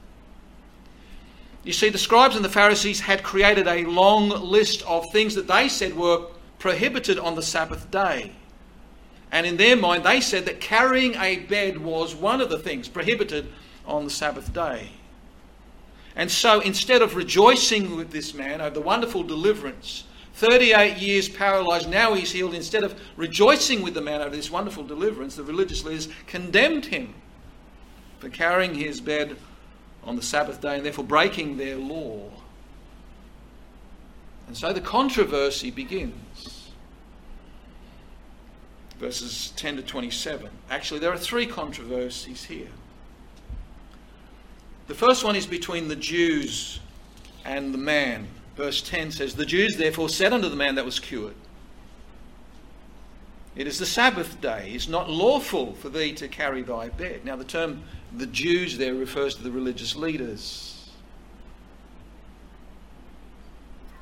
You 1.64 1.72
see, 1.72 1.90
the 1.90 1.98
scribes 1.98 2.36
and 2.36 2.44
the 2.44 2.50
Pharisees 2.50 3.00
had 3.00 3.22
created 3.22 3.66
a 3.66 3.84
long 3.84 4.28
list 4.28 4.82
of 4.82 5.10
things 5.12 5.34
that 5.34 5.46
they 5.46 5.68
said 5.68 5.96
were 5.96 6.26
prohibited 6.58 7.18
on 7.18 7.34
the 7.34 7.42
Sabbath 7.42 7.90
day. 7.90 8.32
And 9.32 9.46
in 9.46 9.56
their 9.56 9.76
mind, 9.76 10.04
they 10.04 10.20
said 10.20 10.46
that 10.46 10.60
carrying 10.60 11.14
a 11.14 11.40
bed 11.40 11.78
was 11.78 12.14
one 12.14 12.40
of 12.40 12.50
the 12.50 12.58
things 12.58 12.88
prohibited 12.88 13.46
on 13.86 14.04
the 14.04 14.10
Sabbath 14.10 14.52
day. 14.52 14.90
And 16.16 16.30
so 16.30 16.60
instead 16.60 17.02
of 17.02 17.14
rejoicing 17.14 17.96
with 17.96 18.10
this 18.10 18.34
man 18.34 18.60
over 18.60 18.74
the 18.74 18.80
wonderful 18.80 19.22
deliverance, 19.22 20.04
38 20.34 20.96
years 20.98 21.28
paralyzed, 21.28 21.88
now 21.88 22.14
he's 22.14 22.32
healed, 22.32 22.54
instead 22.54 22.84
of 22.84 22.98
rejoicing 23.16 23.82
with 23.82 23.94
the 23.94 24.00
man 24.00 24.20
over 24.20 24.34
this 24.34 24.50
wonderful 24.50 24.84
deliverance, 24.84 25.36
the 25.36 25.42
religious 25.42 25.84
leaders 25.84 26.08
condemned 26.26 26.86
him 26.86 27.14
for 28.18 28.28
carrying 28.28 28.74
his 28.74 29.00
bed 29.00 29.36
on 30.04 30.16
the 30.16 30.22
Sabbath 30.22 30.60
day 30.60 30.76
and 30.76 30.84
therefore 30.84 31.04
breaking 31.04 31.56
their 31.56 31.76
law. 31.76 32.30
And 34.46 34.56
so 34.56 34.72
the 34.72 34.80
controversy 34.80 35.70
begins. 35.70 36.70
Verses 38.98 39.52
10 39.56 39.76
to 39.76 39.82
27. 39.82 40.50
Actually, 40.68 41.00
there 41.00 41.12
are 41.12 41.18
three 41.18 41.46
controversies 41.46 42.44
here. 42.44 42.68
The 44.88 44.94
first 44.94 45.24
one 45.24 45.36
is 45.36 45.46
between 45.46 45.88
the 45.88 45.96
Jews 45.96 46.80
and 47.44 47.72
the 47.72 47.78
man. 47.78 48.26
Verse 48.60 48.82
10 48.82 49.12
says, 49.12 49.34
The 49.36 49.46
Jews 49.46 49.78
therefore 49.78 50.10
said 50.10 50.34
unto 50.34 50.50
the 50.50 50.54
man 50.54 50.74
that 50.74 50.84
was 50.84 51.00
cured, 51.00 51.34
It 53.56 53.66
is 53.66 53.78
the 53.78 53.86
Sabbath 53.86 54.38
day. 54.42 54.72
It's 54.74 54.86
not 54.86 55.08
lawful 55.08 55.72
for 55.72 55.88
thee 55.88 56.12
to 56.16 56.28
carry 56.28 56.60
thy 56.60 56.90
bed. 56.90 57.24
Now, 57.24 57.36
the 57.36 57.44
term 57.44 57.84
the 58.14 58.26
Jews 58.26 58.76
there 58.76 58.92
refers 58.92 59.34
to 59.36 59.42
the 59.42 59.50
religious 59.50 59.96
leaders. 59.96 60.90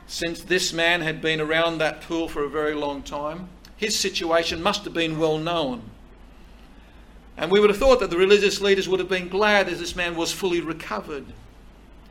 Since 0.08 0.42
this 0.42 0.72
man 0.72 1.02
had 1.02 1.22
been 1.22 1.40
around 1.40 1.78
that 1.78 2.00
pool 2.00 2.28
for 2.28 2.42
a 2.42 2.50
very 2.50 2.74
long 2.74 3.04
time, 3.04 3.50
his 3.76 3.96
situation 3.96 4.60
must 4.60 4.82
have 4.82 4.92
been 4.92 5.20
well 5.20 5.38
known. 5.38 5.82
And 7.36 7.52
we 7.52 7.60
would 7.60 7.70
have 7.70 7.78
thought 7.78 8.00
that 8.00 8.10
the 8.10 8.18
religious 8.18 8.60
leaders 8.60 8.88
would 8.88 8.98
have 8.98 9.08
been 9.08 9.28
glad 9.28 9.68
as 9.68 9.78
this 9.78 9.94
man 9.94 10.16
was 10.16 10.32
fully 10.32 10.60
recovered. 10.60 11.26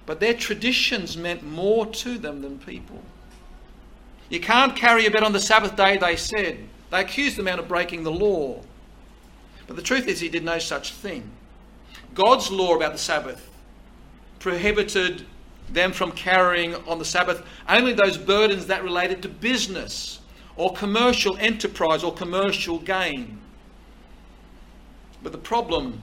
But 0.07 0.21
their 0.21 0.33
traditions 0.33 1.17
meant 1.17 1.43
more 1.43 1.85
to 1.85 2.17
them 2.17 2.41
than 2.41 2.57
people. 2.57 3.03
You 4.29 4.39
can't 4.39 4.75
carry 4.75 5.05
a 5.05 5.11
bed 5.11 5.21
on 5.21 5.33
the 5.33 5.39
Sabbath 5.39 5.75
day, 5.75 5.97
they 5.97 6.15
said. 6.15 6.57
They 6.89 7.01
accused 7.01 7.35
the 7.35 7.43
man 7.43 7.59
of 7.59 7.67
breaking 7.67 8.03
the 8.03 8.11
law. 8.11 8.61
But 9.67 9.75
the 9.75 9.81
truth 9.81 10.07
is, 10.07 10.21
he 10.21 10.29
did 10.29 10.45
no 10.45 10.59
such 10.59 10.93
thing. 10.93 11.29
God's 12.15 12.49
law 12.49 12.75
about 12.75 12.93
the 12.93 12.97
Sabbath 12.97 13.49
prohibited 14.39 15.25
them 15.69 15.91
from 15.91 16.13
carrying 16.13 16.73
on 16.87 16.99
the 16.99 17.05
Sabbath 17.05 17.43
only 17.67 17.91
those 17.91 18.17
burdens 18.17 18.67
that 18.67 18.83
related 18.83 19.21
to 19.23 19.29
business 19.29 20.21
or 20.55 20.73
commercial 20.73 21.37
enterprise 21.37 22.01
or 22.01 22.13
commercial 22.13 22.79
gain. 22.79 23.39
But 25.21 25.33
the 25.33 25.37
problem 25.37 26.01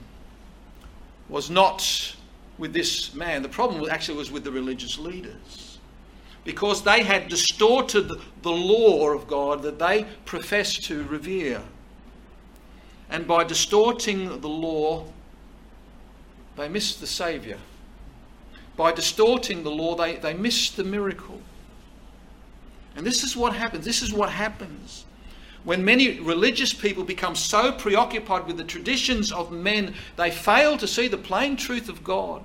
was 1.31 1.49
not 1.49 2.14
with 2.59 2.73
this 2.73 3.15
man. 3.15 3.43
The 3.43 3.49
problem 3.49 3.89
actually 3.91 4.19
was 4.19 4.31
with 4.31 4.45
the 4.45 4.53
religious 4.53 4.99
leaders. 4.99 5.79
Because 6.45 6.83
they 6.83 7.03
had 7.03 7.29
distorted 7.29 8.11
the 8.43 8.53
law 8.53 9.09
of 9.09 9.27
God 9.27 9.63
that 9.63 9.79
they 9.79 10.07
professed 10.25 10.85
to 10.85 11.05
revere. 11.05 11.63
And 13.09 13.27
by 13.27 13.45
distorting 13.45 14.41
the 14.41 14.49
law, 14.49 15.07
they 16.57 16.69
missed 16.69 17.01
the 17.01 17.07
Saviour. 17.07 17.59
By 18.77 18.93
distorting 18.93 19.63
the 19.63 19.71
law, 19.71 19.95
they, 19.95 20.17
they 20.17 20.35
missed 20.35 20.77
the 20.77 20.85
miracle. 20.85 21.41
And 22.97 23.07
this 23.07 23.25
is 23.25 23.37
what 23.37 23.55
happens. 23.55 23.85
This 23.85 24.03
is 24.03 24.13
what 24.13 24.31
happens 24.31 25.05
when 25.65 25.85
many 25.85 26.21
religious 26.21 26.75
people 26.75 27.05
become 27.05 27.35
so 27.35 27.73
preoccupied 27.73 28.47
with 28.47 28.59
the 28.59 28.65
traditions 28.65 29.33
of 29.33 29.51
men, 29.51 29.95
they 30.17 30.31
fail 30.31 30.77
to 30.77 30.87
see 30.87 31.09
the 31.09 31.17
plain 31.17 31.57
truth 31.57 31.89
of 31.89 32.05
God. 32.05 32.45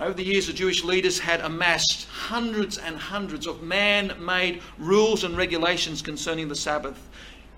Over 0.00 0.14
the 0.14 0.24
years, 0.24 0.48
the 0.48 0.52
Jewish 0.52 0.82
leaders 0.82 1.20
had 1.20 1.40
amassed 1.40 2.08
hundreds 2.08 2.78
and 2.78 2.96
hundreds 2.96 3.46
of 3.46 3.62
man 3.62 4.12
made 4.18 4.60
rules 4.76 5.22
and 5.22 5.36
regulations 5.36 6.02
concerning 6.02 6.48
the 6.48 6.56
Sabbath. 6.56 7.08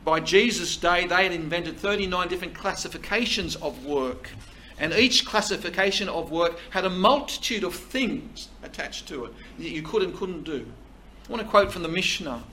By 0.04 0.20
Jesus' 0.20 0.76
day, 0.76 1.06
they 1.06 1.22
had 1.24 1.32
invented 1.32 1.78
39 1.78 2.28
different 2.28 2.54
classifications 2.54 3.56
of 3.56 3.86
work, 3.86 4.28
and 4.78 4.92
each 4.92 5.24
classification 5.24 6.10
of 6.10 6.30
work 6.30 6.58
had 6.70 6.84
a 6.84 6.90
multitude 6.90 7.64
of 7.64 7.74
things 7.74 8.50
attached 8.62 9.08
to 9.08 9.24
it 9.24 9.32
that 9.56 9.70
you 9.70 9.80
could 9.80 10.02
and 10.02 10.14
couldn't 10.14 10.44
do. 10.44 10.66
I 11.26 11.32
want 11.32 11.42
to 11.42 11.48
quote 11.48 11.72
from 11.72 11.82
the 11.82 11.88
Mishnah 11.88 12.44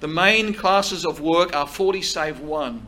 the 0.00 0.08
main 0.08 0.54
classes 0.54 1.04
of 1.04 1.20
work 1.20 1.54
are 1.54 1.66
40 1.66 2.02
save 2.02 2.40
one. 2.40 2.86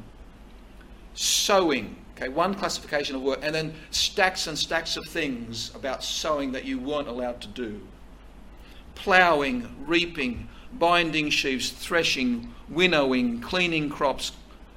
Sowing, 1.15 1.97
okay, 2.15 2.29
one 2.29 2.55
classification 2.55 3.17
of 3.17 3.23
work, 3.23 3.41
and 3.43 3.55
then 3.55 3.75
stacks 3.91 4.47
and 4.47 4.57
stacks 4.57 4.97
of 4.97 5.05
things 5.07 5.75
about 5.75 6.05
sowing 6.05 6.53
that 6.53 6.65
you 6.65 6.79
weren't 6.79 7.09
allowed 7.09 7.41
to 7.41 7.49
do. 7.49 7.81
Ploughing, 8.95 9.69
reaping, 9.87 10.49
binding 10.73 11.31
sheaves, 11.31 11.71
threshing, 11.71 12.55
winnowing, 12.69 13.41
cleaning 13.41 13.91
crops, 13.91 14.33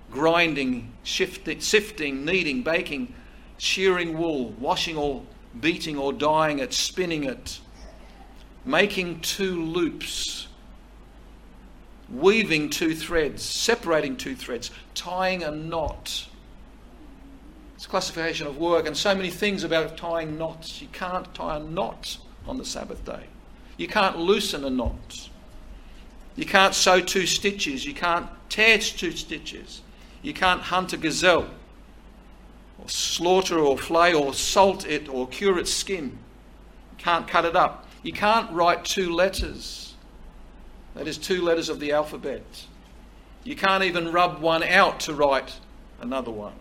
grinding, 0.10 0.92
shifting, 1.04 1.60
sifting, 1.62 2.26
kneading, 2.26 2.64
baking, 2.64 3.14
shearing 3.58 4.18
wool, 4.18 4.50
washing 4.60 4.98
or 4.98 5.24
beating 5.60 5.98
or 5.98 6.12
dyeing 6.12 6.60
it, 6.60 6.74
spinning 6.74 7.26
it, 7.26 7.60
making 8.66 9.20
two 9.20 9.64
loops 9.64 10.48
weaving 12.10 12.70
two 12.70 12.96
threads, 12.96 13.44
separating 13.44 14.18
two 14.18 14.36
threads, 14.36 14.72
tying 14.94 15.44
a 15.44 15.52
knot. 15.52 16.28
It's 17.76 17.88
classification 17.88 18.48
of 18.48 18.58
work, 18.58 18.88
and 18.88 18.96
so 18.96 19.14
many 19.14 19.30
things 19.30 19.64
about 19.64 19.98
tying 19.98 20.38
knots. 20.38 20.82
You 20.82 20.88
can't 20.92 21.34
tie 21.34 21.58
a 21.58 21.60
knot 21.60 22.18
on 22.48 22.58
the 22.58 22.66
Sabbath 22.66 23.04
day. 23.04 23.26
You 23.78 23.88
can't 23.88 24.18
loosen 24.18 24.64
a 24.64 24.70
knot. 24.70 25.30
You 26.36 26.46
can't 26.46 26.74
sew 26.74 27.00
two 27.02 27.26
stitches. 27.26 27.86
You 27.86 27.94
can't 27.94 28.28
tear 28.50 28.78
two 28.78 29.12
stitches. 29.12 29.82
You 30.22 30.34
can't 30.34 30.62
hunt 30.62 30.94
a 30.94 30.98
gazelle, 30.98 31.50
or 32.80 32.88
slaughter 32.90 33.60
or 33.60 33.78
flay 33.78 34.14
or 34.14 34.34
salt 34.34 34.88
it 34.88 35.10
or 35.10 35.28
cure 35.28 35.60
its 35.60 35.74
skin. 35.74 36.18
You 36.92 36.98
can't 36.98 37.28
cut 37.28 37.46
it 37.46 37.56
up. 37.56 37.88
You 38.04 38.14
can't 38.14 38.52
write 38.52 38.86
two 38.86 39.14
letters. 39.14 39.83
That 40.96 41.08
is 41.08 41.18
two 41.18 41.42
letters 41.42 41.70
of 41.70 41.80
the 41.80 41.92
alphabet. 41.92 42.66
You 43.44 43.56
can't 43.56 43.84
even 43.84 44.12
rub 44.12 44.40
one 44.42 44.64
out 44.64 45.00
to 45.02 45.14
write 45.14 45.60
another 46.00 46.32
one. 46.32 46.54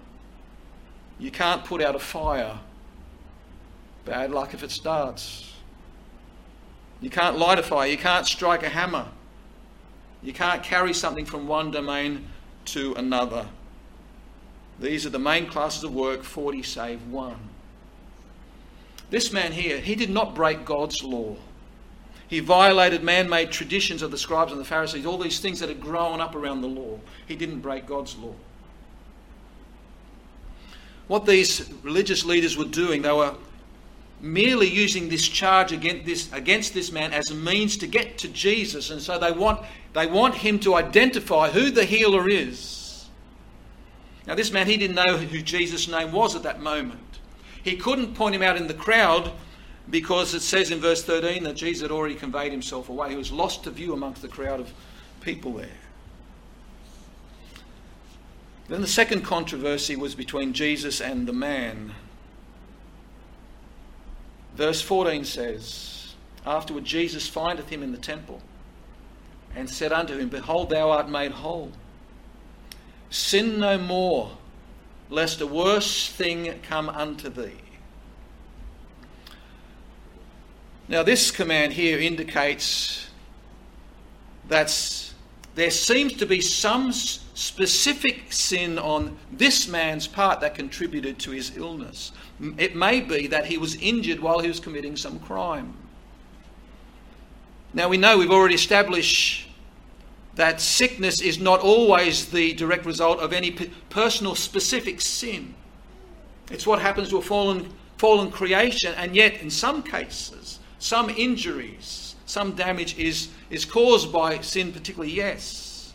You 1.18 1.30
can't 1.30 1.64
put 1.64 1.82
out 1.82 1.94
a 1.94 2.00
fire. 2.00 2.58
Bad 4.04 4.30
luck 4.30 4.54
if 4.54 4.62
it 4.62 4.70
starts. 4.70 5.52
You 7.00 7.10
can't 7.10 7.38
light 7.38 7.58
a 7.58 7.62
fire. 7.62 7.88
You 7.88 7.98
can't 7.98 8.26
strike 8.26 8.62
a 8.62 8.68
hammer. 8.68 9.06
You 10.22 10.32
can't 10.32 10.62
carry 10.62 10.94
something 10.94 11.24
from 11.24 11.46
one 11.46 11.70
domain 11.70 12.28
to 12.66 12.94
another. 12.94 13.46
These 14.78 15.04
are 15.06 15.10
the 15.10 15.18
main 15.18 15.46
classes 15.46 15.84
of 15.84 15.94
work 15.94 16.22
40 16.22 16.62
save 16.62 17.06
one. 17.08 17.38
This 19.10 19.32
man 19.32 19.52
here, 19.52 19.78
he 19.78 19.94
did 19.94 20.10
not 20.10 20.34
break 20.34 20.64
God's 20.64 21.04
law. 21.04 21.36
He 22.32 22.40
violated 22.40 23.02
man 23.02 23.28
made 23.28 23.50
traditions 23.50 24.00
of 24.00 24.10
the 24.10 24.16
scribes 24.16 24.52
and 24.52 24.58
the 24.58 24.64
Pharisees, 24.64 25.04
all 25.04 25.18
these 25.18 25.38
things 25.38 25.60
that 25.60 25.68
had 25.68 25.82
grown 25.82 26.18
up 26.18 26.34
around 26.34 26.62
the 26.62 26.66
law. 26.66 26.98
He 27.28 27.36
didn't 27.36 27.60
break 27.60 27.84
God's 27.84 28.16
law. 28.16 28.32
What 31.08 31.26
these 31.26 31.70
religious 31.82 32.24
leaders 32.24 32.56
were 32.56 32.64
doing, 32.64 33.02
they 33.02 33.12
were 33.12 33.34
merely 34.22 34.66
using 34.66 35.10
this 35.10 35.28
charge 35.28 35.72
against 35.72 36.06
this, 36.06 36.32
against 36.32 36.72
this 36.72 36.90
man 36.90 37.12
as 37.12 37.30
a 37.30 37.34
means 37.34 37.76
to 37.76 37.86
get 37.86 38.16
to 38.16 38.28
Jesus. 38.28 38.88
And 38.88 39.02
so 39.02 39.18
they 39.18 39.30
want, 39.30 39.60
they 39.92 40.06
want 40.06 40.36
him 40.36 40.58
to 40.60 40.74
identify 40.74 41.50
who 41.50 41.70
the 41.70 41.84
healer 41.84 42.30
is. 42.30 43.10
Now, 44.26 44.36
this 44.36 44.50
man, 44.50 44.68
he 44.68 44.78
didn't 44.78 44.96
know 44.96 45.18
who 45.18 45.42
Jesus' 45.42 45.86
name 45.86 46.12
was 46.12 46.34
at 46.34 46.44
that 46.44 46.62
moment. 46.62 47.18
He 47.62 47.76
couldn't 47.76 48.14
point 48.14 48.34
him 48.34 48.42
out 48.42 48.56
in 48.56 48.68
the 48.68 48.72
crowd 48.72 49.32
because 49.90 50.34
it 50.34 50.40
says 50.40 50.70
in 50.70 50.80
verse 50.80 51.02
13 51.02 51.44
that 51.44 51.56
Jesus 51.56 51.82
had 51.82 51.90
already 51.90 52.14
conveyed 52.14 52.52
himself 52.52 52.88
away. 52.88 53.10
He 53.10 53.16
was 53.16 53.32
lost 53.32 53.64
to 53.64 53.70
view 53.70 53.92
amongst 53.92 54.22
the 54.22 54.28
crowd 54.28 54.60
of 54.60 54.72
people 55.20 55.52
there. 55.54 55.68
Then 58.68 58.80
the 58.80 58.86
second 58.86 59.22
controversy 59.22 59.96
was 59.96 60.14
between 60.14 60.52
Jesus 60.52 61.00
and 61.00 61.26
the 61.26 61.32
man. 61.32 61.92
Verse 64.54 64.80
14 64.80 65.24
says, 65.24 66.14
Afterward 66.46 66.84
Jesus 66.84 67.28
findeth 67.28 67.68
him 67.68 67.82
in 67.82 67.92
the 67.92 67.98
temple 67.98 68.40
and 69.54 69.68
said 69.68 69.92
unto 69.92 70.16
him, 70.16 70.28
Behold, 70.28 70.70
thou 70.70 70.90
art 70.90 71.08
made 71.08 71.32
whole. 71.32 71.72
Sin 73.10 73.58
no 73.58 73.76
more, 73.76 74.30
lest 75.10 75.40
a 75.40 75.46
worse 75.46 76.08
thing 76.08 76.58
come 76.62 76.88
unto 76.88 77.28
thee. 77.28 77.61
Now, 80.88 81.02
this 81.02 81.30
command 81.30 81.72
here 81.72 81.98
indicates 81.98 83.08
that 84.48 85.12
there 85.54 85.70
seems 85.70 86.14
to 86.14 86.26
be 86.26 86.40
some 86.40 86.92
specific 86.92 88.32
sin 88.32 88.78
on 88.78 89.16
this 89.30 89.68
man's 89.68 90.06
part 90.06 90.40
that 90.40 90.54
contributed 90.54 91.18
to 91.20 91.30
his 91.30 91.56
illness. 91.56 92.12
It 92.58 92.74
may 92.74 93.00
be 93.00 93.26
that 93.28 93.46
he 93.46 93.58
was 93.58 93.76
injured 93.76 94.20
while 94.20 94.40
he 94.40 94.48
was 94.48 94.60
committing 94.60 94.96
some 94.96 95.18
crime. 95.20 95.74
Now 97.74 97.88
we 97.88 97.96
know 97.96 98.18
we've 98.18 98.30
already 98.30 98.54
established 98.54 99.48
that 100.34 100.60
sickness 100.60 101.20
is 101.20 101.38
not 101.38 101.60
always 101.60 102.26
the 102.26 102.54
direct 102.54 102.86
result 102.86 103.20
of 103.20 103.32
any 103.32 103.50
personal 103.90 104.34
specific 104.34 105.00
sin. 105.00 105.54
It's 106.50 106.66
what 106.66 106.80
happens 106.80 107.10
to 107.10 107.18
a 107.18 107.22
fallen, 107.22 107.72
fallen 107.98 108.30
creation, 108.30 108.94
and 108.96 109.14
yet 109.14 109.40
in 109.40 109.50
some 109.50 109.82
cases, 109.82 110.58
some 110.82 111.10
injuries, 111.10 112.16
some 112.26 112.56
damage 112.56 112.98
is, 112.98 113.28
is 113.50 113.64
caused 113.64 114.12
by 114.12 114.40
sin, 114.40 114.72
particularly, 114.72 115.12
yes. 115.12 115.94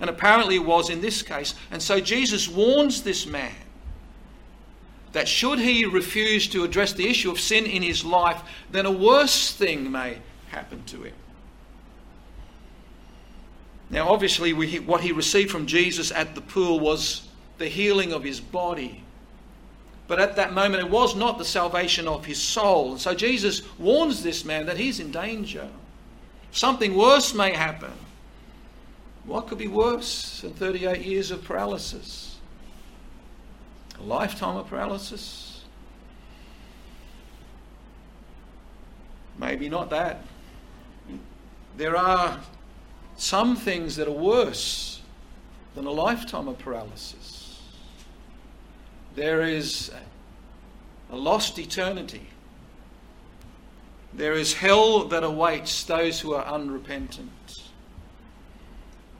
And 0.00 0.08
apparently 0.08 0.54
it 0.56 0.64
was 0.64 0.88
in 0.88 1.02
this 1.02 1.20
case. 1.20 1.54
And 1.70 1.82
so 1.82 2.00
Jesus 2.00 2.48
warns 2.48 3.02
this 3.02 3.26
man 3.26 3.52
that 5.12 5.28
should 5.28 5.58
he 5.58 5.84
refuse 5.84 6.48
to 6.48 6.64
address 6.64 6.94
the 6.94 7.08
issue 7.08 7.30
of 7.30 7.38
sin 7.38 7.66
in 7.66 7.82
his 7.82 8.02
life, 8.02 8.40
then 8.70 8.86
a 8.86 8.90
worse 8.90 9.52
thing 9.52 9.92
may 9.92 10.18
happen 10.48 10.82
to 10.84 11.02
him. 11.02 11.14
Now, 13.90 14.08
obviously, 14.08 14.54
we, 14.54 14.78
what 14.78 15.02
he 15.02 15.12
received 15.12 15.50
from 15.50 15.66
Jesus 15.66 16.10
at 16.10 16.34
the 16.34 16.40
pool 16.40 16.80
was 16.80 17.28
the 17.58 17.68
healing 17.68 18.14
of 18.14 18.24
his 18.24 18.40
body. 18.40 19.04
But 20.10 20.18
at 20.18 20.34
that 20.34 20.52
moment, 20.52 20.84
it 20.84 20.90
was 20.90 21.14
not 21.14 21.38
the 21.38 21.44
salvation 21.44 22.08
of 22.08 22.24
his 22.24 22.42
soul. 22.42 22.98
So 22.98 23.14
Jesus 23.14 23.62
warns 23.78 24.24
this 24.24 24.44
man 24.44 24.66
that 24.66 24.76
he's 24.76 24.98
in 24.98 25.12
danger. 25.12 25.68
Something 26.50 26.96
worse 26.96 27.32
may 27.32 27.52
happen. 27.52 27.92
What 29.24 29.46
could 29.46 29.58
be 29.58 29.68
worse 29.68 30.40
than 30.40 30.52
38 30.52 31.02
years 31.02 31.30
of 31.30 31.44
paralysis? 31.44 32.38
A 34.00 34.02
lifetime 34.02 34.56
of 34.56 34.66
paralysis? 34.66 35.62
Maybe 39.38 39.68
not 39.68 39.90
that. 39.90 40.24
There 41.76 41.96
are 41.96 42.40
some 43.16 43.54
things 43.54 43.94
that 43.94 44.08
are 44.08 44.10
worse 44.10 45.02
than 45.76 45.86
a 45.86 45.92
lifetime 45.92 46.48
of 46.48 46.58
paralysis. 46.58 47.29
There 49.20 49.42
is 49.42 49.90
a 51.12 51.14
lost 51.14 51.58
eternity. 51.58 52.26
There 54.14 54.32
is 54.32 54.54
hell 54.54 55.04
that 55.08 55.22
awaits 55.22 55.84
those 55.84 56.20
who 56.20 56.32
are 56.32 56.46
unrepentant. 56.46 57.60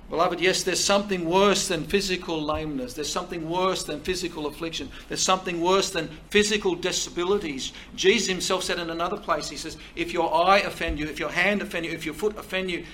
Beloved, 0.09 0.41
yes, 0.41 0.63
there's 0.63 0.83
something 0.83 1.27
worse 1.27 1.69
than 1.69 1.85
physical 1.85 2.43
lameness. 2.43 2.95
There's 2.95 3.13
something 3.13 3.51
worse 3.51 3.85
than 3.85 4.01
physical 4.01 4.47
affliction. 4.47 4.91
There's 5.09 5.21
something 5.21 5.61
worse 5.61 5.91
than 5.91 6.09
physical 6.31 6.75
disabilities. 6.75 7.75
Jesus 7.95 8.29
himself 8.29 8.65
said 8.65 8.79
in 8.79 8.89
another 8.89 9.19
place, 9.19 9.51
He 9.51 9.59
says, 9.59 9.77
If 9.97 10.15
your 10.15 10.35
eye 10.35 10.61
offend 10.61 10.99
you, 10.99 11.09
if 11.09 11.19
your 11.19 11.29
hand 11.29 11.61
offend 11.61 11.85
you, 11.85 11.93
if 11.93 12.07
your 12.07 12.15
foot 12.15 12.39
offend 12.39 12.71
you, 12.71 12.87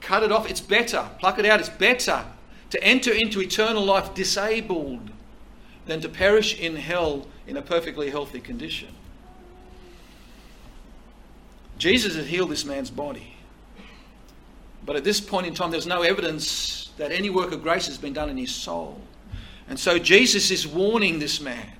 cut 0.00 0.24
it 0.24 0.32
off. 0.32 0.50
It's 0.50 0.60
better. 0.60 1.08
Pluck 1.20 1.38
it 1.38 1.46
out. 1.46 1.60
It's 1.60 1.68
better 1.68 2.24
to 2.70 2.82
enter 2.82 3.12
into 3.12 3.40
eternal 3.40 3.84
life 3.84 4.12
disabled 4.12 5.12
than 5.88 6.00
to 6.02 6.08
perish 6.08 6.58
in 6.58 6.76
hell 6.76 7.26
in 7.46 7.56
a 7.56 7.62
perfectly 7.62 8.10
healthy 8.10 8.40
condition. 8.40 8.88
Jesus 11.78 12.14
had 12.14 12.26
healed 12.26 12.50
this 12.50 12.64
man's 12.64 12.90
body. 12.90 13.34
But 14.84 14.96
at 14.96 15.04
this 15.04 15.20
point 15.20 15.46
in 15.46 15.54
time, 15.54 15.70
there's 15.70 15.86
no 15.86 16.02
evidence 16.02 16.90
that 16.98 17.10
any 17.10 17.30
work 17.30 17.52
of 17.52 17.62
grace 17.62 17.86
has 17.86 17.98
been 17.98 18.12
done 18.12 18.30
in 18.30 18.36
his 18.36 18.54
soul. 18.54 19.00
And 19.68 19.78
so 19.78 19.98
Jesus 19.98 20.50
is 20.50 20.66
warning 20.66 21.18
this 21.18 21.40
man. 21.40 21.72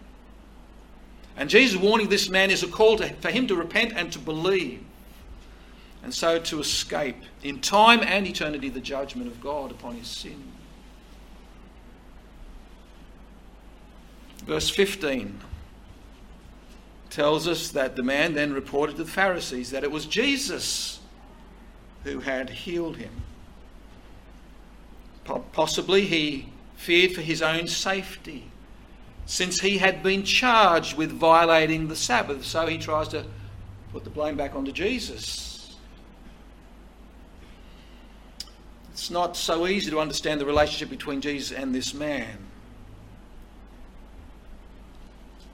And 1.37 1.49
Jesus' 1.49 1.81
warning 1.81 2.09
this 2.09 2.29
man 2.29 2.51
is 2.51 2.62
a 2.62 2.68
call 2.68 2.97
to, 2.97 3.09
for 3.14 3.31
him 3.31 3.47
to 3.47 3.55
repent 3.55 3.92
and 3.94 4.12
to 4.12 4.18
believe 4.18 4.85
and 6.03 6.14
so 6.14 6.38
to 6.38 6.61
escape 6.61 7.16
in 7.42 7.61
time 7.61 8.01
and 8.03 8.27
eternity 8.27 8.68
the 8.68 8.81
judgment 8.81 9.29
of 9.29 9.40
God 9.40 9.71
upon 9.71 9.94
his 9.94 10.07
sin. 10.07 10.42
Verse 14.49 14.71
15 14.71 15.41
tells 17.11 17.47
us 17.47 17.71
that 17.73 17.97
the 17.97 18.03
man 18.03 18.33
then 18.33 18.55
reported 18.55 18.97
to 18.97 19.05
the 19.05 19.11
Pharisees 19.11 19.71
that 19.73 19.85
it 19.85 19.91
was 19.91 20.07
Jesus 20.07 21.01
who 22.05 22.21
had 22.21 22.49
healed 22.49 22.97
him. 22.97 23.11
Possibly 25.53 26.07
he 26.07 26.49
feared 26.77 27.13
for 27.13 27.21
his 27.21 27.43
own 27.43 27.69
safety 27.69 28.51
since 29.27 29.61
he 29.61 29.77
had 29.77 30.03
been 30.03 30.23
charged 30.23 30.97
with 30.97 31.13
violating 31.13 31.89
the 31.89 31.97
Sabbath, 31.97 32.43
so 32.43 32.67
he 32.67 32.79
tries 32.79 33.09
to 33.09 33.27
put 33.93 34.05
the 34.05 34.11
blame 34.11 34.39
back 34.39 34.55
onto 34.55 34.73
Jesus. 34.73 35.77
It's 38.93 39.11
not 39.11 39.37
so 39.37 39.67
easy 39.67 39.91
to 39.91 40.01
understand 40.01 40.41
the 40.41 40.47
relationship 40.47 40.89
between 40.89 41.21
Jesus 41.21 41.55
and 41.55 41.75
this 41.75 41.93
man. 41.93 42.48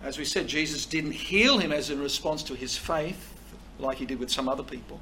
As 0.04 0.18
we 0.18 0.26
said, 0.26 0.46
Jesus 0.46 0.84
didn't 0.84 1.12
heal 1.12 1.56
him 1.58 1.72
as 1.72 1.88
a 1.88 1.96
response 1.96 2.42
to 2.44 2.54
his 2.54 2.76
faith, 2.76 3.32
like 3.78 3.96
he 3.96 4.04
did 4.04 4.20
with 4.20 4.30
some 4.30 4.50
other 4.50 4.62
people. 4.62 5.00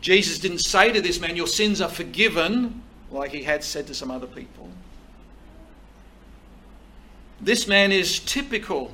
Jesus 0.00 0.38
didn't 0.38 0.60
say 0.60 0.92
to 0.92 1.00
this 1.00 1.20
man, 1.20 1.34
Your 1.34 1.48
sins 1.48 1.80
are 1.80 1.88
forgiven, 1.88 2.82
like 3.10 3.32
he 3.32 3.42
had 3.42 3.64
said 3.64 3.88
to 3.88 3.94
some 3.94 4.10
other 4.10 4.28
people. 4.28 4.70
This 7.40 7.66
man 7.66 7.90
is 7.90 8.20
typical 8.20 8.92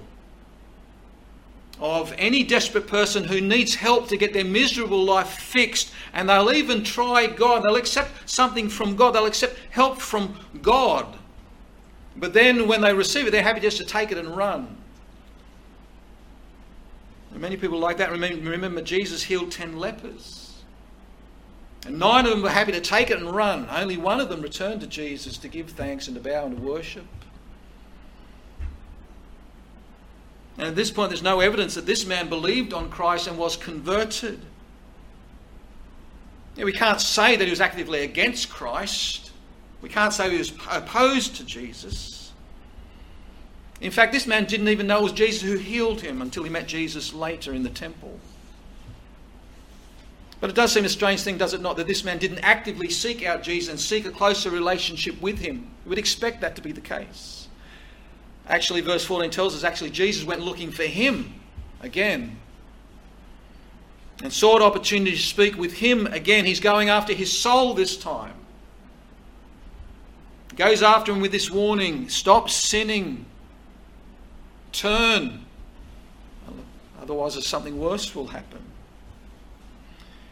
of 1.79 2.15
any 2.17 2.43
desperate 2.43 2.87
person 2.87 3.25
who 3.25 3.41
needs 3.41 3.75
help 3.75 4.09
to 4.09 4.17
get 4.17 4.33
their 4.33 4.45
miserable 4.45 5.05
life 5.05 5.29
fixed, 5.29 5.93
and 6.15 6.31
they'll 6.31 6.53
even 6.53 6.83
try 6.83 7.27
God. 7.27 7.63
They'll 7.63 7.77
accept 7.77 8.31
something 8.31 8.71
from 8.71 8.97
God, 8.97 9.15
they'll 9.15 9.27
accept 9.27 9.59
help 9.71 9.99
from 9.99 10.35
God. 10.63 11.19
But 12.17 12.35
then 12.35 12.69
when 12.69 12.81
they 12.81 12.93
receive 12.93 13.27
it, 13.27 13.31
they're 13.31 13.43
happy 13.43 13.61
just 13.61 13.79
to 13.79 13.85
take 13.85 14.13
it 14.13 14.19
and 14.19 14.37
run. 14.37 14.77
And 17.33 17.41
many 17.41 17.57
people 17.57 17.79
like 17.79 17.97
that. 17.99 18.11
Remember, 18.11 18.83
Jesus 18.83 19.23
healed 19.23 19.51
10 19.51 19.79
lepers. 19.79 20.63
And 21.85 21.99
nine 21.99 22.27
of 22.27 22.31
them 22.31 22.43
were 22.43 22.51
happy 22.51 22.73
to 22.73 22.81
take 22.81 23.11
it 23.11 23.19
and 23.19 23.35
run. 23.35 23.67
Only 23.71 23.97
one 23.97 24.21
of 24.21 24.29
them 24.29 24.41
returned 24.41 24.83
to 24.83 24.87
Jesus 24.87 25.37
to 25.39 25.49
give 25.49 25.71
thanks 25.71 26.07
and 26.07 26.17
to 26.17 26.23
bow 26.23 26.47
and 26.47 26.57
to 26.57 26.63
worship. 26.63 27.07
And 30.59 30.69
at 30.69 30.77
this 30.77 30.91
point, 30.91 31.11
there's 31.11 31.23
no 31.23 31.41
evidence 31.41 31.75
that 31.75 31.87
this 31.87 32.07
man 32.07 32.29
believed 32.29 32.73
on 32.73 32.91
Christ 32.91 33.27
and 33.27 33.39
was 33.39 33.57
converted. 33.57 34.41
we 36.57 36.73
can't 36.73 37.01
say 37.01 37.35
that 37.35 37.45
he 37.45 37.51
was 37.51 37.61
actively 37.61 38.03
against 38.03 38.51
Christ. 38.51 39.32
We 39.83 39.89
can't 39.89 40.13
say 40.13 40.31
he 40.31 40.39
was 40.39 40.53
opposed 40.71 41.37
to 41.37 41.45
Jesus. 41.45 42.33
In 43.81 43.91
fact, 43.91 44.13
this 44.13 44.29
man 44.29 44.45
didn't 44.45 44.69
even 44.69 44.87
know 44.87 45.01
it 45.01 45.03
was 45.03 45.13
Jesus 45.13 45.43
who 45.43 45.59
healed 45.59 46.01
him 46.01 46.23
until 46.23 46.45
he 46.45 46.51
met 46.51 46.69
Jesus 46.69 47.13
later 47.13 47.53
in 47.53 47.65
the 47.65 47.71
temple. 47.71 48.19
But 50.41 50.51
it 50.51 50.57
does 50.57 50.73
seem 50.73 50.85
a 50.85 50.89
strange 50.89 51.23
thing, 51.23 51.37
does 51.37 51.53
it 51.53 51.61
not, 51.61 51.77
that 51.77 51.89
this 51.89 52.05
man 52.05 52.19
didn't 52.19 52.41
actively 52.41 52.91
seek 52.91 53.25
out 53.25 53.43
Jesus 53.43 53.71
and 53.71 53.79
seek 53.79 54.07
a 54.07 54.11
closer 54.11 54.51
relationship 54.51 55.21
with 55.21 55.39
him. 55.39 55.69
We 55.85 55.91
would 55.91 55.99
expect 55.99 56.41
that 56.41 56.57
to 56.57 56.63
be 56.63 56.73
the 56.73 56.81
case. 56.81 57.49
Actually, 58.49 58.81
verse 58.81 59.05
14 59.05 59.31
tells 59.31 59.55
us 59.55 59.65
actually 59.65 59.91
Jesus 59.91 60.25
went 60.25 60.41
looking 60.41 60.71
for 60.71 60.83
him 60.85 61.35
again 61.81 62.39
and 64.23 64.33
sought 64.33 64.63
opportunity 64.63 65.13
to 65.13 65.23
speak 65.23 65.57
with 65.57 65.75
him 65.75 66.07
again. 66.09 66.45
He's 66.45 66.61
going 66.61 66.89
after 66.89 67.13
his 67.13 67.37
soul 67.37 67.75
this 67.75 67.97
time. 67.97 68.35
Goes 70.57 70.83
after 70.83 71.13
him 71.13 71.21
with 71.21 71.33
this 71.33 71.51
warning 71.51 72.09
stop 72.09 72.51
sinning, 72.51 73.27
turn. 74.73 75.45
Otherwise, 77.01 77.45
something 77.47 77.81
worse 77.81 78.15
will 78.15 78.29
happen. 78.29 78.61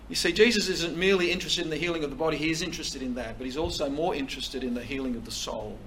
You 0.09 0.15
see, 0.15 0.33
Jesus 0.33 0.69
isn't 0.69 0.97
merely 0.97 1.31
interested 1.31 1.65
in 1.65 1.71
the 1.71 1.77
healing 1.77 2.05
of 2.05 2.11
the 2.11 2.17
body, 2.17 2.37
he 2.37 2.51
is 2.51 2.63
interested 2.63 3.03
in 3.03 3.15
that, 3.15 3.39
but 3.39 3.45
he's 3.45 3.57
also 3.57 3.89
more 3.89 4.15
interested 4.15 4.63
in 4.63 4.75
the 4.75 4.83
healing 4.83 5.17
of 5.17 5.25
the 5.25 5.31
soul 5.31 5.79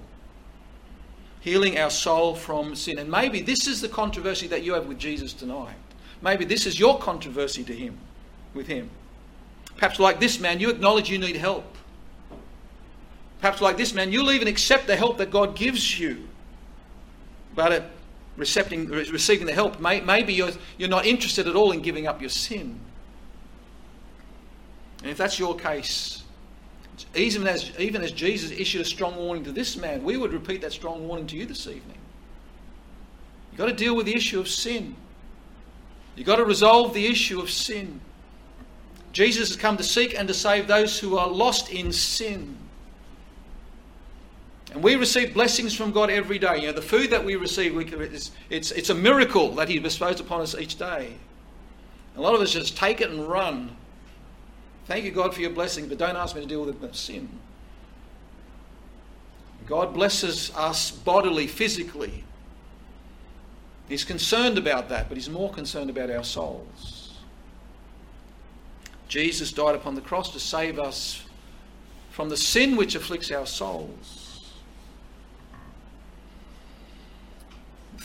healing 1.44 1.78
our 1.78 1.90
soul 1.90 2.34
from 2.34 2.74
sin. 2.74 2.98
And 2.98 3.10
maybe 3.10 3.42
this 3.42 3.66
is 3.66 3.82
the 3.82 3.88
controversy 3.88 4.46
that 4.46 4.62
you 4.62 4.72
have 4.72 4.86
with 4.86 4.98
Jesus 4.98 5.34
tonight. 5.34 5.76
Maybe 6.22 6.46
this 6.46 6.64
is 6.64 6.80
your 6.80 6.98
controversy 6.98 7.62
to 7.64 7.74
him, 7.74 7.98
with 8.54 8.66
him. 8.66 8.88
Perhaps 9.76 10.00
like 10.00 10.20
this 10.20 10.40
man, 10.40 10.58
you 10.58 10.70
acknowledge 10.70 11.10
you 11.10 11.18
need 11.18 11.36
help. 11.36 11.76
Perhaps 13.44 13.60
like 13.60 13.76
this 13.76 13.92
man, 13.92 14.10
you'll 14.10 14.32
even 14.32 14.48
accept 14.48 14.86
the 14.86 14.96
help 14.96 15.18
that 15.18 15.30
God 15.30 15.54
gives 15.54 16.00
you. 16.00 16.26
But 17.54 17.72
at 17.72 17.90
receiving, 18.38 18.86
receiving 18.86 19.46
the 19.46 19.52
help, 19.52 19.78
maybe 19.80 20.32
you're, 20.32 20.52
you're 20.78 20.88
not 20.88 21.04
interested 21.04 21.46
at 21.46 21.54
all 21.54 21.70
in 21.72 21.82
giving 21.82 22.06
up 22.06 22.22
your 22.22 22.30
sin. 22.30 22.80
And 25.02 25.10
if 25.10 25.18
that's 25.18 25.38
your 25.38 25.54
case, 25.56 26.22
even 27.14 27.46
as, 27.46 27.70
even 27.78 28.00
as 28.00 28.12
Jesus 28.12 28.50
issued 28.50 28.80
a 28.80 28.84
strong 28.86 29.14
warning 29.16 29.44
to 29.44 29.52
this 29.52 29.76
man, 29.76 30.02
we 30.04 30.16
would 30.16 30.32
repeat 30.32 30.62
that 30.62 30.72
strong 30.72 31.06
warning 31.06 31.26
to 31.26 31.36
you 31.36 31.44
this 31.44 31.66
evening. 31.66 31.98
You've 33.50 33.58
got 33.58 33.66
to 33.66 33.74
deal 33.74 33.94
with 33.94 34.06
the 34.06 34.16
issue 34.16 34.40
of 34.40 34.48
sin. 34.48 34.96
You've 36.16 36.26
got 36.26 36.36
to 36.36 36.46
resolve 36.46 36.94
the 36.94 37.06
issue 37.08 37.40
of 37.40 37.50
sin. 37.50 38.00
Jesus 39.12 39.48
has 39.48 39.58
come 39.58 39.76
to 39.76 39.84
seek 39.84 40.18
and 40.18 40.28
to 40.28 40.32
save 40.32 40.66
those 40.66 40.98
who 40.98 41.18
are 41.18 41.28
lost 41.28 41.70
in 41.70 41.92
sin. 41.92 42.56
And 44.74 44.82
we 44.82 44.96
receive 44.96 45.32
blessings 45.34 45.72
from 45.72 45.92
God 45.92 46.10
every 46.10 46.36
day. 46.36 46.58
You 46.58 46.66
know, 46.66 46.72
the 46.72 46.82
food 46.82 47.10
that 47.10 47.24
we 47.24 47.36
receive, 47.36 47.76
we, 47.76 47.84
it's, 47.84 48.32
it's, 48.50 48.72
it's 48.72 48.90
a 48.90 48.94
miracle 48.94 49.54
that 49.54 49.68
He 49.68 49.78
bestows 49.78 50.18
upon 50.18 50.40
us 50.40 50.56
each 50.56 50.76
day. 50.76 51.14
A 52.16 52.20
lot 52.20 52.34
of 52.34 52.40
us 52.40 52.52
just 52.52 52.76
take 52.76 53.00
it 53.00 53.08
and 53.08 53.28
run. 53.28 53.76
Thank 54.86 55.04
you, 55.04 55.12
God, 55.12 55.32
for 55.32 55.40
your 55.40 55.50
blessing, 55.50 55.88
but 55.88 55.96
don't 55.96 56.16
ask 56.16 56.34
me 56.34 56.42
to 56.42 56.46
deal 56.48 56.64
with 56.64 56.94
sin. 56.94 57.28
God 59.66 59.94
blesses 59.94 60.50
us 60.56 60.90
bodily, 60.90 61.46
physically. 61.46 62.24
He's 63.88 64.04
concerned 64.04 64.58
about 64.58 64.88
that, 64.88 65.08
but 65.08 65.16
He's 65.16 65.30
more 65.30 65.52
concerned 65.52 65.88
about 65.88 66.10
our 66.10 66.24
souls. 66.24 67.12
Jesus 69.06 69.52
died 69.52 69.76
upon 69.76 69.94
the 69.94 70.00
cross 70.00 70.32
to 70.32 70.40
save 70.40 70.80
us 70.80 71.22
from 72.10 72.28
the 72.28 72.36
sin 72.36 72.74
which 72.76 72.96
afflicts 72.96 73.30
our 73.30 73.46
souls. 73.46 74.13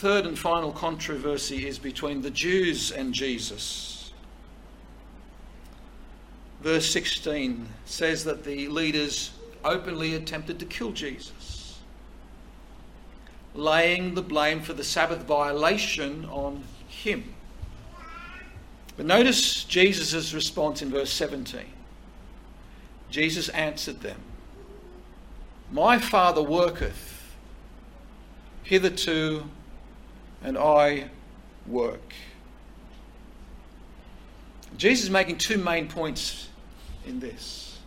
Third 0.00 0.24
and 0.24 0.38
final 0.38 0.72
controversy 0.72 1.68
is 1.68 1.78
between 1.78 2.22
the 2.22 2.30
Jews 2.30 2.90
and 2.90 3.12
Jesus. 3.12 4.14
Verse 6.62 6.90
16 6.90 7.68
says 7.84 8.24
that 8.24 8.44
the 8.44 8.68
leaders 8.68 9.32
openly 9.62 10.14
attempted 10.14 10.58
to 10.58 10.64
kill 10.64 10.92
Jesus, 10.92 11.80
laying 13.54 14.14
the 14.14 14.22
blame 14.22 14.62
for 14.62 14.72
the 14.72 14.82
Sabbath 14.82 15.24
violation 15.24 16.24
on 16.30 16.64
him. 16.88 17.34
But 18.96 19.04
notice 19.04 19.64
Jesus' 19.64 20.32
response 20.32 20.80
in 20.80 20.90
verse 20.90 21.12
17. 21.12 21.60
Jesus 23.10 23.50
answered 23.50 24.00
them, 24.00 24.22
My 25.70 25.98
Father 25.98 26.42
worketh 26.42 27.36
hitherto 28.62 29.44
and 30.42 30.56
I 30.56 31.10
work. 31.66 32.12
Jesus 34.76 35.04
is 35.04 35.10
making 35.10 35.38
two 35.38 35.58
main 35.58 35.88
points 35.88 36.48
in 37.06 37.20
this. 37.20 37.78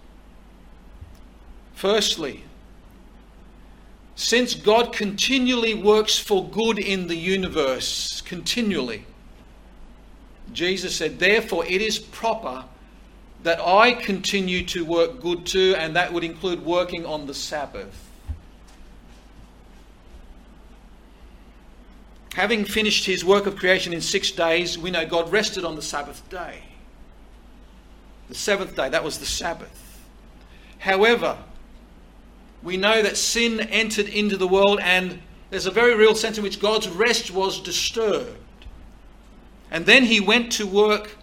Firstly, 1.74 2.44
since 4.16 4.54
God 4.54 4.94
continually 4.94 5.74
works 5.74 6.20
for 6.20 6.48
good 6.48 6.78
in 6.78 7.08
the 7.08 7.16
universe, 7.16 8.22
continually, 8.22 9.06
Jesus 10.52 10.96
said, 10.96 11.20
therefore 11.20 11.66
it 11.66 11.82
is 11.82 11.98
proper 11.98 12.66
that 13.42 13.60
I 13.60 13.94
continue 13.94 14.64
to 14.68 14.86
work 14.86 15.20
good 15.20 15.46
too, 15.46 15.76
and 15.78 15.96
that 15.96 16.14
would 16.14 16.24
include 16.24 16.64
working 16.64 17.06
on 17.06 17.28
the 17.28 17.34
Sabbath. 17.34 18.10
Having 22.34 22.66
finished 22.66 23.06
his 23.06 23.24
work 23.24 23.46
of 23.46 23.56
creation 23.56 23.94
in 23.94 24.02
six 24.02 24.32
days, 24.32 24.78
we 24.78 24.90
know 24.90 25.06
God 25.06 25.32
rested 25.32 25.64
on 25.64 25.76
the 25.76 25.82
Sabbath 25.82 26.28
day. 26.30 26.64
The 28.28 28.36
seventh 28.36 28.76
day, 28.76 28.90
that 28.90 29.04
was 29.04 29.20
the 29.20 29.26
Sabbath. 29.26 30.02
However, 30.80 31.38
we 32.64 32.76
know 32.76 33.04
that 33.04 33.18
sin 33.18 33.60
entered 33.60 34.08
into 34.08 34.36
the 34.36 34.48
world, 34.48 34.80
and 34.82 35.22
there's 35.52 35.68
a 35.68 35.72
very 35.72 35.94
real 35.94 36.16
sense 36.16 36.38
in 36.38 36.44
which 36.44 36.60
God's 36.60 36.90
rest 36.90 37.30
was 37.30 37.60
disturbed. 37.62 38.38
And 39.70 39.86
then 39.86 40.06
he 40.06 40.20
went 40.20 40.52
to 40.54 40.66
work 40.66 41.18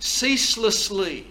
ceaselessly, 0.00 1.28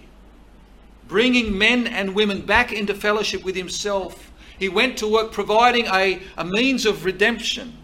bringing 1.10 1.58
men 1.58 1.88
and 1.88 2.16
women 2.16 2.42
back 2.42 2.72
into 2.72 2.94
fellowship 2.94 3.44
with 3.44 3.56
himself. 3.56 4.32
He 4.58 4.70
went 4.70 4.98
to 5.00 5.12
work 5.12 5.34
providing 5.34 5.88
a, 5.88 6.22
a 6.38 6.46
means 6.46 6.86
of 6.86 7.04
redemption. 7.04 7.78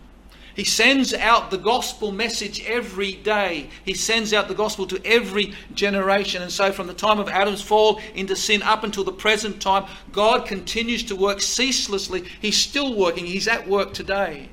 He 0.55 0.63
sends 0.63 1.13
out 1.13 1.49
the 1.49 1.57
gospel 1.57 2.11
message 2.11 2.63
every 2.65 3.13
day. 3.13 3.69
He 3.85 3.93
sends 3.93 4.33
out 4.33 4.47
the 4.47 4.53
gospel 4.53 4.85
to 4.87 5.01
every 5.05 5.53
generation. 5.73 6.41
And 6.41 6.51
so, 6.51 6.71
from 6.71 6.87
the 6.87 6.93
time 6.93 7.19
of 7.19 7.29
Adam's 7.29 7.61
fall 7.61 8.01
into 8.13 8.35
sin 8.35 8.61
up 8.61 8.83
until 8.83 9.03
the 9.03 9.11
present 9.11 9.61
time, 9.61 9.85
God 10.11 10.45
continues 10.45 11.03
to 11.03 11.15
work 11.15 11.41
ceaselessly. 11.41 12.25
He's 12.41 12.57
still 12.57 12.95
working, 12.95 13.25
He's 13.25 13.47
at 13.47 13.67
work 13.67 13.93
today. 13.93 14.49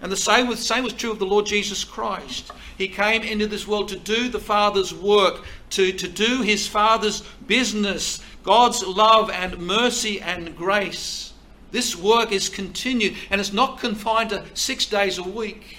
And 0.00 0.12
the 0.12 0.16
same 0.16 0.46
was, 0.46 0.64
same 0.64 0.84
was 0.84 0.92
true 0.92 1.10
of 1.10 1.18
the 1.18 1.26
Lord 1.26 1.46
Jesus 1.46 1.82
Christ. 1.84 2.52
He 2.76 2.88
came 2.88 3.22
into 3.22 3.48
this 3.48 3.66
world 3.66 3.88
to 3.88 3.96
do 3.96 4.28
the 4.28 4.38
Father's 4.38 4.94
work, 4.94 5.44
to, 5.70 5.92
to 5.92 6.08
do 6.08 6.42
His 6.42 6.68
Father's 6.68 7.22
business, 7.46 8.20
God's 8.44 8.86
love 8.86 9.30
and 9.30 9.58
mercy 9.58 10.20
and 10.20 10.56
grace. 10.56 11.27
This 11.70 11.96
work 11.96 12.32
is 12.32 12.48
continued 12.48 13.16
and 13.30 13.40
it's 13.40 13.52
not 13.52 13.78
confined 13.78 14.30
to 14.30 14.44
six 14.54 14.86
days 14.86 15.18
a 15.18 15.22
week, 15.22 15.78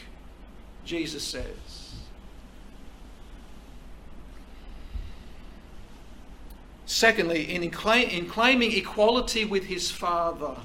Jesus 0.86 1.24
says. 1.24 1.46
Secondly, 6.86 7.54
in, 7.54 7.70
claim, 7.70 8.10
in 8.10 8.28
claiming 8.28 8.72
equality 8.72 9.46
with 9.46 9.66
his 9.66 9.92
Father, 9.92 10.56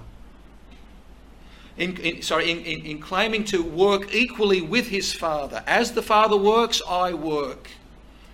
in, 1.77 1.97
in, 1.99 2.22
sorry, 2.22 2.51
in, 2.51 2.61
in, 2.61 2.87
in 2.87 2.99
claiming 3.01 3.45
to 3.45 3.62
work 3.62 4.14
equally 4.14 4.62
with 4.62 4.89
his 4.89 5.12
Father. 5.12 5.62
As 5.66 5.93
the 5.93 6.03
Father 6.03 6.37
works, 6.37 6.81
I 6.89 7.12
work. 7.12 7.68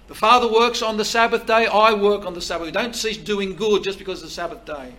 The 0.09 0.15
Father 0.15 0.51
works 0.51 0.83
on 0.83 0.99
the 0.99 1.05
Sabbath 1.05 1.47
day, 1.47 1.67
I 1.67 1.93
work 1.93 2.27
on 2.27 2.35
the 2.35 2.41
Sabbath. 2.41 2.67
We 2.67 2.73
don't 2.73 2.95
cease 2.95 3.17
doing 3.17 3.55
good 3.55 3.83
just 3.83 3.99
because 3.99 4.23
it's 4.23 4.31
the 4.31 4.35
Sabbath 4.35 4.65
day. 4.65 4.93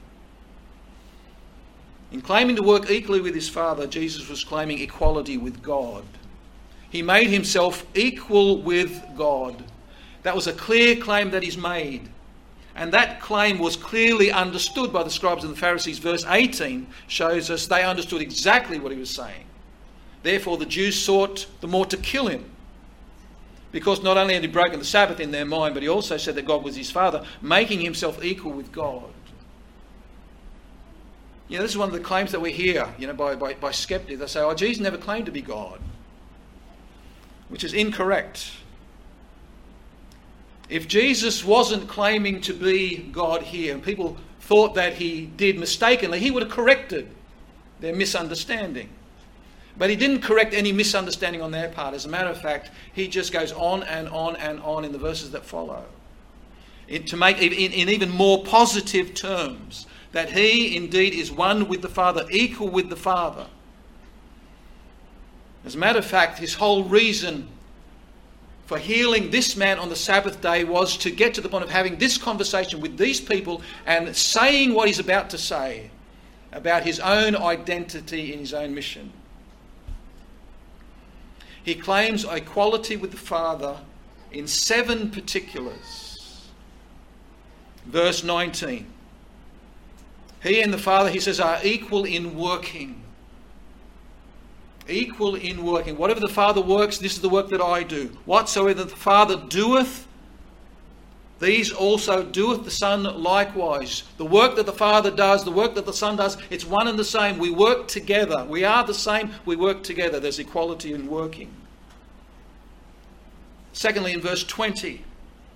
In 2.11 2.21
claiming 2.21 2.57
to 2.57 2.63
work 2.63 2.89
equally 2.89 3.21
with 3.21 3.33
his 3.33 3.47
Father, 3.47 3.87
Jesus 3.87 4.27
was 4.27 4.43
claiming 4.43 4.79
equality 4.79 5.37
with 5.37 5.63
God. 5.63 6.03
He 6.89 7.01
made 7.01 7.29
himself 7.29 7.85
equal 7.95 8.61
with 8.61 9.01
God. 9.15 9.63
That 10.23 10.35
was 10.35 10.47
a 10.47 10.53
clear 10.53 10.97
claim 10.97 11.31
that 11.31 11.41
he's 11.41 11.57
made. 11.57 12.09
And 12.75 12.91
that 12.93 13.21
claim 13.21 13.59
was 13.59 13.75
clearly 13.75 14.31
understood 14.31 14.91
by 14.91 15.03
the 15.03 15.09
scribes 15.09 15.43
and 15.43 15.53
the 15.53 15.57
Pharisees. 15.57 15.99
Verse 15.99 16.25
18 16.27 16.87
shows 17.07 17.49
us 17.49 17.67
they 17.67 17.83
understood 17.83 18.21
exactly 18.21 18.79
what 18.79 18.91
he 18.91 18.97
was 18.97 19.09
saying. 19.09 19.45
Therefore, 20.23 20.57
the 20.57 20.65
Jews 20.65 20.99
sought 20.99 21.47
the 21.61 21.67
more 21.67 21.85
to 21.87 21.97
kill 21.97 22.27
him. 22.27 22.45
Because 23.71 24.03
not 24.03 24.17
only 24.17 24.33
had 24.33 24.43
he 24.43 24.49
broken 24.49 24.79
the 24.79 24.85
Sabbath 24.85 25.21
in 25.21 25.31
their 25.31 25.45
mind, 25.45 25.73
but 25.73 25.83
he 25.83 25.89
also 25.89 26.17
said 26.17 26.35
that 26.35 26.45
God 26.45 26.63
was 26.63 26.75
his 26.75 26.91
Father, 26.91 27.23
making 27.41 27.79
himself 27.79 28.23
equal 28.23 28.51
with 28.51 28.71
God. 28.71 29.05
You 31.51 31.57
know, 31.57 31.63
this 31.63 31.71
is 31.71 31.77
one 31.77 31.89
of 31.89 31.93
the 31.93 31.99
claims 31.99 32.31
that 32.31 32.39
we 32.39 32.53
hear, 32.53 32.87
you 32.97 33.07
know, 33.07 33.13
by, 33.13 33.35
by, 33.35 33.55
by 33.55 33.71
skeptics. 33.71 34.17
They 34.17 34.27
say, 34.27 34.39
oh, 34.39 34.53
Jesus 34.53 34.81
never 34.81 34.97
claimed 34.97 35.25
to 35.25 35.33
be 35.33 35.41
God, 35.41 35.81
which 37.49 37.65
is 37.65 37.73
incorrect. 37.73 38.53
If 40.69 40.87
Jesus 40.87 41.43
wasn't 41.43 41.89
claiming 41.89 42.39
to 42.41 42.53
be 42.53 42.99
God 42.99 43.43
here, 43.43 43.73
and 43.73 43.83
people 43.83 44.15
thought 44.39 44.75
that 44.75 44.93
he 44.93 45.25
did 45.25 45.59
mistakenly, 45.59 46.19
he 46.19 46.31
would 46.31 46.41
have 46.41 46.51
corrected 46.53 47.09
their 47.81 47.93
misunderstanding. 47.93 48.87
But 49.77 49.89
he 49.89 49.97
didn't 49.97 50.21
correct 50.21 50.53
any 50.53 50.71
misunderstanding 50.71 51.41
on 51.41 51.51
their 51.51 51.67
part. 51.67 51.93
As 51.93 52.05
a 52.05 52.09
matter 52.09 52.29
of 52.29 52.39
fact, 52.39 52.71
he 52.93 53.09
just 53.09 53.33
goes 53.33 53.51
on 53.51 53.83
and 53.83 54.07
on 54.07 54.37
and 54.37 54.61
on 54.61 54.85
in 54.85 54.93
the 54.93 54.97
verses 54.97 55.31
that 55.31 55.43
follow. 55.43 55.83
It, 56.87 57.07
to 57.07 57.17
make 57.17 57.41
in, 57.41 57.51
in 57.51 57.89
even 57.89 58.09
more 58.09 58.41
positive 58.45 59.13
terms 59.13 59.85
that 60.11 60.31
he 60.31 60.75
indeed 60.75 61.13
is 61.13 61.31
one 61.31 61.67
with 61.67 61.81
the 61.81 61.89
Father, 61.89 62.25
equal 62.31 62.69
with 62.69 62.89
the 62.89 62.95
Father. 62.95 63.47
As 65.63 65.75
a 65.75 65.77
matter 65.77 65.99
of 65.99 66.05
fact, 66.05 66.39
his 66.39 66.55
whole 66.55 66.83
reason 66.83 67.47
for 68.65 68.77
healing 68.77 69.31
this 69.31 69.55
man 69.55 69.79
on 69.79 69.89
the 69.89 69.95
Sabbath 69.95 70.41
day 70.41 70.63
was 70.63 70.97
to 70.97 71.11
get 71.11 71.33
to 71.33 71.41
the 71.41 71.49
point 71.49 71.63
of 71.63 71.69
having 71.69 71.97
this 71.97 72.17
conversation 72.17 72.79
with 72.81 72.97
these 72.97 73.19
people 73.19 73.61
and 73.85 74.15
saying 74.15 74.73
what 74.73 74.87
he's 74.87 74.99
about 74.99 75.29
to 75.29 75.37
say 75.37 75.91
about 76.53 76.83
his 76.83 76.99
own 76.99 77.35
identity 77.35 78.33
in 78.33 78.39
his 78.39 78.53
own 78.53 78.73
mission. 78.73 79.11
He 81.63 81.75
claims 81.75 82.25
equality 82.25 82.97
with 82.97 83.11
the 83.11 83.17
Father 83.17 83.77
in 84.31 84.47
seven 84.47 85.11
particulars. 85.11 86.47
Verse 87.85 88.23
19. 88.23 88.85
He 90.43 90.61
and 90.61 90.73
the 90.73 90.77
Father, 90.77 91.09
he 91.09 91.19
says, 91.19 91.39
are 91.39 91.59
equal 91.63 92.03
in 92.03 92.35
working. 92.35 93.01
Equal 94.87 95.35
in 95.35 95.63
working. 95.63 95.97
Whatever 95.97 96.19
the 96.19 96.27
Father 96.27 96.61
works, 96.61 96.97
this 96.97 97.13
is 97.13 97.21
the 97.21 97.29
work 97.29 97.49
that 97.49 97.61
I 97.61 97.83
do. 97.83 98.17
Whatsoever 98.25 98.83
the 98.83 98.95
Father 98.95 99.37
doeth, 99.37 100.07
These 101.41 101.71
also 101.71 102.23
doeth 102.23 102.65
the 102.65 102.71
Son 102.71 103.01
likewise. 103.03 104.03
The 104.17 104.25
work 104.25 104.55
that 104.57 104.67
the 104.67 104.71
Father 104.71 105.09
does, 105.09 105.43
the 105.43 105.51
work 105.51 105.73
that 105.73 105.87
the 105.87 105.93
Son 105.93 106.15
does, 106.15 106.37
it's 106.51 106.65
one 106.65 106.87
and 106.87 106.99
the 106.99 107.03
same. 107.03 107.39
We 107.39 107.49
work 107.49 107.87
together. 107.87 108.45
We 108.47 108.63
are 108.63 108.85
the 108.85 108.93
same. 108.93 109.31
We 109.43 109.55
work 109.55 109.81
together. 109.81 110.19
There's 110.19 110.37
equality 110.37 110.93
in 110.93 111.07
working. 111.07 111.51
Secondly, 113.73 114.13
in 114.13 114.21
verse 114.21 114.43
20, 114.43 115.03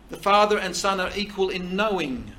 the 0.09 0.17
Father 0.17 0.57
and 0.57 0.75
Son 0.75 0.99
are 0.99 1.11
equal 1.15 1.49
in 1.49 1.75
knowing. 1.75 2.31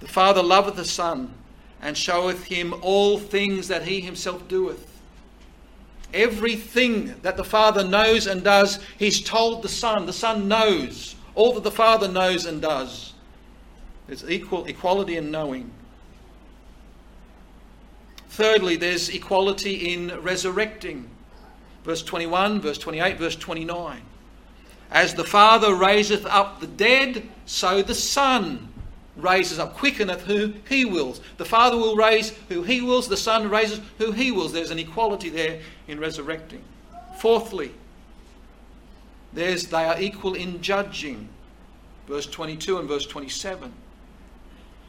The 0.00 0.08
Father 0.08 0.42
loveth 0.42 0.76
the 0.76 0.84
Son 0.84 1.32
and 1.80 1.96
showeth 1.96 2.44
him 2.44 2.74
all 2.82 3.18
things 3.18 3.68
that 3.68 3.84
he 3.84 4.00
himself 4.00 4.48
doeth. 4.48 4.86
Everything 6.12 7.14
that 7.22 7.36
the 7.36 7.44
Father 7.44 7.84
knows 7.84 8.26
and 8.26 8.42
does, 8.42 8.80
he's 8.98 9.22
told 9.22 9.62
the 9.62 9.68
Son. 9.68 10.06
The 10.06 10.12
Son 10.12 10.48
knows 10.48 11.14
all 11.34 11.52
that 11.52 11.62
the 11.62 11.70
Father 11.70 12.08
knows 12.08 12.46
and 12.46 12.60
does. 12.60 13.12
There's 14.06 14.28
equal 14.28 14.64
equality 14.66 15.16
in 15.16 15.30
knowing. 15.30 15.70
Thirdly, 18.28 18.76
there's 18.76 19.08
equality 19.08 19.92
in 19.92 20.20
resurrecting. 20.22 21.08
Verse 21.84 22.02
21, 22.02 22.60
verse 22.60 22.78
28, 22.78 23.18
verse 23.18 23.36
29. 23.36 24.02
As 24.90 25.14
the 25.14 25.24
Father 25.24 25.74
raiseth 25.74 26.26
up 26.26 26.60
the 26.60 26.66
dead, 26.66 27.28
so 27.46 27.82
the 27.82 27.94
Son 27.94 28.69
raises 29.20 29.58
up, 29.58 29.76
quickeneth 29.76 30.22
who 30.22 30.54
he 30.68 30.84
wills. 30.84 31.20
The 31.36 31.44
Father 31.44 31.76
will 31.76 31.96
raise 31.96 32.30
who 32.48 32.62
he 32.62 32.80
wills, 32.80 33.08
the 33.08 33.16
Son 33.16 33.48
raises 33.48 33.80
who 33.98 34.12
he 34.12 34.30
wills. 34.30 34.52
There's 34.52 34.70
an 34.70 34.78
equality 34.78 35.28
there 35.28 35.60
in 35.88 36.00
resurrecting. 36.00 36.62
Fourthly, 37.18 37.72
there's 39.32 39.66
they 39.66 39.84
are 39.84 40.00
equal 40.00 40.34
in 40.34 40.60
judging. 40.62 41.28
Verse 42.08 42.26
22 42.26 42.78
and 42.78 42.88
verse 42.88 43.06
27. 43.06 43.72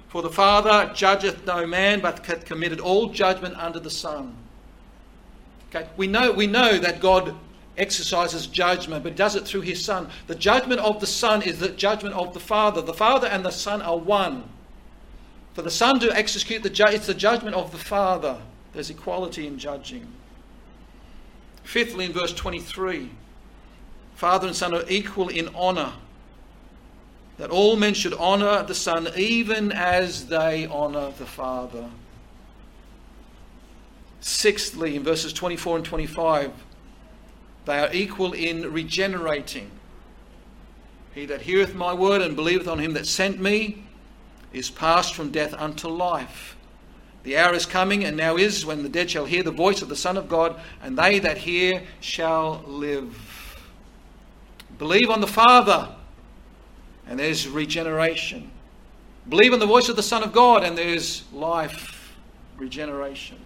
For 0.07 0.21
the 0.21 0.29
Father 0.29 0.91
judgeth 0.93 1.45
no 1.45 1.65
man, 1.65 2.01
but 2.01 2.25
hath 2.25 2.45
committed 2.45 2.79
all 2.79 3.09
judgment 3.09 3.55
unto 3.55 3.79
the 3.79 3.89
Son. 3.89 4.35
Okay, 5.69 5.87
we 5.95 6.07
know, 6.07 6.31
we 6.31 6.47
know 6.47 6.77
that 6.77 6.99
God 6.99 7.35
exercises 7.77 8.47
judgment, 8.47 9.03
but 9.03 9.15
does 9.15 9.35
it 9.35 9.45
through 9.45 9.61
his 9.61 9.83
Son. 9.83 10.09
The 10.27 10.35
judgment 10.35 10.81
of 10.81 10.99
the 10.99 11.07
Son 11.07 11.41
is 11.41 11.59
the 11.59 11.69
judgment 11.69 12.15
of 12.15 12.33
the 12.33 12.39
Father. 12.39 12.81
The 12.81 12.93
Father 12.93 13.27
and 13.27 13.45
the 13.45 13.51
Son 13.51 13.81
are 13.81 13.97
one. 13.97 14.43
For 15.53 15.61
the 15.61 15.71
Son 15.71 15.99
to 15.99 16.15
execute 16.15 16.63
the 16.63 16.69
judgment, 16.69 16.97
it's 16.97 17.07
the 17.07 17.13
judgment 17.13 17.55
of 17.55 17.71
the 17.71 17.77
Father. 17.77 18.37
There's 18.73 18.89
equality 18.89 19.47
in 19.47 19.57
judging. 19.57 20.07
Fifthly, 21.63 22.05
in 22.05 22.13
verse 22.13 22.33
23, 22.33 23.09
Father 24.15 24.47
and 24.47 24.55
Son 24.55 24.73
are 24.73 24.83
equal 24.87 25.29
in 25.29 25.49
honour. 25.55 25.93
That 27.37 27.49
all 27.49 27.75
men 27.75 27.93
should 27.93 28.13
honour 28.13 28.63
the 28.63 28.75
Son 28.75 29.09
even 29.15 29.71
as 29.71 30.27
they 30.27 30.67
honour 30.67 31.11
the 31.17 31.25
Father. 31.25 31.89
Sixthly, 34.19 34.95
in 34.95 35.03
verses 35.03 35.33
24 35.33 35.77
and 35.77 35.85
25, 35.85 36.51
they 37.65 37.79
are 37.79 37.93
equal 37.93 38.33
in 38.33 38.71
regenerating. 38.71 39.71
He 41.13 41.25
that 41.25 41.41
heareth 41.41 41.75
my 41.75 41.93
word 41.93 42.21
and 42.21 42.35
believeth 42.35 42.67
on 42.67 42.79
him 42.79 42.93
that 42.93 43.05
sent 43.05 43.39
me 43.39 43.83
is 44.53 44.69
passed 44.69 45.13
from 45.13 45.31
death 45.31 45.53
unto 45.53 45.87
life. 45.87 46.55
The 47.23 47.37
hour 47.37 47.53
is 47.53 47.65
coming, 47.67 48.03
and 48.03 48.17
now 48.17 48.35
is, 48.35 48.65
when 48.65 48.81
the 48.81 48.89
dead 48.89 49.11
shall 49.11 49.25
hear 49.25 49.43
the 49.43 49.51
voice 49.51 49.81
of 49.81 49.89
the 49.89 49.95
Son 49.95 50.17
of 50.17 50.27
God, 50.27 50.59
and 50.81 50.97
they 50.97 51.19
that 51.19 51.37
hear 51.37 51.83
shall 51.99 52.63
live. 52.65 53.15
Believe 54.79 55.09
on 55.09 55.21
the 55.21 55.27
Father, 55.27 55.89
and 57.05 57.19
there's 57.19 57.47
regeneration. 57.47 58.49
Believe 59.29 59.53
on 59.53 59.59
the 59.59 59.67
voice 59.67 59.87
of 59.87 59.95
the 59.95 60.03
Son 60.03 60.23
of 60.23 60.33
God, 60.33 60.63
and 60.63 60.75
there's 60.75 61.23
life, 61.31 62.17
regeneration. 62.57 63.37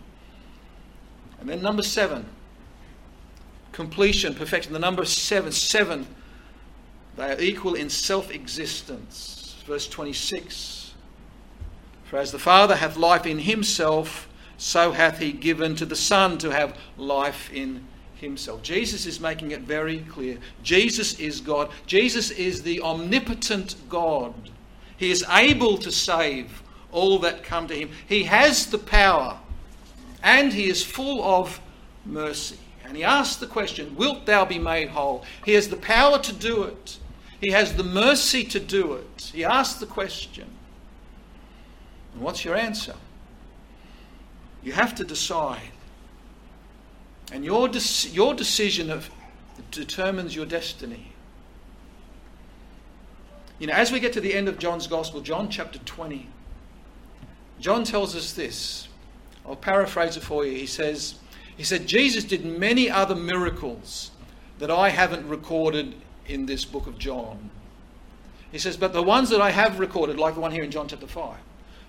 And 1.42 1.50
then 1.50 1.62
number 1.62 1.84
seven 1.84 2.26
completion, 3.76 4.34
perfection. 4.34 4.72
The 4.74 4.80
number 4.80 5.04
seven, 5.06 5.52
seven, 5.52 6.08
they 7.18 7.34
are 7.34 7.40
equal 7.40 7.76
in 7.76 7.90
self 7.90 8.32
existence. 8.32 9.62
Verse 9.68 9.88
26 9.88 10.94
For 12.06 12.18
as 12.18 12.32
the 12.32 12.40
Father 12.40 12.76
hath 12.76 12.98
life 12.98 13.26
in 13.26 13.40
himself, 13.40 14.30
so 14.58 14.92
hath 14.92 15.20
he 15.20 15.34
given 15.34 15.76
to 15.76 15.86
the 15.86 15.96
Son 15.96 16.38
to 16.40 16.50
have 16.52 16.78
life 16.98 17.52
in 17.54 17.86
himself. 18.16 18.64
Jesus 18.64 19.06
is 19.06 19.20
making 19.20 19.52
it 19.52 19.62
very 19.62 20.00
clear. 20.00 20.38
Jesus 20.64 21.20
is 21.20 21.42
God. 21.42 21.70
Jesus 21.86 22.32
is 22.32 22.64
the 22.64 22.82
omnipotent 22.82 23.76
God. 23.90 24.34
He 24.96 25.12
is 25.12 25.26
able 25.30 25.78
to 25.80 25.92
save 25.92 26.64
all 26.94 27.20
that 27.20 27.44
come 27.44 27.68
to 27.68 27.76
him. 27.76 27.90
He 28.08 28.24
has 28.24 28.68
the 28.68 28.78
power 28.78 29.38
and 30.24 30.54
he 30.54 30.70
is 30.70 30.82
full 30.82 31.22
of 31.22 31.60
mercy. 32.06 32.58
And 32.86 32.96
he 32.96 33.04
asks 33.04 33.38
the 33.38 33.48
question, 33.48 33.96
Wilt 33.96 34.26
thou 34.26 34.46
be 34.46 34.60
made 34.60 34.90
whole? 34.90 35.26
He 35.44 35.54
has 35.54 35.70
the 35.70 35.78
power 35.78 36.20
to 36.20 36.34
do 36.34 36.64
it, 36.64 36.98
he 37.42 37.52
has 37.52 37.76
the 37.76 37.84
mercy 37.84 38.44
to 38.46 38.60
do 38.60 38.94
it. 38.94 39.32
He 39.34 39.44
asks 39.44 39.80
the 39.80 39.86
question. 39.86 40.48
And 42.14 42.22
what's 42.22 42.46
your 42.46 42.56
answer? 42.56 42.96
You 44.64 44.72
have 44.72 44.96
to 44.96 45.04
decide. 45.04 45.72
And 47.32 47.44
your, 47.44 47.68
de- 47.68 48.10
your 48.12 48.34
decision 48.34 48.90
of, 48.90 49.10
determines 49.72 50.36
your 50.36 50.46
destiny. 50.46 51.12
You 53.60 53.68
know, 53.68 53.74
as 53.74 53.92
we 53.92 54.00
get 54.00 54.14
to 54.14 54.22
the 54.22 54.34
end 54.34 54.48
of 54.48 54.58
John's 54.58 54.88
Gospel, 54.88 55.22
John 55.22 55.50
chapter 55.50 55.80
20, 55.80 56.28
John 57.60 57.84
tells 57.84 58.16
us 58.16 58.34
this. 58.34 58.88
I'll 59.46 59.56
paraphrase 59.56 60.18
it 60.18 60.24
for 60.24 60.46
you. 60.46 60.58
He 60.58 60.66
says, 60.66 61.16
he 61.58 61.64
said, 61.64 61.88
Jesus 61.88 62.24
did 62.24 62.46
many 62.46 62.90
other 62.90 63.16
miracles 63.16 64.12
that 64.60 64.72
I 64.72 64.90
haven't 64.90 65.28
recorded 65.28 65.96
in 66.28 66.46
this 66.46 66.66
book 66.66 66.88
of 66.88 66.98
John. 66.98 67.50
He 68.52 68.60
says, 68.60 68.78
but 68.78 68.94
the 68.94 69.04
ones 69.04 69.30
that 69.30 69.42
I 69.42 69.52
have 69.52 69.80
recorded, 69.80 70.18
like 70.18 70.36
the 70.36 70.40
one 70.40 70.52
here 70.52 70.64
in 70.64 70.72
John 70.72 70.88
chapter 70.88 71.08
5, 71.08 71.38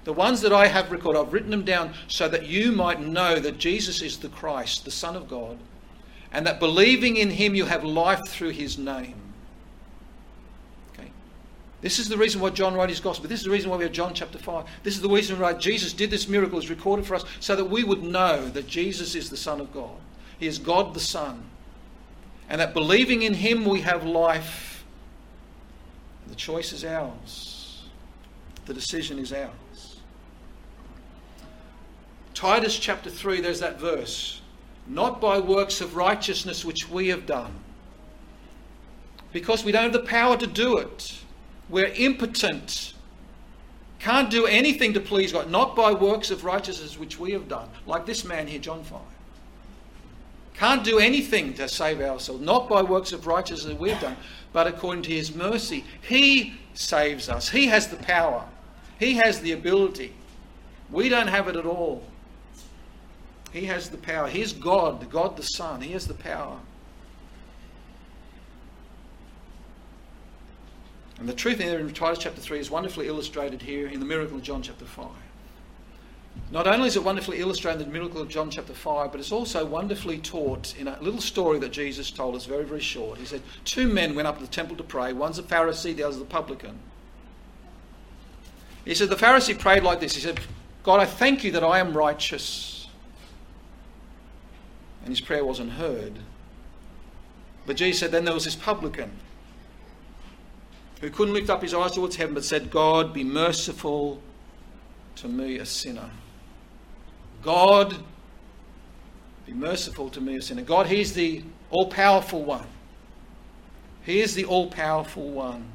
the 0.05 0.13
ones 0.13 0.41
that 0.43 0.53
I 0.53 0.69
have 0.69 0.93
recorded, 0.93 1.19
I've 1.19 1.33
written 1.33 1.51
them 1.51 1.65
down 1.65 1.93
so 2.07 2.29
that 2.29 2.47
you 2.47 2.71
might 2.73 3.01
know 3.01 3.41
that 3.41 3.59
Jesus 3.59 4.03
is 4.03 4.19
the 4.19 4.29
Christ, 4.29 4.85
the 4.85 4.91
Son 4.91 5.17
of 5.17 5.29
God, 5.29 5.59
and 6.33 6.47
that 6.47 6.61
believing 6.61 7.17
in 7.17 7.31
him 7.31 7.55
you 7.55 7.65
have 7.65 7.83
life 7.83 8.27
through 8.29 8.51
his 8.51 8.79
name. 8.79 9.15
This 11.87 12.01
is 12.01 12.09
the 12.09 12.19
reason 12.19 12.41
why 12.41 12.51
John 12.51 12.75
wrote 12.75 12.89
his 12.89 12.99
gospel. 12.99 13.29
This 13.29 13.39
is 13.39 13.45
the 13.45 13.53
reason 13.53 13.71
why 13.71 13.77
we 13.77 13.85
have 13.85 13.93
John 13.93 14.13
chapter 14.13 14.39
5. 14.39 14.67
This 14.83 14.97
is 14.97 15.01
the 15.01 15.09
reason 15.09 15.39
why 15.39 15.53
Jesus 15.53 15.93
did 15.93 16.11
this 16.11 16.27
miracle, 16.27 16.59
is 16.59 16.69
recorded 16.69 17.07
for 17.07 17.15
us, 17.15 17.25
so 17.39 17.55
that 17.55 17.67
we 17.67 17.85
would 17.85 18.03
know 18.03 18.45
that 18.49 18.67
Jesus 18.67 19.15
is 19.15 19.31
the 19.31 19.37
Son 19.37 19.61
of 19.61 19.73
God. 19.73 19.95
He 20.41 20.49
is 20.49 20.59
God 20.59 20.95
the 20.95 20.99
Son. 20.99 21.45
And 22.49 22.61
that 22.61 22.75
believing 22.75 23.23
in 23.23 23.35
him 23.35 23.65
we 23.65 23.83
have 23.83 24.05
life. 24.05 24.85
The 26.27 26.35
choice 26.35 26.73
is 26.73 26.85
ours. 26.85 27.85
The 28.65 28.75
decision 28.75 29.21
is 29.21 29.33
ours. 29.33 30.01
Titus 32.35 32.77
chapter 32.77 33.11
3, 33.11 33.41
there's 33.41 33.61
that 33.61 33.79
verse. 33.79 34.41
Not 34.89 35.21
by 35.21 35.39
works 35.39 35.81
of 35.81 35.95
righteousness 35.95 36.65
which 36.65 36.91
we 36.91 37.11
have 37.11 37.27
done. 37.27 37.53
Because 39.33 39.63
we 39.63 39.71
don't 39.71 39.85
have 39.85 39.93
the 39.93 40.01
power 40.01 40.37
to 40.37 40.49
do 40.49 40.79
it 40.79 41.23
we're 41.69 41.93
impotent. 41.97 42.95
Can't 43.99 44.31
do 44.31 44.47
anything 44.47 44.93
to 44.95 45.01
please 45.01 45.33
God, 45.33 45.51
not 45.51 45.75
by 45.75 45.93
works 45.93 46.31
of 46.31 46.45
righteousness 46.45 46.99
which 46.99 47.19
we 47.19 47.33
have 47.33 47.49
done, 47.49 47.69
like 47.87 48.07
this 48.07 48.25
man 48.25 48.47
here, 48.47 48.59
John 48.59 48.85
5. 48.85 49.01
Can't 50.55 50.85
do 50.85 50.99
anything 50.99 51.53
to 51.55 51.69
save 51.69 52.01
ourselves, 52.01 52.41
not 52.41 52.69
by 52.69 52.83
works 52.83 53.13
of 53.13 53.27
righteousness 53.27 53.73
that 53.73 53.81
we've 53.81 54.01
done, 54.01 54.17
but 54.53 54.67
according 54.67 55.03
to 55.03 55.11
his 55.13 55.35
mercy. 55.35 55.85
He 56.01 56.55
saves 56.73 57.29
us. 57.29 57.49
He 57.49 57.67
has 57.67 57.89
the 57.89 57.97
power. 57.97 58.45
He 58.99 59.15
has 59.15 59.41
the 59.41 59.53
ability. 59.53 60.15
We 60.91 61.09
don't 61.09 61.27
have 61.27 61.49
it 61.49 61.57
at 61.57 61.67
all. 61.67 62.03
He 63.53 63.67
has 63.67 63.91
the 63.91 63.99
power. 63.99 64.29
He's 64.29 64.53
God, 64.53 65.09
God 65.11 65.37
the 65.37 65.43
Son. 65.43 65.81
He 65.81 65.93
has 65.93 66.07
the 66.07 66.15
power. 66.15 66.59
And 71.19 71.29
the 71.29 71.35
truth 71.35 71.61
here 71.61 71.79
in 71.79 71.93
Titus 71.93 72.19
chapter 72.23 72.41
3 72.41 72.59
is 72.59 72.71
wonderfully 72.71 73.09
illustrated 73.09 73.63
here 73.63 73.89
in 73.89 74.01
the 74.01 74.07
miracle 74.07 74.37
of 74.37 74.43
John 74.43 74.63
chapter 74.63 74.85
5. 74.85 75.09
Not 76.51 76.67
only 76.67 76.89
is 76.89 76.97
it 76.97 77.03
wonderfully 77.03 77.39
illustrated 77.39 77.81
in 77.81 77.89
the 77.89 77.93
miracle 77.93 78.21
of 78.21 78.29
John 78.29 78.51
chapter 78.51 78.75
5, 78.75 79.11
but 79.11 79.21
it's 79.21 79.33
also 79.33 79.65
wonderfully 79.65 80.19
taught 80.19 80.77
in 80.79 80.87
a 80.87 81.01
little 81.01 81.21
story 81.21 81.59
that 81.61 81.73
Jesus 81.73 82.11
told 82.11 82.37
us, 82.37 82.45
very, 82.45 82.65
very 82.65 82.81
short. 82.81 83.19
He 83.19 83.25
said, 83.25 83.43
Two 83.65 83.89
men 83.89 84.15
went 84.15 84.29
up 84.29 84.37
to 84.37 84.45
the 84.45 84.51
temple 84.51 84.77
to 84.77 84.85
pray. 84.85 85.13
One's 85.13 85.39
a 85.39 85.43
Pharisee, 85.43 85.97
the 85.97 86.03
other's 86.03 86.21
a 86.21 86.25
publican. 86.25 86.79
He 88.85 88.95
said, 88.95 89.09
The 89.09 89.17
Pharisee 89.17 89.59
prayed 89.59 89.83
like 89.83 90.01
this 90.01 90.15
He 90.15 90.21
said, 90.21 90.39
God, 90.83 91.01
I 91.01 91.07
thank 91.07 91.43
you 91.43 91.51
that 91.53 91.65
I 91.65 91.79
am 91.79 91.97
righteous. 91.97 92.89
And 95.01 95.09
his 95.09 95.21
prayer 95.21 95.45
wasn't 95.45 95.73
heard. 95.73 96.19
But 97.65 97.77
Jesus 97.77 98.01
said, 98.01 98.13
Then 98.13 98.25
there 98.25 98.35
was 98.35 98.45
this 98.45 98.55
publican 98.55 99.11
who 101.01 101.11
couldn't 101.11 101.35
lift 101.35 101.51
up 101.51 101.63
his 101.63 101.75
eyes 101.75 101.93
towards 101.93 102.17
heaven 102.17 102.35
but 102.35 102.45
said, 102.45 102.71
God, 102.71 103.13
be 103.13 103.25
merciful 103.25 104.21
to 105.17 105.29
me, 105.29 105.59
a 105.59 105.67
sinner. 105.67 106.11
God, 107.43 107.97
be 109.47 109.53
merciful 109.53 110.11
to 110.11 110.21
me, 110.21 110.37
a 110.37 110.43
sinner. 110.43 110.63
God, 110.63 110.87
He's 110.87 111.13
the 111.13 111.43
all 111.71 111.87
powerful 111.87 112.43
one. 112.43 112.67
He 114.05 114.21
is 114.21 114.35
the 114.35 114.45
all 114.45 114.69
powerful 114.69 115.29
one. 115.29 115.67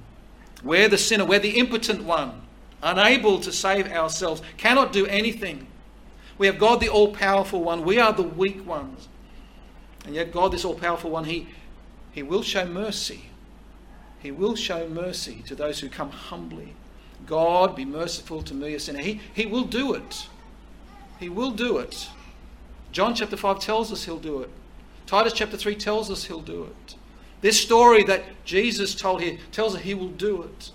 We're 0.64 0.90
the 0.90 0.98
sinner, 0.98 1.26
we're 1.26 1.40
the 1.40 1.58
impotent 1.58 2.04
one, 2.04 2.42
unable 2.84 3.40
to 3.40 3.52
save 3.52 3.92
ourselves, 3.92 4.42
cannot 4.58 4.94
do 4.94 5.06
anything. 5.08 5.68
We 6.38 6.48
have 6.48 6.58
God, 6.58 6.80
the 6.80 6.90
all 6.90 7.14
powerful 7.14 7.64
one. 7.64 7.84
We 7.84 8.00
are 8.00 8.14
the 8.14 8.24
weak 8.24 8.66
ones. 8.66 9.08
And 10.06 10.16
yet, 10.16 10.32
God, 10.32 10.52
this 10.52 10.66
all 10.66 10.76
powerful 10.76 11.12
one, 11.12 11.26
he, 11.26 11.48
he 12.12 12.24
will 12.24 12.42
show 12.42 12.66
mercy. 12.66 13.31
He 14.22 14.32
will 14.32 14.56
show 14.56 14.88
mercy 14.88 15.44
to 15.48 15.56
those 15.56 15.80
who 15.80 15.90
come 15.90 16.12
humbly. 16.12 16.74
God, 17.26 17.76
be 17.76 17.86
merciful 17.86 18.42
to 18.44 18.54
me, 18.54 18.74
a 18.74 18.80
sinner. 18.80 19.00
He, 19.00 19.22
he 19.34 19.46
will 19.46 19.64
do 19.64 19.94
it. 19.94 20.28
He 21.20 21.30
will 21.30 21.52
do 21.52 21.78
it. 21.78 22.10
John 22.92 23.16
chapter 23.16 23.38
5 23.38 23.60
tells 23.60 23.92
us 23.92 24.06
he'll 24.06 24.20
do 24.20 24.42
it. 24.42 24.50
Titus 25.06 25.34
chapter 25.34 25.58
3 25.58 25.76
tells 25.76 26.12
us 26.12 26.26
he'll 26.26 26.42
do 26.42 26.64
it. 26.64 26.96
This 27.42 27.60
story 27.60 28.04
that 28.04 28.24
Jesus 28.46 28.94
told 28.94 29.22
here 29.22 29.38
tells 29.52 29.76
us 29.76 29.82
he 29.82 29.94
will 29.94 30.10
do 30.10 30.44
it. 30.44 30.72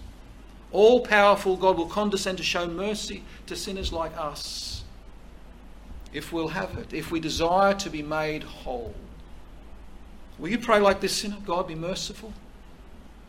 All 0.72 1.00
powerful 1.00 1.56
God 1.56 1.78
will 1.78 1.86
condescend 1.86 2.38
to 2.38 2.44
show 2.44 2.66
mercy 2.66 3.22
to 3.46 3.56
sinners 3.56 3.92
like 3.92 4.16
us 4.16 4.84
if 6.12 6.32
we'll 6.32 6.48
have 6.48 6.76
it, 6.78 6.92
if 6.92 7.10
we 7.10 7.20
desire 7.20 7.74
to 7.74 7.90
be 7.90 8.02
made 8.02 8.42
whole. 8.42 8.94
Will 10.38 10.48
you 10.48 10.58
pray 10.58 10.80
like 10.80 11.00
this 11.00 11.16
sinner? 11.16 11.36
God, 11.44 11.68
be 11.68 11.74
merciful. 11.74 12.32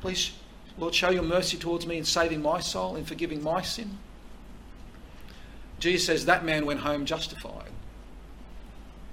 Please, 0.02 0.32
Lord, 0.78 0.94
show 0.94 1.10
your 1.10 1.24
mercy 1.24 1.58
towards 1.58 1.88
me 1.88 1.98
in 1.98 2.06
saving 2.06 2.42
my 2.42 2.60
soul, 2.60 2.96
in 2.96 3.06
forgiving 3.06 3.44
my 3.44 3.62
sin. 3.62 3.98
Jesus 5.80 6.06
says 6.06 6.26
that 6.26 6.46
man 6.46 6.66
went 6.66 6.80
home 6.80 7.06
justified. 7.06 7.72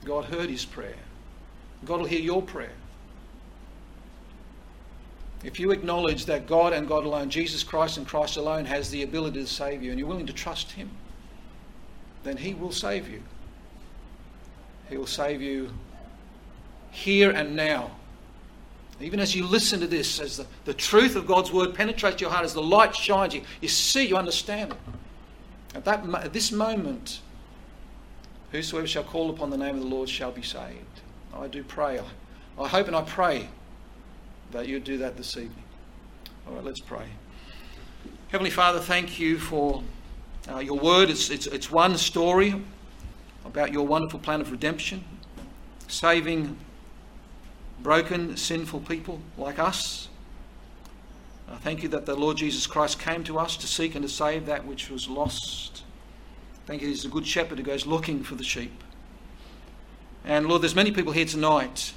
God 0.04 0.26
heard 0.26 0.50
his 0.50 0.64
prayer. 0.64 0.96
God 1.84 2.00
will 2.00 2.06
hear 2.06 2.20
your 2.20 2.42
prayer. 2.42 2.72
If 5.44 5.60
you 5.60 5.72
acknowledge 5.72 6.24
that 6.24 6.46
God 6.46 6.72
and 6.72 6.88
God 6.88 7.04
alone, 7.04 7.28
Jesus 7.28 7.62
Christ 7.62 7.98
and 7.98 8.06
Christ 8.06 8.38
alone, 8.38 8.64
has 8.64 8.88
the 8.88 9.02
ability 9.02 9.40
to 9.40 9.46
save 9.46 9.82
you 9.82 9.90
and 9.90 9.98
you're 9.98 10.08
willing 10.08 10.26
to 10.26 10.32
trust 10.32 10.72
Him, 10.72 10.90
then 12.22 12.38
He 12.38 12.54
will 12.54 12.72
save 12.72 13.08
you. 13.10 13.22
He 14.88 14.96
will 14.96 15.06
save 15.06 15.42
you 15.42 15.70
here 16.90 17.30
and 17.30 17.54
now. 17.54 17.90
Even 19.00 19.18
as 19.20 19.34
you 19.34 19.44
listen 19.44 19.80
to 19.80 19.86
this, 19.86 20.20
as 20.20 20.36
the, 20.36 20.46
the 20.64 20.74
truth 20.74 21.16
of 21.16 21.26
God's 21.26 21.52
word 21.52 21.74
penetrates 21.74 22.20
your 22.20 22.30
heart, 22.30 22.44
as 22.44 22.54
the 22.54 22.62
light 22.62 22.94
shines, 22.94 23.34
you, 23.34 23.42
you 23.60 23.68
see, 23.68 24.06
you 24.06 24.16
understand 24.16 24.72
it. 24.72 24.78
At, 25.74 25.84
that, 25.84 26.08
at 26.24 26.32
this 26.32 26.52
moment, 26.52 27.20
whosoever 28.52 28.86
shall 28.86 29.02
call 29.02 29.30
upon 29.30 29.50
the 29.50 29.56
name 29.56 29.74
of 29.74 29.80
the 29.80 29.88
Lord 29.88 30.08
shall 30.08 30.30
be 30.30 30.42
saved. 30.42 31.00
I 31.34 31.48
do 31.48 31.64
pray. 31.64 32.00
I, 32.58 32.68
hope 32.68 32.86
and 32.86 32.94
I 32.94 33.02
pray 33.02 33.48
that 34.52 34.68
you 34.68 34.78
do 34.78 34.98
that 34.98 35.16
this 35.16 35.36
evening. 35.36 35.64
All 36.46 36.54
right, 36.54 36.64
let's 36.64 36.80
pray. 36.80 37.06
Heavenly 38.28 38.50
Father, 38.50 38.78
thank 38.78 39.18
you 39.18 39.38
for 39.38 39.82
uh, 40.48 40.58
your 40.58 40.78
word. 40.78 41.10
It's, 41.10 41.30
it's, 41.30 41.48
it's 41.48 41.70
one 41.70 41.96
story 41.96 42.62
about 43.44 43.72
your 43.72 43.86
wonderful 43.86 44.20
plan 44.20 44.40
of 44.40 44.52
redemption, 44.52 45.04
saving 45.88 46.56
broken, 47.84 48.34
sinful 48.34 48.80
people 48.80 49.20
like 49.36 49.58
us. 49.58 50.08
I 51.48 51.56
thank 51.56 51.82
you 51.82 51.88
that 51.90 52.06
the 52.06 52.16
Lord 52.16 52.38
Jesus 52.38 52.66
Christ 52.66 52.98
came 52.98 53.22
to 53.24 53.38
us 53.38 53.58
to 53.58 53.66
seek 53.66 53.94
and 53.94 54.02
to 54.02 54.08
save 54.08 54.46
that 54.46 54.66
which 54.66 54.88
was 54.90 55.06
lost. 55.06 55.82
Thank 56.64 56.80
you, 56.80 56.88
He's 56.88 57.04
a 57.04 57.08
good 57.08 57.26
shepherd 57.26 57.58
who 57.58 57.64
goes 57.64 57.86
looking 57.86 58.24
for 58.24 58.36
the 58.36 58.42
sheep. 58.42 58.82
And 60.24 60.46
Lord, 60.46 60.62
there's 60.62 60.74
many 60.74 60.92
people 60.92 61.12
here 61.12 61.26
tonight 61.26 61.92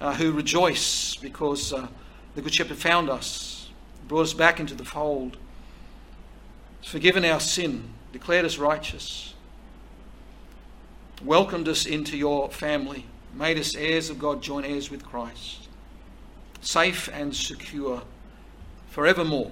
uh, 0.00 0.14
who 0.14 0.32
rejoice 0.32 1.16
because 1.16 1.70
uh, 1.70 1.86
the 2.34 2.40
Good 2.40 2.54
Shepherd 2.54 2.78
found 2.78 3.10
us, 3.10 3.68
brought 4.08 4.22
us 4.22 4.32
back 4.32 4.58
into 4.58 4.74
the 4.74 4.86
fold, 4.86 5.36
forgiven 6.82 7.26
our 7.26 7.40
sin, 7.40 7.90
declared 8.10 8.46
us 8.46 8.56
righteous, 8.56 9.34
welcomed 11.22 11.68
us 11.68 11.84
into 11.84 12.16
your 12.16 12.50
family, 12.50 13.04
made 13.36 13.58
us 13.58 13.74
heirs 13.74 14.10
of 14.10 14.18
God, 14.18 14.42
joint 14.42 14.66
heirs 14.66 14.90
with 14.90 15.04
Christ, 15.04 15.68
safe 16.60 17.08
and 17.12 17.34
secure 17.34 18.02
forevermore. 18.88 19.50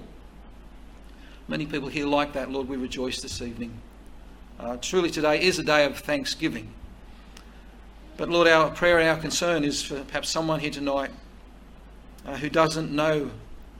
Many 1.47 1.67
people 1.67 1.89
here 1.89 2.07
like 2.07 2.33
that, 2.33 2.49
Lord. 2.49 2.67
We 2.67 2.77
rejoice 2.77 3.21
this 3.21 3.41
evening. 3.41 3.79
Uh, 4.59 4.77
truly, 4.77 5.11
today 5.11 5.43
is 5.43 5.59
a 5.59 5.63
day 5.63 5.85
of 5.85 5.99
thanksgiving. 5.99 6.69
But 8.17 8.29
Lord, 8.29 8.47
our 8.47 8.71
prayer 8.71 8.97
and 8.97 9.07
our 9.07 9.17
concern 9.17 9.63
is 9.63 9.83
for 9.83 10.01
perhaps 10.05 10.29
someone 10.29 10.59
here 10.59 10.71
tonight 10.71 11.11
uh, 12.25 12.37
who 12.37 12.49
doesn't 12.49 12.91
know 12.91 13.29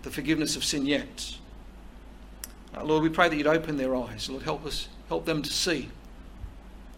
the 0.03 0.11
forgiveness 0.11 0.55
of 0.55 0.63
sin 0.63 0.85
yet. 0.85 1.37
Uh, 2.75 2.83
Lord, 2.83 3.01
we 3.01 3.09
pray 3.09 3.29
that 3.29 3.35
you'd 3.35 3.47
open 3.47 3.77
their 3.77 3.95
eyes. 3.95 4.29
Lord, 4.29 4.43
help 4.43 4.65
us, 4.65 4.89
help 5.07 5.25
them 5.25 5.41
to 5.41 5.49
see 5.51 5.89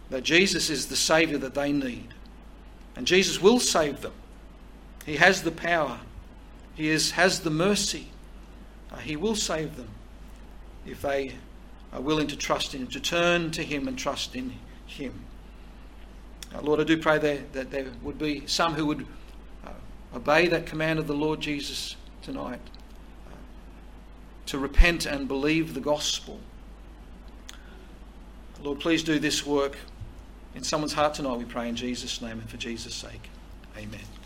that 0.10 0.24
Jesus 0.24 0.70
is 0.70 0.88
the 0.88 0.95
Saviour 0.95 1.38
that 1.39 1.53
they 1.53 1.72
need. 1.72 2.14
And 2.98 3.06
Jesus 3.06 3.39
will 3.39 3.60
save 3.60 4.02
them. 4.02 4.14
He 5.06 5.18
has 5.18 5.43
the 5.43 5.52
power, 5.52 6.00
He 6.74 6.89
is, 6.89 7.12
has 7.12 7.41
the 7.41 7.52
mercy. 7.52 8.08
Uh, 8.91 8.98
he 8.98 9.16
will 9.16 9.36
save 9.36 9.76
them 9.78 9.89
if 10.86 11.02
they 11.02 11.36
are 11.93 12.02
willing 12.02 12.28
to 12.28 12.36
trust 12.36 12.74
in 12.74 12.82
Him, 12.82 12.88
to 12.88 13.00
turn 13.00 13.52
to 13.52 13.64
Him 13.64 13.88
and 13.88 13.98
trust 13.98 14.36
in 14.36 14.54
Him. 14.88 15.14
Uh, 16.56 16.62
Lord, 16.62 16.80
I 16.80 16.86
do 16.86 16.98
pray 16.98 17.20
there, 17.20 17.43
that 17.54 17.70
there 17.70 17.86
would 18.02 18.18
be 18.18 18.48
some 18.48 18.74
who 18.74 18.86
would 18.88 19.06
uh, 19.66 19.72
obey 20.16 20.48
that 20.48 20.66
command 20.66 20.98
of 20.98 21.06
the 21.06 21.14
Lord 21.14 21.39
Jesus 21.39 21.95
tonight 22.24 22.62
uh, 23.28 23.36
to 24.48 24.58
repent 24.58 25.06
and 25.06 25.28
believe 25.28 25.76
the 25.76 25.82
gospel. 25.82 26.39
Lord, 28.64 28.80
please 28.80 29.04
do 29.04 29.20
this 29.20 29.45
work 29.45 29.78
in 30.58 30.64
someone's 30.64 30.93
heart 30.93 31.14
tonight, 31.14 31.38
we 31.38 31.45
pray 31.45 31.70
in 31.70 31.76
Jesus' 31.76 32.20
name 32.20 32.39
and 32.39 32.49
for 32.49 32.58
Jesus' 32.58 32.95
sake. 32.95 33.30
Amen. 33.78 34.16